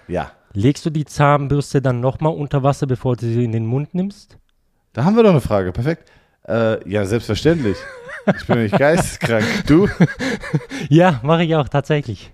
Ja. 0.09 0.33
legst 0.53 0.85
du 0.85 0.91
die 0.91 1.05
Zahnbürste 1.05 1.81
dann 1.81 2.01
nochmal 2.01 2.35
unter 2.35 2.65
Wasser, 2.65 2.89
bevor 2.89 3.15
du 3.15 3.27
sie 3.27 3.45
in 3.45 3.53
den 3.53 3.67
Mund 3.67 3.95
nimmst? 3.95 4.37
Da 4.95 5.05
haben 5.05 5.15
wir 5.15 5.23
doch 5.23 5.31
eine 5.31 5.41
Frage. 5.41 5.71
Perfekt. 5.71 6.11
Äh, 6.49 6.89
ja, 6.89 7.05
selbstverständlich. 7.05 7.77
Ich 8.37 8.47
bin 8.47 8.63
nicht 8.63 8.79
geisteskrank. 8.79 9.45
Du? 9.67 9.89
Ja, 10.89 11.21
mache 11.23 11.45
ich 11.45 11.55
auch 11.55 11.69
tatsächlich. 11.69 12.33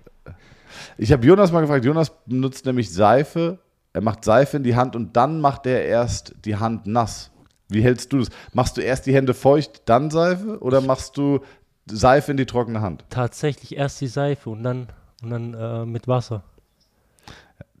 Ich 0.97 1.11
habe 1.11 1.25
Jonas 1.25 1.51
mal 1.51 1.61
gefragt. 1.61 1.85
Jonas 1.85 2.11
benutzt 2.25 2.65
nämlich 2.65 2.91
Seife. 2.91 3.59
Er 3.93 4.01
macht 4.01 4.23
Seife 4.23 4.57
in 4.57 4.63
die 4.63 4.75
Hand 4.75 4.95
und 4.95 5.15
dann 5.15 5.39
macht 5.41 5.65
er 5.65 5.85
erst 5.85 6.33
die 6.45 6.55
Hand 6.55 6.87
nass. 6.87 7.31
Wie 7.69 7.81
hältst 7.81 8.13
du 8.13 8.19
das? 8.19 8.29
Machst 8.53 8.77
du 8.77 8.81
erst 8.81 9.05
die 9.05 9.13
Hände 9.13 9.33
feucht, 9.33 9.83
dann 9.85 10.11
Seife 10.11 10.59
oder 10.59 10.81
machst 10.81 11.17
du 11.17 11.39
Seife 11.89 12.31
in 12.31 12.37
die 12.37 12.45
trockene 12.45 12.81
Hand? 12.81 13.05
Tatsächlich 13.09 13.75
erst 13.75 14.01
die 14.01 14.07
Seife 14.07 14.49
und 14.49 14.63
dann, 14.63 14.87
und 15.21 15.29
dann 15.29 15.53
äh, 15.53 15.85
mit 15.85 16.07
Wasser. 16.07 16.43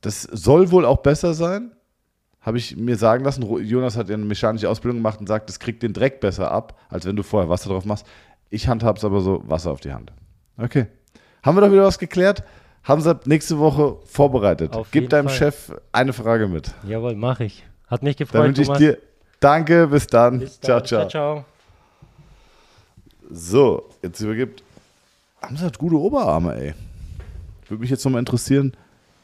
Das 0.01 0.23
soll 0.23 0.71
wohl 0.71 0.85
auch 0.85 0.97
besser 0.97 1.33
sein. 1.33 1.71
Habe 2.43 2.57
ich 2.57 2.75
mir 2.75 2.97
sagen 2.97 3.23
lassen. 3.23 3.43
Jonas 3.63 3.97
hat 3.97 4.09
ja 4.09 4.15
eine 4.15 4.25
mechanische 4.25 4.69
Ausbildung 4.69 4.97
gemacht 4.99 5.19
und 5.19 5.27
sagt, 5.27 5.49
das 5.49 5.59
kriegt 5.59 5.81
den 5.81 5.93
Dreck 5.93 6.19
besser 6.19 6.51
ab, 6.51 6.77
als 6.89 7.05
wenn 7.05 7.15
du 7.15 7.23
vorher 7.23 7.49
Wasser 7.49 7.69
drauf 7.69 7.85
machst. 7.85 8.05
Ich 8.49 8.67
handhab's 8.67 9.03
aber 9.03 9.21
so, 9.21 9.43
Wasser 9.47 9.71
auf 9.71 9.79
die 9.79 9.93
Hand. 9.93 10.11
Okay. 10.57 10.87
Haben 11.41 11.57
wir 11.57 11.61
doch 11.61 11.71
wieder 11.71 11.83
was 11.83 11.99
geklärt? 11.99 12.43
Haben 12.83 13.01
Sie 13.01 13.17
nächste 13.25 13.59
Woche 13.59 13.97
vorbereitet. 14.05 14.75
Auf 14.75 14.91
Gib 14.91 15.09
deinem 15.09 15.29
Fall. 15.29 15.37
Chef 15.37 15.71
eine 15.93 16.11
Frage 16.11 16.47
mit. 16.47 16.71
Jawohl, 16.85 17.15
mache 17.15 17.45
ich. 17.45 17.65
Hat 17.87 18.03
mich 18.03 18.17
Dann 18.17 18.27
gefreut, 18.27 18.43
wünsche 18.43 18.61
ich 18.61 18.67
Thomas. 18.67 18.79
dir 18.79 18.97
Danke, 19.39 19.87
bis 19.87 20.07
dann. 20.07 20.39
Bis 20.39 20.59
ciao, 20.61 20.79
dann. 20.79 20.87
ciao. 20.87 21.07
ciao. 21.09 21.45
So, 23.29 23.89
jetzt 24.01 24.19
übergibt. 24.21 24.63
Hamza 25.41 25.65
hat 25.65 25.77
gute 25.77 25.95
Oberarme, 25.97 26.55
ey. 26.55 26.73
Würde 27.67 27.81
mich 27.81 27.89
jetzt 27.89 28.05
nochmal 28.05 28.19
interessieren, 28.19 28.73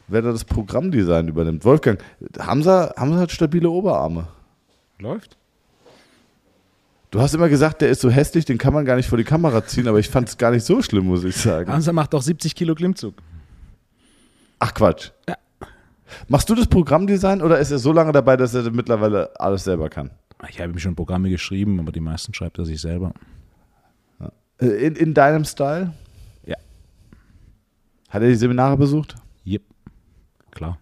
wer 0.09 0.21
da 0.21 0.31
das 0.31 0.45
Programmdesign 0.45 1.27
übernimmt. 1.27 1.65
Wolfgang, 1.65 2.01
Hamza, 2.39 2.93
Hamza 2.97 3.19
hat 3.19 3.31
stabile 3.31 3.69
Oberarme. 3.69 4.27
Läuft? 4.99 5.37
Du 7.11 7.19
hast 7.21 7.33
immer 7.33 7.49
gesagt, 7.49 7.81
der 7.81 7.89
ist 7.89 8.01
so 8.01 8.09
hässlich, 8.09 8.45
den 8.45 8.57
kann 8.59 8.73
man 8.73 8.85
gar 8.85 8.95
nicht 8.95 9.09
vor 9.09 9.17
die 9.17 9.23
Kamera 9.23 9.65
ziehen, 9.65 9.87
aber 9.87 9.97
ich 9.99 10.09
fand 10.09 10.29
es 10.29 10.37
gar 10.37 10.51
nicht 10.51 10.63
so 10.65 10.81
schlimm, 10.81 11.07
muss 11.07 11.23
ich 11.23 11.35
sagen. 11.35 11.71
Hansa 11.71 11.91
macht 11.91 12.13
auch 12.13 12.21
70 12.21 12.53
Kilo 12.53 12.75
Klimmzug. 12.75 13.15
Ach 14.59 14.73
Quatsch. 14.73 15.11
Ja. 15.27 15.35
Machst 16.27 16.49
du 16.49 16.55
das 16.55 16.67
Programmdesign 16.67 17.41
oder 17.41 17.59
ist 17.59 17.71
er 17.71 17.79
so 17.79 17.91
lange 17.91 18.11
dabei, 18.11 18.37
dass 18.37 18.53
er 18.53 18.69
mittlerweile 18.71 19.31
alles 19.39 19.63
selber 19.63 19.89
kann? 19.89 20.11
Ich 20.49 20.59
habe 20.59 20.71
ihm 20.71 20.79
schon 20.79 20.95
Programme 20.95 21.29
geschrieben, 21.29 21.79
aber 21.79 21.91
die 21.91 21.99
meisten 21.99 22.33
schreibt 22.33 22.57
er 22.59 22.65
sich 22.65 22.79
selber. 22.79 23.13
Äh, 24.59 24.65
In, 24.67 24.95
in 24.95 25.13
deinem 25.13 25.45
Style? 25.45 25.93
Ja. 26.45 26.55
Hat 28.09 28.21
er 28.21 28.27
die 28.27 28.35
Seminare 28.35 28.77
besucht? 28.77 29.15
Klar. 30.51 30.77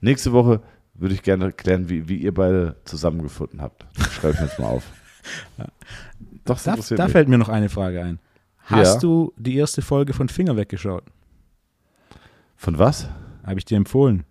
Nächste 0.00 0.32
Woche 0.32 0.60
würde 0.94 1.14
ich 1.14 1.22
gerne 1.22 1.46
erklären, 1.46 1.88
wie, 1.88 2.08
wie 2.08 2.16
ihr 2.18 2.32
beide 2.34 2.76
zusammengefunden 2.84 3.60
habt. 3.60 3.86
Schreibe 4.12 4.34
ich 4.34 4.40
mir 4.40 4.46
jetzt 4.46 4.58
mal 4.58 4.68
auf. 4.68 4.84
Doch, 6.44 6.60
das 6.62 6.88
Da, 6.88 6.96
da 6.96 7.08
fällt 7.08 7.28
mir 7.28 7.38
noch 7.38 7.48
eine 7.48 7.68
Frage 7.68 8.02
ein. 8.02 8.18
Hast 8.58 8.94
Ja. 8.94 9.00
du 9.00 9.32
die 9.36 9.56
erste 9.56 9.82
Folge 9.82 10.12
von 10.12 10.28
Finger 10.28 10.56
weggeschaut? 10.56 11.04
Von 12.56 12.78
was? 12.78 13.08
Habe 13.44 13.58
ich 13.58 13.64
dir 13.64 13.76
empfohlen. 13.76 14.24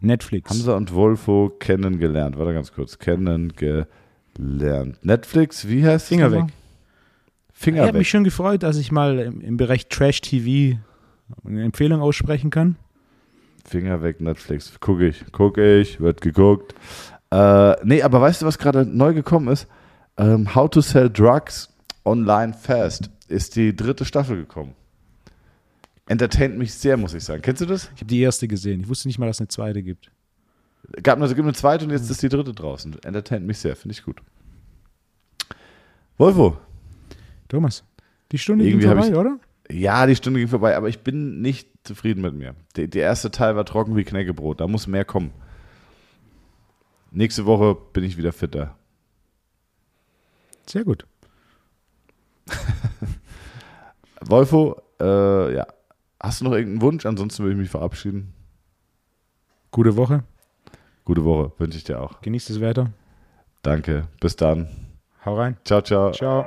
Netflix. 0.00 0.50
Hamza 0.50 0.76
und 0.76 0.94
Wolfo 0.94 1.50
kennengelernt. 1.58 2.38
Warte 2.38 2.54
ganz 2.54 2.72
kurz. 2.72 2.98
Kennengelernt. 2.98 3.86
Netflix, 5.02 5.68
wie 5.68 5.84
heißt? 5.84 6.08
Finger 6.08 6.28
nochmal? 6.30 6.46
weg. 6.48 6.54
Ich 7.52 7.58
Finger 7.60 7.80
habe 7.82 7.92
weg. 7.94 7.98
mich 7.98 8.08
schon 8.08 8.24
gefreut, 8.24 8.62
dass 8.62 8.76
ich 8.78 8.92
mal 8.92 9.18
im, 9.18 9.40
im 9.42 9.56
Bereich 9.58 9.88
Trash 9.88 10.22
TV 10.22 10.78
eine 11.44 11.62
Empfehlung 11.64 12.00
aussprechen 12.00 12.48
kann. 12.50 12.76
Finger 13.64 14.02
weg, 14.02 14.20
Netflix. 14.20 14.72
Guck 14.80 15.00
ich, 15.00 15.24
guck 15.32 15.58
ich, 15.58 16.00
wird 16.00 16.20
geguckt. 16.20 16.74
Äh, 17.30 17.76
nee, 17.84 18.02
aber 18.02 18.20
weißt 18.20 18.42
du, 18.42 18.46
was 18.46 18.58
gerade 18.58 18.84
neu 18.84 19.14
gekommen 19.14 19.48
ist? 19.48 19.66
Ähm, 20.16 20.54
How 20.54 20.68
to 20.70 20.80
Sell 20.80 21.08
Drugs 21.10 21.68
Online 22.04 22.52
Fast 22.54 23.10
ist 23.28 23.56
die 23.56 23.74
dritte 23.74 24.04
Staffel 24.04 24.36
gekommen. 24.36 24.74
Entertaint 26.06 26.58
mich 26.58 26.74
sehr, 26.74 26.96
muss 26.96 27.14
ich 27.14 27.22
sagen. 27.22 27.40
Kennst 27.42 27.62
du 27.62 27.66
das? 27.66 27.84
Ich 27.94 28.00
habe 28.00 28.06
die 28.06 28.20
erste 28.20 28.48
gesehen. 28.48 28.80
Ich 28.80 28.88
wusste 28.88 29.06
nicht 29.06 29.18
mal, 29.18 29.26
dass 29.26 29.36
es 29.36 29.40
eine 29.40 29.48
zweite 29.48 29.82
gibt. 29.82 30.10
Gab 31.02 31.18
eine, 31.18 31.28
gibt 31.28 31.40
eine 31.40 31.52
zweite 31.52 31.84
und 31.84 31.92
jetzt 31.92 32.10
ist 32.10 32.22
die 32.22 32.28
dritte 32.28 32.52
draußen. 32.52 32.96
Entertaint 33.04 33.46
mich 33.46 33.58
sehr, 33.58 33.76
finde 33.76 33.92
ich 33.92 34.02
gut. 34.02 34.20
Wolfo, 36.18 36.56
Thomas, 37.48 37.84
die 38.32 38.38
Stunde 38.38 38.64
ging 38.64 38.74
Irgendwie 38.80 38.88
hab 38.88 38.96
vorbei, 38.96 39.10
ich- 39.12 39.16
oder? 39.16 39.38
Ja, 39.70 40.06
die 40.06 40.16
Stunde 40.16 40.40
ging 40.40 40.48
vorbei, 40.48 40.76
aber 40.76 40.88
ich 40.88 41.00
bin 41.00 41.40
nicht 41.40 41.68
zufrieden 41.84 42.22
mit 42.22 42.34
mir. 42.34 42.54
Der, 42.76 42.88
der 42.88 43.02
erste 43.02 43.30
Teil 43.30 43.56
war 43.56 43.64
trocken 43.64 43.96
wie 43.96 44.04
Knäckebrot, 44.04 44.60
da 44.60 44.66
muss 44.66 44.86
mehr 44.86 45.04
kommen. 45.04 45.32
Nächste 47.10 47.46
Woche 47.46 47.76
bin 47.92 48.04
ich 48.04 48.16
wieder 48.16 48.32
fitter. 48.32 48.76
Sehr 50.66 50.84
gut. 50.84 51.06
Wolfo, 54.20 54.80
äh, 55.00 55.54
ja. 55.54 55.66
Hast 56.22 56.40
du 56.40 56.44
noch 56.44 56.52
irgendeinen 56.52 56.82
Wunsch? 56.82 57.06
Ansonsten 57.06 57.42
würde 57.42 57.54
ich 57.54 57.60
mich 57.60 57.70
verabschieden. 57.70 58.34
Gute 59.70 59.96
Woche. 59.96 60.22
Gute 61.04 61.24
Woche, 61.24 61.52
wünsche 61.58 61.78
ich 61.78 61.84
dir 61.84 62.00
auch. 62.00 62.20
Genießt 62.20 62.50
das 62.50 62.60
Wetter. 62.60 62.92
Danke. 63.62 64.08
Bis 64.20 64.36
dann. 64.36 64.68
Hau 65.24 65.36
rein. 65.36 65.56
Ciao, 65.64 65.80
ciao. 65.80 66.12
Ciao. 66.12 66.46